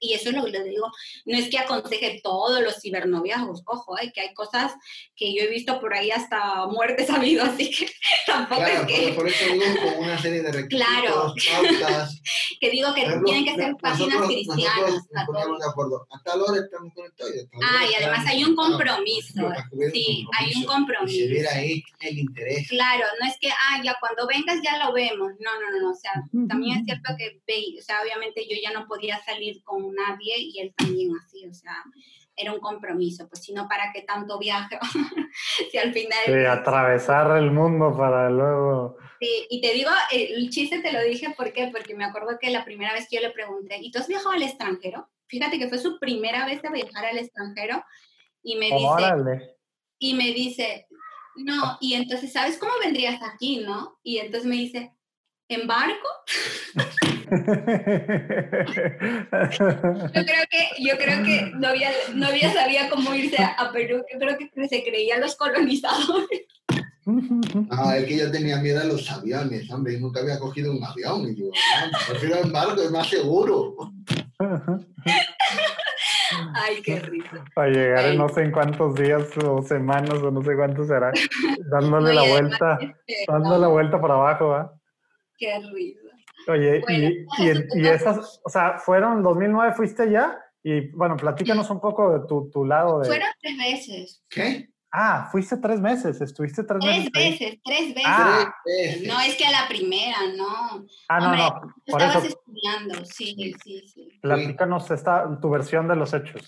[0.00, 0.90] y eso es lo que les digo,
[1.26, 4.74] no es que aconseje todos los cibernoviazgos, ojo, hay que hay cosas
[5.16, 7.90] que yo he visto por ahí hasta muertes ha habido, así que
[8.26, 9.12] tampoco es que...
[9.12, 11.34] Por eso digo con una serie de requisitos, claro.
[11.50, 12.20] pautas.
[12.60, 15.06] que digo que tienen que ser páginas cristianas.
[15.10, 16.06] Nosotros de acuerdo.
[16.10, 17.32] Hasta ahora estamos conectados.
[17.62, 19.52] Ah, y además hay un compromiso.
[19.92, 20.07] Sí,
[20.38, 21.24] hay un compromiso.
[21.24, 22.68] Y se ahí el interés.
[22.68, 25.32] Claro, no es que, ah, ya cuando vengas ya lo vemos.
[25.38, 26.12] No, no, no, o sea,
[26.48, 27.40] también es cierto que,
[27.78, 31.54] o sea, obviamente yo ya no podía salir con nadie y él también así, o
[31.54, 31.84] sea,
[32.36, 34.78] era un compromiso, pues si no, ¿para qué tanto viaje?
[35.70, 36.18] si al final...
[36.24, 38.96] Sí, atravesar el mundo para luego...
[39.20, 41.70] Sí, y te digo, el chiste te lo dije, ¿por qué?
[41.72, 44.30] Porque me acuerdo que la primera vez que yo le pregunté, ¿y tú has viajado
[44.30, 45.08] al extranjero?
[45.26, 47.84] Fíjate que fue su primera vez de viajar al extranjero
[48.42, 48.86] y me dice...
[48.86, 49.57] Órale
[49.98, 50.86] y me dice,
[51.36, 53.98] no, y entonces, ¿sabes cómo vendrías aquí, no?
[54.02, 54.92] Y entonces me dice,
[55.48, 56.08] ¿en barco?
[56.74, 57.36] yo
[60.24, 64.18] creo que, yo creo que no había, no había sabía cómo irse a Perú, yo
[64.18, 66.46] creo que se creían los colonizadores.
[67.70, 71.26] Ah, es que yo tenía miedo a los aviones, hombre, nunca había cogido un avión.
[71.28, 71.50] Y digo,
[72.06, 73.76] prefiero en barco, es más seguro.
[76.54, 77.44] Ay, qué risa.
[77.54, 81.12] Para llegar en no sé en cuántos días o semanas o no sé cuántos será,
[81.70, 82.78] dándole la vuelta,
[83.26, 84.72] dándole la vuelta para abajo, ¿va?
[85.36, 86.00] Qué risa.
[86.48, 92.18] Oye, y, y, esas, o sea, fueron 2009, fuiste ya, y bueno, platícanos un poco
[92.18, 93.06] de tu, tu lado de...
[93.06, 94.24] Fueron tres veces.
[94.30, 94.70] ¿Qué?
[94.90, 97.10] Ah, fuiste tres meses, estuviste tres, meses.
[97.12, 98.04] Tres veces, tres veces.
[98.06, 98.54] Ah.
[99.06, 100.86] No es que a la primera, no.
[101.08, 101.74] Ah, no, no.
[101.86, 104.18] Por estabas estudiando, sí, sí, sí.
[104.22, 106.46] Platícanos esta, tu versión de los hechos.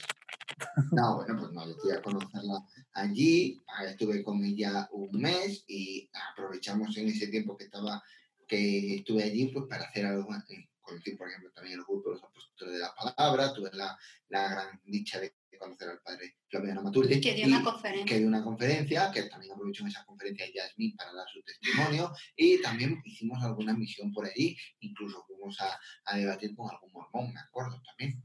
[0.92, 2.64] No, bueno, pues no, yo fui a conocerla
[2.94, 8.02] allí, estuve con ella un mes y aprovechamos en ese tiempo que estaba,
[8.46, 10.68] que estuve allí, pues para hacer algo, eh,
[11.16, 13.96] por ejemplo también el grupo de los apóstoles de la palabra, tuve la,
[14.28, 17.20] la gran dicha de conocer al padre Flaviano Maturdi.
[17.20, 18.06] Que dio una conferencia.
[18.06, 22.10] Que dio una conferencia, que también aprovechó en esa conferencia Yasmin para dar su testimonio
[22.34, 27.32] y también hicimos alguna misión por allí, incluso fuimos a, a debatir con algún mormón,
[27.32, 28.22] me acuerdo también.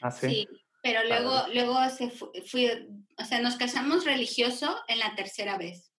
[0.00, 0.46] Ah, sí.
[0.82, 2.70] pero luego, luego se fui,
[3.18, 5.92] o sea, nos casamos religioso en la tercera vez.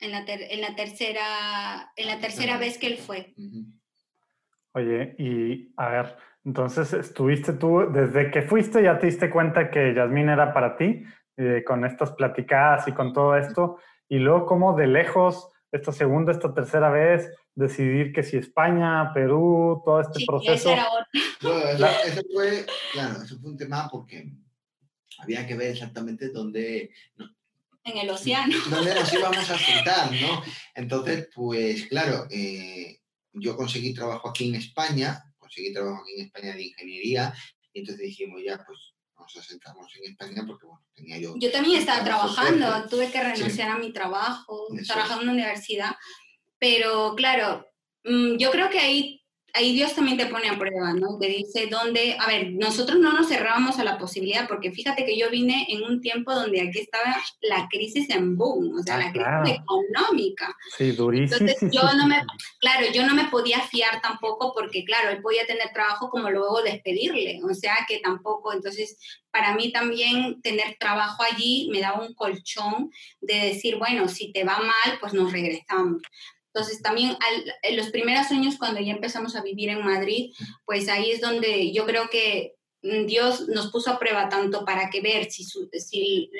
[0.00, 3.34] En la, en la tercera, en la tercera vez que él fue.
[4.72, 9.94] Oye, y a ver, entonces, estuviste tú, desde que fuiste ya te diste cuenta que
[9.94, 11.02] Yasmín era para ti,
[11.36, 16.32] eh, con estas platicadas y con todo esto, y luego como de lejos, esta segunda,
[16.32, 20.70] esta tercera vez, decidir que si España, Perú, todo este proceso.
[20.70, 20.86] Era
[22.04, 24.30] eso, fue, claro, eso fue un tema porque
[25.18, 26.90] había que ver exactamente dónde...
[27.84, 28.54] en el océano.
[28.68, 30.42] Dónde nos íbamos a sentar, ¿no?
[30.74, 32.98] Entonces, pues claro, eh,
[33.32, 37.34] yo conseguí trabajo aquí en España, conseguí trabajo aquí en España de ingeniería
[37.72, 41.34] y entonces dijimos ya pues nos asentamos en España porque bueno, tenía yo...
[41.38, 45.92] Yo también estaba trabajando, tuve que renunciar a mi trabajo, trabajando en la universidad,
[46.58, 47.66] pero claro,
[48.04, 49.23] mm, yo creo que ahí
[49.54, 51.16] ahí Dios también te pone a prueba, ¿no?
[51.18, 55.16] Te dice dónde, a ver, nosotros no nos cerrábamos a la posibilidad, porque fíjate que
[55.16, 59.06] yo vine en un tiempo donde aquí estaba la crisis en boom, o sea, la
[59.06, 60.54] ah, crisis económica.
[60.76, 61.38] Sí, durísimo.
[61.40, 62.22] Entonces yo no me,
[62.60, 66.60] claro, yo no me podía fiar tampoco porque, claro, él podía tener trabajo como luego
[66.62, 68.98] despedirle, o sea que tampoco, entonces
[69.30, 72.90] para mí también tener trabajo allí me daba un colchón
[73.20, 76.02] de decir, bueno, si te va mal, pues nos regresamos.
[76.54, 77.16] Entonces también
[77.62, 80.32] en los primeros años cuando ya empezamos a vivir en Madrid,
[80.64, 84.88] pues ahí es donde yo creo que mm, Dios nos puso a prueba tanto para
[84.88, 86.30] que ver si, si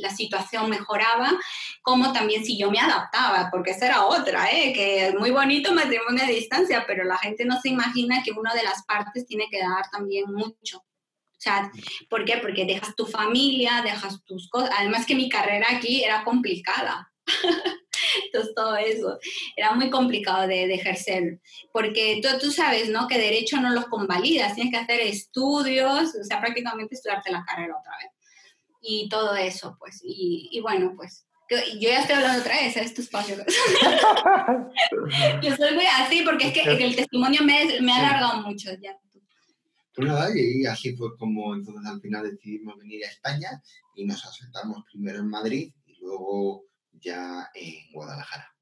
[0.00, 1.36] la situación mejoraba,
[1.82, 4.72] como también si yo me adaptaba, porque esa era otra, ¿eh?
[4.72, 8.54] que es muy bonito matrimonio a distancia, pero la gente no se imagina que una
[8.54, 10.78] de las partes tiene que dar también mucho.
[10.78, 11.70] O
[12.08, 12.36] ¿por qué?
[12.38, 14.70] Porque dejas tu familia, dejas tus cosas.
[14.78, 17.12] Además que mi carrera aquí era complicada.
[18.24, 19.18] Entonces, todo eso
[19.56, 21.40] era muy complicado de, ejercer,
[21.72, 23.08] porque tú, tú, sabes, ¿no?
[23.08, 27.76] Que derecho no los convalidas, tienes que hacer estudios, o sea, prácticamente estudiarte la carrera
[27.78, 28.10] otra vez.
[28.80, 32.94] Y todo eso, pues, y, y bueno, pues yo ya estoy hablando otra vez, es
[32.94, 33.36] tu espacio.
[35.42, 38.96] yo soy muy así porque es que el testimonio me, me ha alargado mucho ya.
[39.94, 43.62] Pues nada, y así fue como entonces al final decidimos venir a España
[43.96, 46.66] y nos asentamos primero en Madrid y luego
[47.00, 48.54] ya en Guadalajara.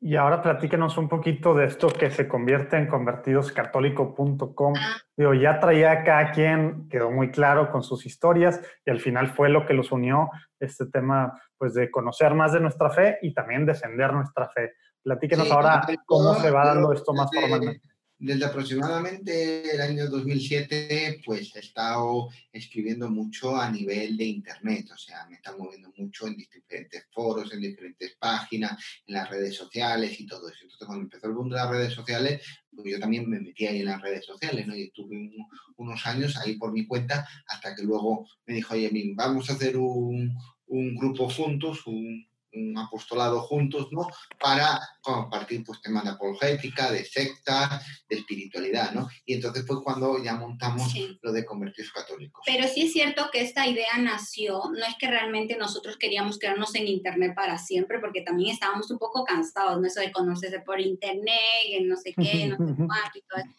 [0.00, 4.74] Y ahora platíquenos un poquito de esto que se convierte en convertidoscatólico.com.
[4.76, 5.34] Ah.
[5.34, 9.64] ya traía cada quien, quedó muy claro con sus historias y al final fue lo
[9.66, 10.30] que los unió
[10.60, 14.74] este tema pues de conocer más de nuestra fe y también defender nuestra fe.
[15.02, 17.93] Platíquenos ahora cómo se va dando esto más formalmente.
[18.24, 24.96] Desde aproximadamente el año 2007, pues he estado escribiendo mucho a nivel de Internet, o
[24.96, 30.18] sea, me están moviendo mucho en diferentes foros, en diferentes páginas, en las redes sociales
[30.18, 30.60] y todo eso.
[30.62, 32.40] Entonces, cuando empezó el mundo de las redes sociales,
[32.74, 34.74] pues yo también me metí ahí en las redes sociales, ¿no?
[34.74, 35.30] Y estuve
[35.76, 39.76] unos años ahí por mi cuenta, hasta que luego me dijo, oye, vamos a hacer
[39.76, 40.34] un,
[40.68, 44.06] un grupo juntos, un, un apostolado juntos, ¿no?
[44.40, 49.08] Para compartir pues temas de apologética, de secta, de espiritualidad, ¿no?
[49.24, 52.42] Y entonces fue cuando ya montamos lo de convertirse católicos.
[52.46, 56.74] Pero sí es cierto que esta idea nació, no es que realmente nosotros queríamos quedarnos
[56.74, 59.86] en internet para siempre, porque también estábamos un poco cansados, ¿no?
[59.86, 61.38] Eso de conocerse por internet,
[61.70, 63.50] en no sé qué, no sé cuánto y todo eso.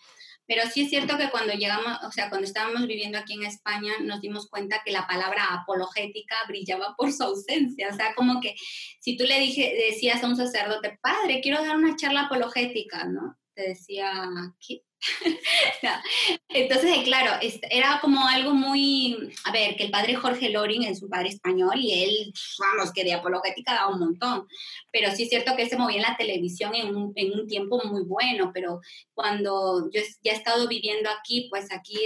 [0.48, 3.94] Pero sí es cierto que cuando llegamos, o sea, cuando estábamos viviendo aquí en España,
[4.02, 7.90] nos dimos cuenta que la palabra apologética brillaba por su ausencia.
[7.92, 8.56] O sea, como que
[9.00, 13.38] si tú le dije, decías a un sacerdote, padre, quiero dar una charla apologética, ¿no?
[13.54, 14.84] Te decía, ¿qué?
[16.50, 17.40] Entonces, claro,
[17.70, 21.80] era como algo muy, a ver, que el padre Jorge Loring es un padre español
[21.80, 24.48] y él, vamos, que de apologética da un montón,
[24.92, 27.48] pero sí es cierto que él se movía en la televisión en un, en un
[27.48, 28.82] tiempo muy bueno, pero
[29.14, 31.98] cuando yo ya he estado viviendo aquí, pues aquí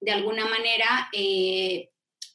[0.00, 1.08] de alguna manera...
[1.12, 1.88] Eh,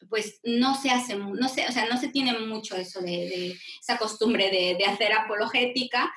[0.08, 3.98] pues no se hace, no se, o sea, no se tiene mucho eso de, esa
[3.98, 6.14] costumbre de, de hacer apologética.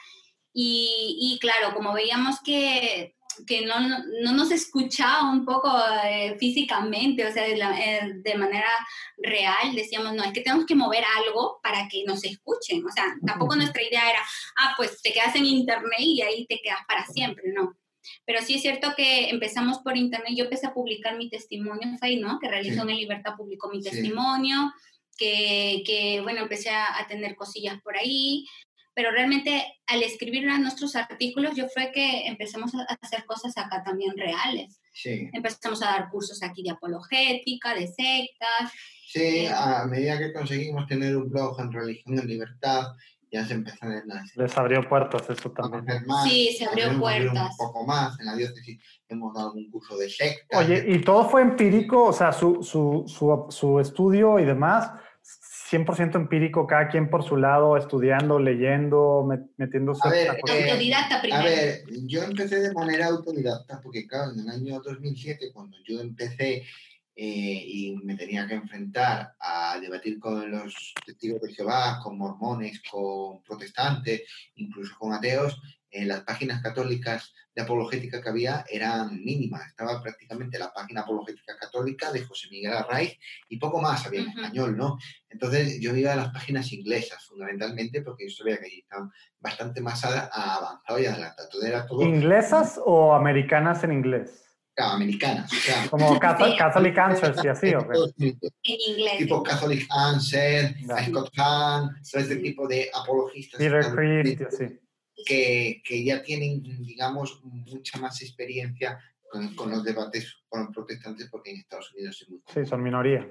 [0.52, 3.14] Y, y, claro, como veíamos que
[3.46, 5.70] que no, no, nos escuchaba un poco
[6.04, 8.68] eh, físicamente, o sea, de, eh, de, manera
[9.16, 13.04] real, decíamos, no, es que tenemos que mover algo para que nos escuchen, o sea,
[13.26, 14.20] tampoco nuestra idea era,
[14.58, 17.76] ah, pues te quedas en internet y ahí te quedas para siempre, no.
[18.24, 21.98] Pero sí es cierto que empezamos por internet, yo empecé a publicar mi testimonio en
[21.98, 22.38] Facebook, ¿no?
[22.38, 24.72] Que realizó en Libertad publicó mi testimonio,
[25.16, 28.46] que, que, bueno, empecé a, a tener cosillas por ahí,
[28.98, 34.12] pero realmente al escribir nuestros artículos yo fue que empezamos a hacer cosas acá también
[34.16, 34.80] reales.
[34.92, 35.30] Sí.
[35.32, 38.72] Empezamos a dar cursos aquí de apologética, de sectas.
[39.06, 42.88] Sí, eh, a medida que conseguimos tener un blog en religión en libertad,
[43.30, 44.36] ya se empezaron las...
[44.36, 46.04] Les abrió puertas eso también.
[46.24, 47.52] sí, se abrió puertas.
[47.52, 50.58] Un poco más, en la diócesis hemos dado un curso de sectas.
[50.58, 52.06] Oye, ¿y todo fue empírico?
[52.06, 54.90] O sea, su, su, su, su estudio y demás
[55.70, 60.00] 100% empírico, cada quien por su lado, estudiando, leyendo, metiéndose...
[60.06, 61.42] A ver, eh, autodidacta primero.
[61.42, 66.00] A ver, yo empecé de manera autodidacta porque, claro, en el año 2007, cuando yo
[66.00, 66.64] empecé
[67.20, 72.80] eh, y me tenía que enfrentar a debatir con los testigos de Jehová, con mormones,
[72.88, 74.22] con protestantes,
[74.54, 75.60] incluso con ateos,
[75.90, 79.66] en las páginas católicas de apologética que había eran mínimas.
[79.66, 84.28] Estaba prácticamente la página apologética católica de José Miguel Arraiz y poco más había en
[84.28, 84.98] español, ¿no?
[85.28, 89.10] Entonces yo iba a las páginas inglesas, fundamentalmente, porque yo sabía que allí estaban
[89.40, 91.64] bastante más avanzados y adelantados.
[91.64, 92.02] Era todo...
[92.02, 94.44] ¿Inglesas o americanas en inglés?
[94.74, 95.52] Claro, americanas.
[95.52, 97.80] O sea, Como Catholic Answers y así, ¿o
[98.20, 99.18] En inglés.
[99.18, 100.76] Tipo Catholic Answer,
[101.08, 103.58] Scott Hahn, todo este tipo de apologistas.
[103.58, 104.78] Peter Christ, sí
[105.24, 111.28] que, que, ya tienen, digamos, mucha más experiencia con, con, los debates con los protestantes,
[111.30, 113.30] porque en Estados Unidos es muy Sí, son minoría.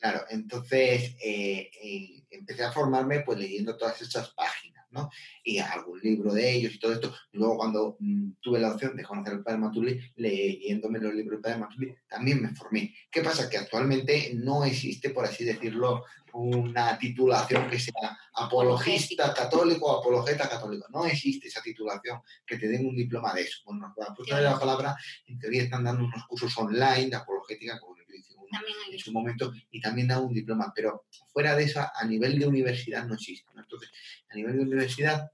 [0.00, 5.10] Claro, entonces eh, eh, empecé a formarme pues leyendo todas estas páginas, ¿no?
[5.42, 7.14] Y algún libro de ellos y todo esto.
[7.32, 11.42] Luego cuando mm, tuve la opción de conocer al Padre Matuli, leyéndome los libros del
[11.42, 12.94] Padre Matuli, también me formé.
[13.10, 13.50] ¿Qué pasa?
[13.50, 20.48] Que actualmente no existe, por así decirlo, una titulación que sea apologista católico o apologeta
[20.48, 20.86] católico.
[20.90, 23.62] No existe esa titulación que te den un diploma de eso.
[23.64, 24.96] Bueno, por la palabra,
[25.26, 27.78] en teoría están dando unos cursos online de apologética,
[28.90, 32.46] en su momento, y también da un diploma, pero fuera de eso, a nivel de
[32.46, 33.50] universidad no existe.
[33.56, 33.90] Entonces,
[34.30, 35.30] a nivel de universidad,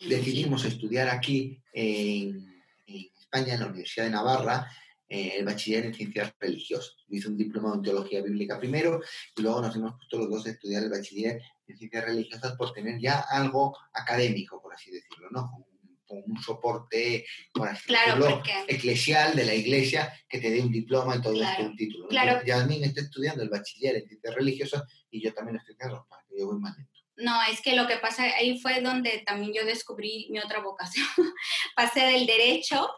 [0.00, 4.70] decidimos estudiar aquí en, en España, en la Universidad de Navarra,
[5.12, 6.94] eh, el bachiller en ciencias religiosas.
[7.08, 9.00] Yo hice un diploma en teología bíblica primero
[9.36, 12.72] y luego nos hemos puesto los dos a estudiar el bachiller en ciencias religiosas por
[12.72, 15.66] tener ya algo académico, por así decirlo, ¿no?
[16.10, 21.14] Con, un soporte, por así decirlo, eclesial de la iglesia que te dé un diploma
[21.16, 22.08] y todo esto, un título.
[22.08, 22.44] Claro.
[22.44, 26.46] Yasmin está estudiando el bachiller en ciencias religiosas y yo también estoy para que yo
[26.46, 26.90] voy más lento.
[27.20, 31.06] No, es que lo que pasa, ahí fue donde también yo descubrí mi otra vocación.
[31.76, 32.88] Pasé del derecho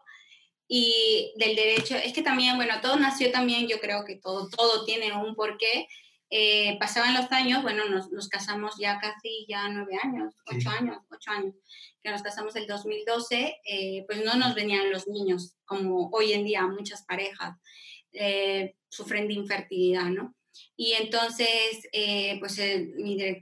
[0.68, 4.84] y del derecho, es que también, bueno, todo nació también, yo creo que todo, todo
[4.84, 5.86] tiene un porqué.
[6.34, 10.96] Eh, pasaban los años, bueno, nos, nos, casamos ya casi ya nueve años, ocho años,
[11.10, 11.54] ocho años,
[12.02, 16.46] que nos casamos el 2012, eh, pues no nos venían los niños, como hoy en
[16.46, 17.58] día muchas parejas
[18.12, 20.34] eh, sufren de infertilidad, ¿no?
[20.74, 22.58] Y entonces, eh, pues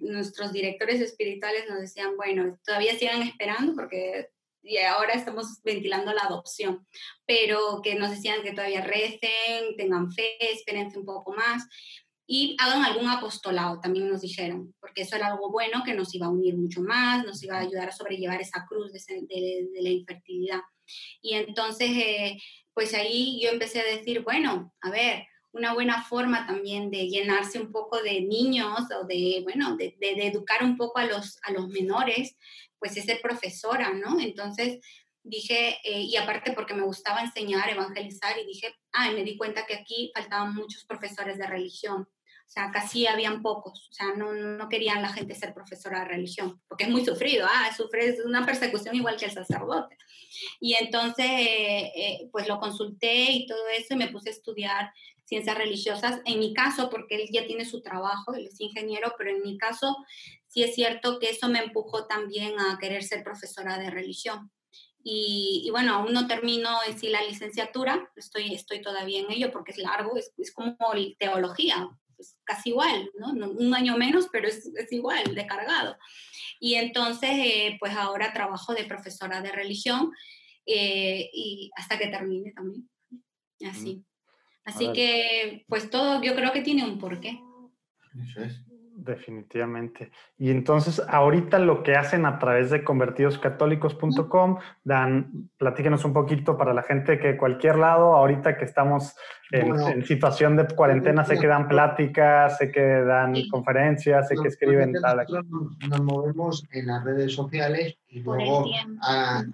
[0.01, 4.31] nuestros directores espirituales nos decían, bueno, todavía sigan esperando porque
[4.63, 6.87] y ahora estamos ventilando la adopción,
[7.27, 11.67] pero que nos decían que todavía recen, tengan fe, espérense un poco más
[12.33, 16.27] y hagan algún apostolado, también nos dijeron, porque eso era algo bueno que nos iba
[16.27, 19.91] a unir mucho más, nos iba a ayudar a sobrellevar esa cruz de, de, la
[19.91, 20.61] infertilidad.
[21.21, 22.39] Y entonces, eh,
[22.73, 27.59] pues ahí yo empecé a decir, bueno, a ver, una buena forma también de llenarse
[27.59, 31.51] un poco de niños o de, bueno, de, de, educar un poco a los, a
[31.51, 32.37] los menores,
[32.79, 34.21] pues es ser profesora, ¿no?
[34.21, 34.79] Entonces
[35.25, 39.67] dije, eh, y aparte porque me gustaba enseñar, evangelizar, y dije, ah, me di cuenta
[39.67, 42.09] que aquí faltaban muchos profesores de religión.
[42.51, 46.07] O sea, casi habían pocos, o sea, no, no querían la gente ser profesora de
[46.07, 49.97] religión, porque es muy sufrido, ah, sufre una persecución igual que el sacerdote.
[50.59, 54.93] Y entonces, eh, eh, pues lo consulté y todo eso, y me puse a estudiar
[55.27, 56.23] ciencias religiosas.
[56.25, 59.57] En mi caso, porque él ya tiene su trabajo, él es ingeniero, pero en mi
[59.57, 59.97] caso
[60.49, 64.51] sí es cierto que eso me empujó también a querer ser profesora de religión.
[65.05, 69.71] Y, bueno, aún no termino en sí la licenciatura, estoy, estoy todavía en ello porque
[69.71, 70.77] es largo, es, es como
[71.17, 71.89] teología,
[72.21, 73.31] es casi igual, ¿no?
[73.31, 75.97] Un año menos, pero es, es igual, de cargado.
[76.59, 80.13] Y entonces, eh, pues ahora trabajo de profesora de religión
[80.67, 82.89] eh, y hasta que termine también.
[83.69, 84.05] Así.
[84.65, 87.41] Así que, pues todo yo creo que tiene un porqué.
[88.23, 88.61] Eso es.
[89.03, 90.11] Definitivamente.
[90.37, 96.75] Y entonces, ahorita lo que hacen a través de convertidoscatólicos.com, Dan, platíquenos un poquito para
[96.75, 99.17] la gente que cualquier lado, ahorita que estamos
[99.53, 104.93] en, situación de cuarentena, sé que dan pláticas, sé que dan conferencias, sé que escriben
[105.01, 105.25] tal.
[105.89, 108.67] Nos movemos en las redes sociales y luego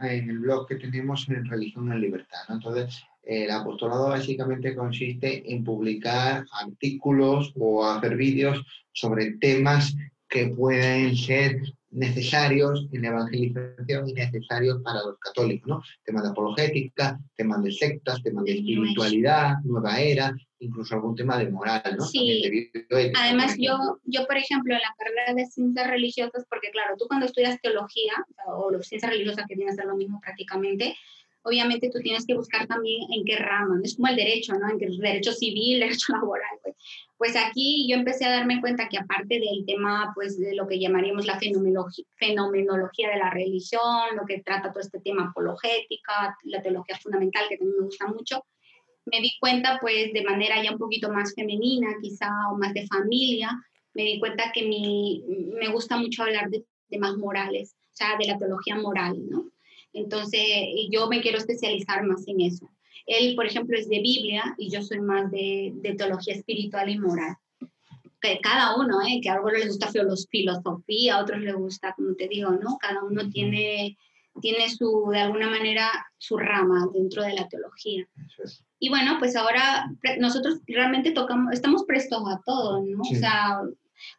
[0.02, 2.40] en el blog que tenemos en Religión en Libertad.
[2.48, 9.96] Entonces, el apostolado básicamente consiste en publicar artículos o hacer vídeos sobre temas
[10.28, 15.82] que pueden ser necesarios en la evangelización y necesarios para los católicos, ¿no?
[16.04, 21.50] Temas de apologética, temas de sectas, temas de espiritualidad, nueva era, incluso algún tema de
[21.50, 22.04] moral, ¿no?
[22.04, 22.70] Sí.
[23.18, 27.26] Además, yo, yo, por ejemplo, en la carrera de ciencias religiosas, porque claro, tú cuando
[27.26, 28.12] estudias teología,
[28.46, 30.94] o, o ciencias religiosas que viene a ser lo mismo prácticamente,
[31.46, 34.68] obviamente tú tienes que buscar también en qué rama, es como el derecho, ¿no?
[34.68, 36.74] En qué derecho civil, derecho laboral, pues.
[37.16, 40.78] Pues aquí yo empecé a darme cuenta que aparte del tema, pues de lo que
[40.78, 46.60] llamaríamos la fenomenología, fenomenología de la religión, lo que trata todo este tema apologética, la
[46.60, 48.44] teología fundamental, que también me gusta mucho,
[49.06, 52.86] me di cuenta, pues de manera ya un poquito más femenina, quizá, o más de
[52.86, 53.50] familia,
[53.94, 55.24] me di cuenta que mi,
[55.58, 59.50] me gusta mucho hablar de temas morales, o sea, de la teología moral, ¿no?
[59.96, 60.42] Entonces,
[60.90, 62.70] yo me quiero especializar más en eso.
[63.06, 67.36] Él, por ejemplo, es de Biblia y yo soy más de, teología espiritual y moral.
[68.20, 69.20] Que cada uno, ¿eh?
[69.22, 72.76] que a algunos les gusta filosofía, a otros les gusta, como te digo, ¿no?
[72.78, 73.96] Cada uno tiene,
[74.42, 78.06] tiene su, de alguna manera, su rama dentro de la teología.
[78.78, 83.00] Y bueno, pues ahora nosotros realmente tocamos, estamos prestos a todo, ¿no?
[83.00, 83.62] O sea,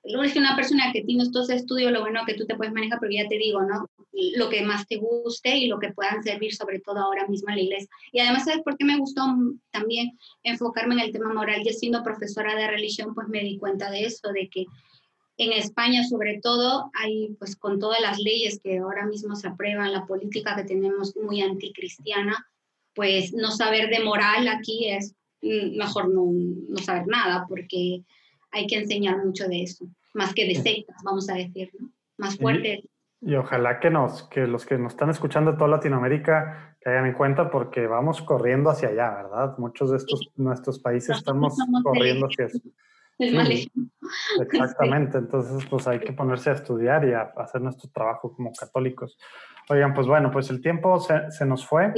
[0.04, 2.74] Luego es que una persona que tiene estos estudios, lo bueno que tú te puedes
[2.74, 3.90] manejar, pero ya te digo, ¿no?
[4.36, 7.56] Lo que más te guste y lo que puedan servir, sobre todo ahora mismo en
[7.56, 7.90] la iglesia.
[8.12, 9.22] Y además, ¿sabes por qué me gustó
[9.72, 11.64] también enfocarme en el tema moral?
[11.66, 14.66] Yo siendo profesora de religión, pues me di cuenta de eso, de que
[15.38, 19.94] en España, sobre todo, hay, pues con todas las leyes que ahora mismo se aprueban,
[19.94, 22.48] la política que tenemos muy anticristiana,
[22.96, 25.14] pues no saber de moral aquí es
[25.44, 28.02] mm, mejor no, no saber nada, porque
[28.58, 31.90] hay que enseñar mucho de eso, más que de sectas, vamos a decir, ¿no?
[32.18, 32.84] Más fuerte.
[33.22, 37.14] Y, ojalá que, nos, que los que nos están escuchando de toda Latinoamérica hagan en
[37.14, 39.58] cuenta porque vamos corriendo hacia allá, ¿verdad?
[39.58, 42.60] Muchos de estos nuestros países estamos corriendo hacia eso.
[44.40, 49.18] exactamente, entonces pues hay que ponerse a estudiar y a hacer nuestro trabajo como católicos.
[49.70, 51.92] Oigan, pues bueno, pues el tiempo se, se nos fue.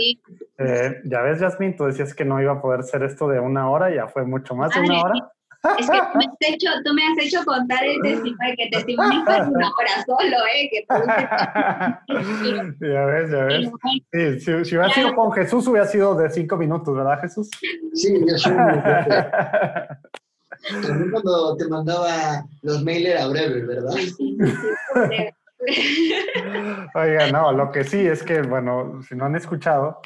[0.58, 3.70] Eh, ya ves, Yasmin, tú decías que no iba a poder ser esto de una
[3.70, 5.32] hora, ya fue mucho más de una hora.
[5.78, 9.26] Es que tú me, has hecho, tú me has hecho contar el testimonio, que testimonio
[9.26, 10.70] fue una hora solo, ¿eh?
[10.72, 10.86] Que
[12.94, 13.70] ya ves, ya ves.
[13.84, 14.02] Sí,
[14.40, 17.50] si, si, hubiera sido con Jesús, hubiera sido de cinco minutos, ¿verdad, Jesús?
[17.94, 18.54] Sí, ya soy
[20.82, 23.92] También cuando te mandaba los mails era breve, ¿verdad?
[23.92, 24.48] Sí, sí, sí,
[26.96, 30.00] Oiga, no, lo que sí es que, bueno, si no han escuchado,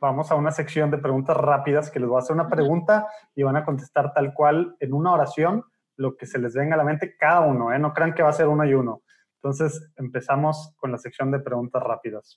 [0.00, 3.42] vamos a una sección de preguntas rápidas que les voy a hacer una pregunta y
[3.42, 5.64] van a contestar tal cual en una oración
[5.96, 7.78] lo que se les venga a la mente cada uno, ¿eh?
[7.78, 9.02] No crean que va a ser uno y uno.
[9.42, 12.36] Entonces, empezamos con la sección de preguntas rápidas.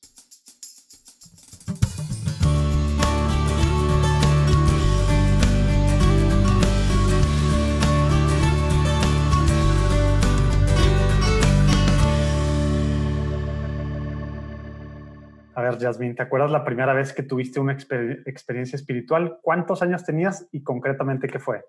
[15.56, 19.40] A ver, Yasmin, ¿te acuerdas la primera vez que tuviste una experiencia espiritual?
[19.42, 21.64] ¿Cuántos años tenías y concretamente qué fue?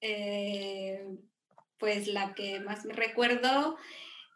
[0.00, 1.06] Eh,
[1.78, 3.76] pues la que más me recuerdo,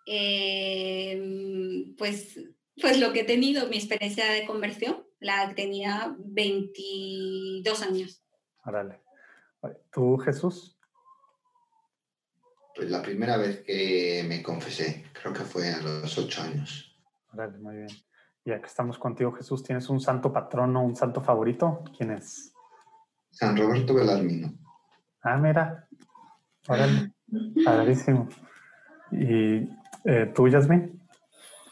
[0.07, 2.39] eh, pues,
[2.81, 8.23] pues lo que he tenido, mi experiencia de conversión, la tenía 22 años.
[8.65, 9.01] Órale.
[9.93, 10.79] ¿Tú, Jesús?
[12.77, 16.90] Pues la primera vez que me confesé, creo que fue a los 8 años
[17.33, 17.89] muy bien.
[18.45, 21.85] Ya que estamos contigo, Jesús, ¿tienes un santo patrono, un santo favorito?
[21.97, 22.53] ¿Quién es?
[23.31, 24.53] San Roberto Belarmino.
[25.23, 25.87] Ah, mira.
[26.67, 27.13] Órale.
[27.65, 28.29] Padrísimo.
[29.13, 29.69] ¿Y
[30.05, 31.01] eh, tú, Yasmin?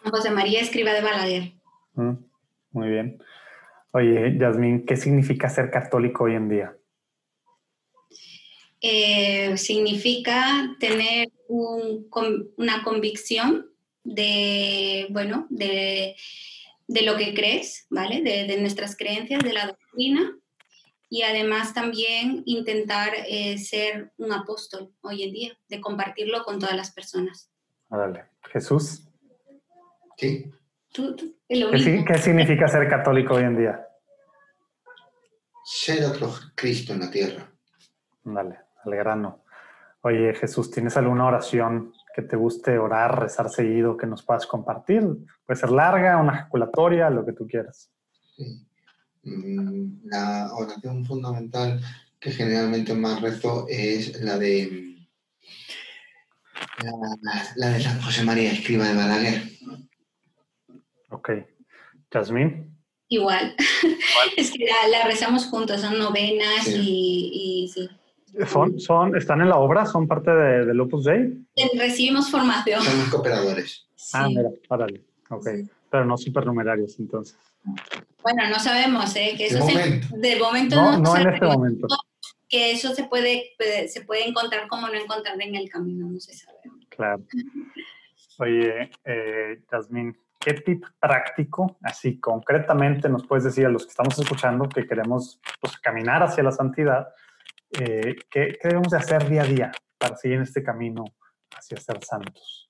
[0.05, 1.52] José María Escriba de Balaguer.
[1.94, 2.12] Mm,
[2.72, 3.22] muy bien.
[3.93, 6.76] Oye, Yasmin, ¿qué significa ser católico hoy en día?
[8.80, 13.68] Eh, significa tener una convicción
[14.09, 16.16] de, bueno, de,
[16.89, 18.22] lo que crees, ¿vale?
[18.22, 20.36] De, nuestras creencias, de la doctrina
[21.10, 26.76] y además también intentar eh, ser un apóstol hoy en día, de compartirlo con todas
[26.76, 27.51] las personas.
[27.89, 28.24] Vale.
[28.52, 29.09] Jesús.
[30.16, 30.51] Sí.
[31.48, 33.86] ¿Qué, significa ser católico hoy en día?
[35.64, 37.51] Ser otro Cristo en la tierra.
[38.24, 39.44] Vale, al grano.
[40.02, 45.05] Oye, Jesús, ¿tienes alguna oración que te guste orar, rezar seguido, que nos puedas compartir?
[45.47, 47.93] Puede ser larga, una ejaculatoria, lo que tú quieras.
[48.36, 48.66] Sí.
[49.23, 51.81] Mm, la oración fundamental
[52.19, 54.97] que generalmente más rezo es la de
[57.55, 59.43] la, de San José María Escriba de Balaguer.
[61.11, 61.31] Ok.
[62.11, 62.69] Jasmine.
[63.07, 63.55] Igual.
[64.36, 67.89] es que la, rezamos juntos, son novenas y, sí.
[68.47, 69.87] ¿Son, son, ¿Están en la obra?
[69.87, 71.45] ¿Son parte de, del Opus Dei?
[71.77, 72.83] Recibimos formación.
[72.83, 73.89] Somos cooperadores.
[74.13, 75.05] Ah, mira, párale.
[75.31, 75.47] Ok.
[75.91, 77.37] Pero no supernumerarios, entonces.
[78.23, 79.35] Bueno, no sabemos, ¿eh?
[79.37, 79.65] Que eso
[80.17, 81.87] de momento no, no, en este momento.
[82.49, 83.55] Que eso se puede,
[83.89, 86.59] se puede encontrar como no encontrar en el camino, no se sabe.
[86.89, 87.23] Claro.
[88.39, 89.61] Oye, eh,
[90.39, 95.41] ¿qué tip práctico, así concretamente, nos puedes decir a los que estamos escuchando que queremos
[95.61, 97.09] pues, caminar hacia la santidad?
[97.73, 101.05] Eh, ¿qué, debemos de hacer día a día para seguir en este camino
[101.51, 102.69] hacia ser santos?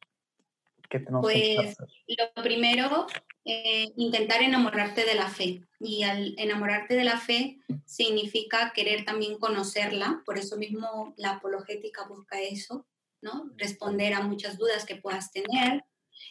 [0.88, 1.88] ¿Qué tenemos que pues, hacer?
[2.06, 3.06] Lo primero,
[3.44, 5.62] eh, intentar enamorarte de la fe.
[5.80, 12.06] Y al enamorarte de la fe significa querer también conocerla, por eso mismo la apologética
[12.08, 12.86] busca eso,
[13.20, 13.50] ¿no?
[13.56, 15.84] Responder a muchas dudas que puedas tener,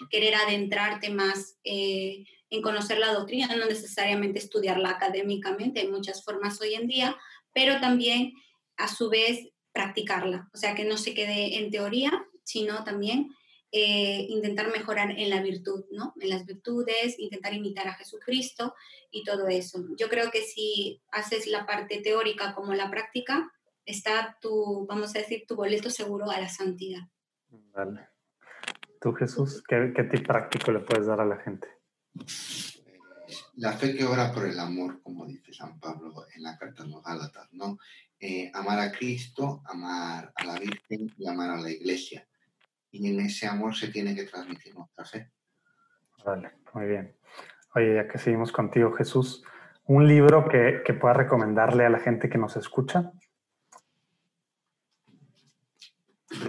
[0.09, 6.59] querer adentrarte más eh, en conocer la doctrina, no necesariamente estudiarla académicamente, hay muchas formas
[6.61, 7.15] hoy en día,
[7.53, 8.33] pero también
[8.77, 12.11] a su vez practicarla, o sea, que no se quede en teoría,
[12.43, 13.29] sino también
[13.71, 16.13] eh, intentar mejorar en la virtud, ¿no?
[16.19, 18.73] En las virtudes, intentar imitar a Jesucristo
[19.11, 19.83] y todo eso.
[19.97, 23.51] Yo creo que si haces la parte teórica como la práctica,
[23.85, 27.01] está tu, vamos a decir, tu boleto seguro a la santidad.
[27.49, 28.07] Vale.
[29.01, 31.67] Tú, Jesús, ¿qué, qué tip práctico le puedes dar a la gente?
[33.55, 36.89] La fe que obra por el amor, como dice San Pablo en la carta de
[36.89, 37.77] los Gálatas, ¿no?
[38.19, 42.27] Eh, amar a Cristo, amar a la Virgen y amar a la Iglesia.
[42.91, 45.31] Y en ese amor se tiene que transmitir nuestra fe.
[46.25, 47.15] Vale, muy bien.
[47.75, 49.43] Oye, ya que seguimos contigo, Jesús,
[49.85, 53.11] un libro que, que pueda recomendarle a la gente que nos escucha.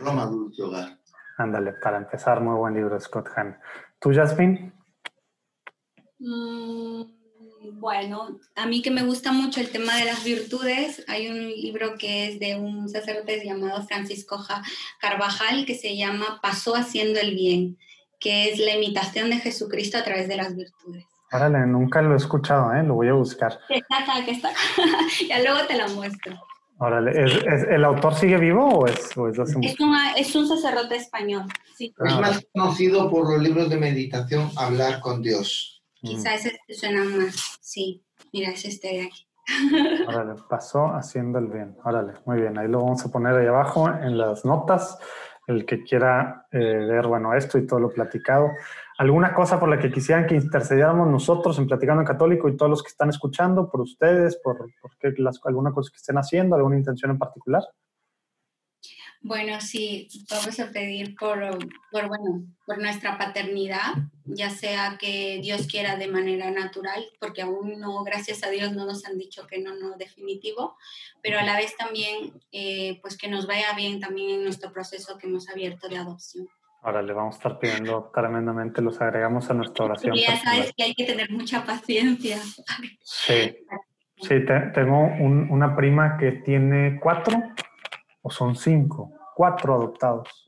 [0.00, 0.98] Roma Dulce Hogar.
[1.36, 3.58] Ándale, para empezar, muy buen libro, Scott Hahn.
[4.00, 4.72] ¿Tú, Jasmine?
[6.18, 7.02] Mm,
[7.72, 11.96] bueno, a mí que me gusta mucho el tema de las virtudes, hay un libro
[11.98, 14.44] que es de un sacerdote llamado Francisco
[15.00, 17.78] Carvajal que se llama Pasó haciendo el bien,
[18.20, 21.04] que es la imitación de Jesucristo a través de las virtudes.
[21.30, 22.82] Árale, nunca lo he escuchado, ¿eh?
[22.82, 23.58] lo voy a buscar.
[23.68, 24.50] Está acá, que está
[25.28, 26.32] ya luego te la muestro.
[26.80, 29.36] Órale, ¿Es, el autor sigue vivo o es, o es,
[30.16, 31.42] es, un sacerdote español,
[31.76, 31.92] sí.
[32.06, 35.77] Es más conocido por los libros de meditación Hablar con Dios.
[36.00, 38.04] Quizás ese suena más, sí.
[38.32, 39.26] Mira, es este de aquí.
[40.08, 41.76] Órale, pasó haciendo el bien.
[41.84, 42.58] Órale, muy bien.
[42.58, 44.98] Ahí lo vamos a poner ahí abajo en las notas.
[45.46, 48.50] El que quiera eh, ver, bueno, esto y todo lo platicado
[48.98, 52.68] alguna cosa por la que quisieran que intercediéramos nosotros en Platicando en Católico y todos
[52.68, 56.76] los que están escuchando, por ustedes, por, por las, alguna cosa que estén haciendo, alguna
[56.76, 57.62] intención en particular.
[59.20, 61.38] Bueno, sí, vamos a pedir por,
[61.90, 67.80] por, bueno, por nuestra paternidad, ya sea que Dios quiera de manera natural, porque aún
[67.80, 70.76] no, gracias a Dios, no nos han dicho que no, no definitivo,
[71.22, 75.18] pero a la vez también, eh, pues que nos vaya bien también en nuestro proceso
[75.18, 76.48] que hemos abierto de adopción.
[76.82, 80.14] Ahora le vamos a estar pidiendo tremendamente, los agregamos a nuestra oración.
[80.14, 82.38] ya sabes que hay que tener mucha paciencia.
[83.02, 83.56] Sí,
[84.22, 84.34] sí
[84.74, 87.36] tengo una prima que tiene cuatro
[88.22, 90.46] o son cinco, cuatro adoptados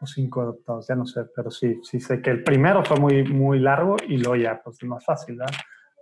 [0.00, 3.24] o cinco adoptados, ya no sé, pero sí, sí sé que el primero fue muy,
[3.24, 5.54] muy largo y luego ya, pues es más fácil, ¿verdad?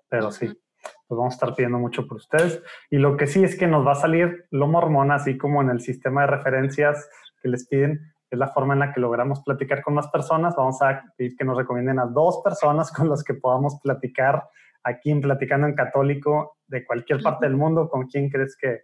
[0.09, 2.63] Pero sí, pues vamos a estar pidiendo mucho por ustedes.
[2.91, 5.71] Y lo que sí es que nos va a salir lo mormón, así como en
[5.71, 7.09] el sistema de referencias
[7.43, 8.01] que les piden,
[8.31, 10.55] es la forma en la que logramos platicar con más personas.
[10.57, 14.49] Vamos a pedir que nos recomienden a dos personas con las que podamos platicar
[14.85, 17.89] aquí en Platicando en Católico de cualquier parte del mundo.
[17.89, 18.83] ¿Con quién crees que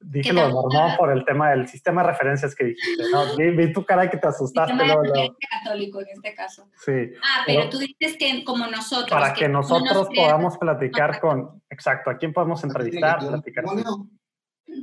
[0.00, 3.04] dije lo normal por el tema del sistema de referencias que dijiste?
[3.12, 3.36] ¿no?
[3.36, 4.72] Vi, tu cara que te asustaste.
[4.72, 6.68] Sistema de referencia católico en este caso.
[6.84, 7.12] Sí.
[7.22, 9.10] Ah, pero, tú dices que como nosotros.
[9.10, 11.62] Para que, nosotros podamos platicar con.
[11.70, 13.18] Exacto, ¿a quién podemos entrevistar?
[13.18, 13.64] Platicar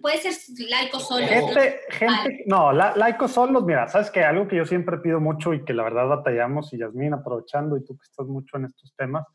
[0.02, 0.34] puede ser
[0.70, 1.26] laico solo.
[1.26, 5.54] Gente, gente, no, la, laicos solos, mira, sabes que algo que yo siempre pido mucho
[5.54, 8.94] y que la verdad batallamos, y Yasmín aprovechando, y tú que estás mucho en estos
[8.96, 9.26] temas,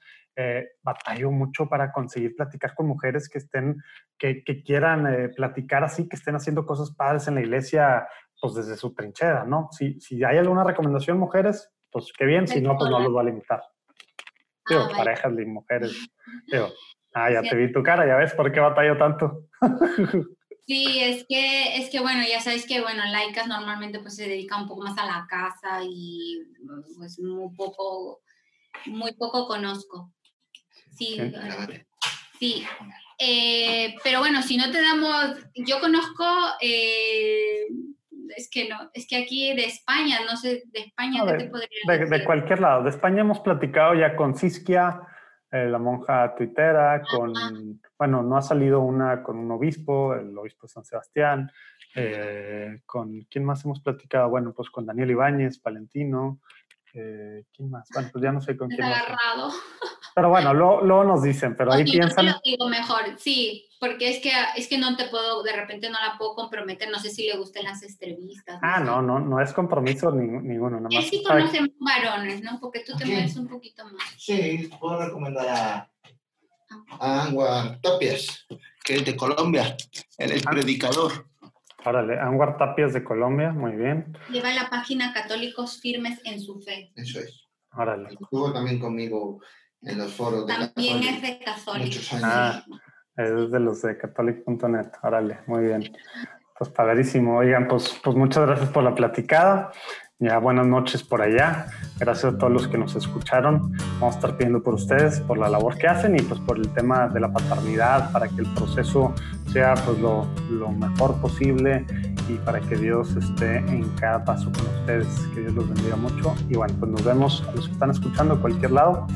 [0.40, 3.82] eh, batallo mucho para conseguir platicar con mujeres que estén,
[4.16, 8.06] que, que quieran eh, platicar así, que estén haciendo cosas padres en la iglesia,
[8.40, 9.68] pues desde su trinchera, ¿no?
[9.72, 13.22] Si, si hay alguna recomendación, mujeres, pues qué bien, si no, pues no los va
[13.22, 13.64] a limitar.
[14.68, 16.08] Digo, ah, parejas de mujeres.
[16.46, 16.68] Digo,
[17.14, 19.48] ah, ya te vi tu cara, ya ves por qué batallo tanto.
[20.68, 24.60] Sí, es que, es que bueno, ya sabéis que bueno, laicas normalmente pues se dedica
[24.60, 26.44] un poco más a la casa y
[26.96, 28.20] pues muy poco,
[28.86, 30.12] muy poco conozco.
[30.98, 31.32] Sí,
[32.38, 32.66] sí.
[33.18, 36.24] Eh, pero bueno, si no te damos, yo conozco,
[36.60, 37.66] eh,
[38.36, 41.68] es que no, es que aquí de España, no sé, de España, ¿qué te podría
[41.88, 42.08] decir?
[42.08, 45.00] De, cualquier lado, de España hemos platicado ya con Siskia,
[45.50, 47.32] eh, la monja tuitera, con,
[47.98, 51.50] bueno, no ha salido una con un obispo, el obispo de San Sebastián,
[52.86, 54.28] con, ¿quién más hemos platicado?
[54.28, 55.58] Bueno, pues con Daniel Ibáñez,
[56.98, 57.88] Valentino, ¿quién más?
[57.92, 58.82] Bueno, pues ya no sé con quién.
[58.82, 59.52] Agarrado.
[60.14, 62.26] Pero bueno, luego, nos dicen, pero ahí piensan.
[62.26, 65.88] Yo lo digo mejor, sí, porque es que, es que no te puedo, de repente
[65.90, 68.58] no la puedo comprometer, no sé si le gustan las entrevistas.
[68.62, 70.80] Ah, no, no, no es compromiso ninguno.
[70.80, 72.58] Nada más sí conocen varones, ¿no?
[72.60, 74.14] Porque tú te mueves un poquito más.
[74.16, 75.90] Sí, puedo recomendar a,
[76.98, 78.46] a Anwar Tapias,
[78.84, 79.76] que es de Colombia,
[80.18, 80.50] él es ah.
[80.50, 81.26] predicador.
[81.84, 84.16] Órale, Anwar Tapias de Colombia, muy bien.
[84.30, 86.92] Lleva la página Católicos Firmes en su Fe.
[86.96, 87.48] Eso es.
[87.72, 88.08] Órale.
[88.20, 89.40] Estuvo también conmigo
[89.82, 91.94] en los foros de También es de Catholic.
[92.22, 92.64] Ah,
[93.16, 94.88] es de los de catholic.net.
[95.02, 95.92] Órale, muy bien.
[96.58, 97.38] Pues padrísimo.
[97.38, 99.70] Oigan, pues, pues muchas gracias por la platicada.
[100.20, 101.66] Ya buenas noches por allá.
[101.96, 103.72] Gracias a todos los que nos escucharon.
[104.00, 106.68] Vamos a estar pidiendo por ustedes, por la labor que hacen y pues por el
[106.70, 109.14] tema de la paternidad, para que el proceso
[109.52, 111.86] sea pues lo, lo mejor posible
[112.28, 115.06] y para que Dios esté en cada paso con ustedes.
[115.34, 116.34] Que Dios los bendiga mucho.
[116.48, 119.06] Y bueno, pues nos vemos a los que están escuchando a cualquier lado.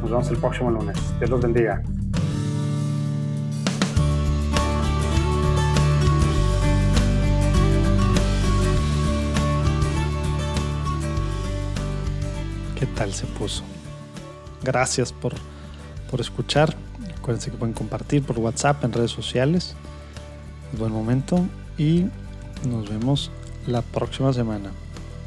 [0.00, 0.96] Nos vemos el próximo lunes.
[1.18, 1.82] Dios los bendiga.
[12.96, 13.62] Tal se puso?
[14.62, 15.34] Gracias por,
[16.10, 16.74] por escuchar.
[17.16, 19.76] Acuérdense que pueden compartir por WhatsApp en redes sociales.
[20.72, 21.46] Es buen momento
[21.78, 22.06] y
[22.68, 23.30] nos vemos
[23.66, 24.70] la próxima semana.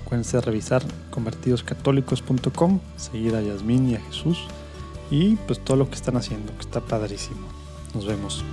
[0.04, 4.40] Acuérdense de revisar convertidoscatólicos.com, seguir a Yasmín y a Jesús
[5.12, 7.48] y pues todo lo que están haciendo, que está padrísimo.
[7.94, 8.44] Nos vemos.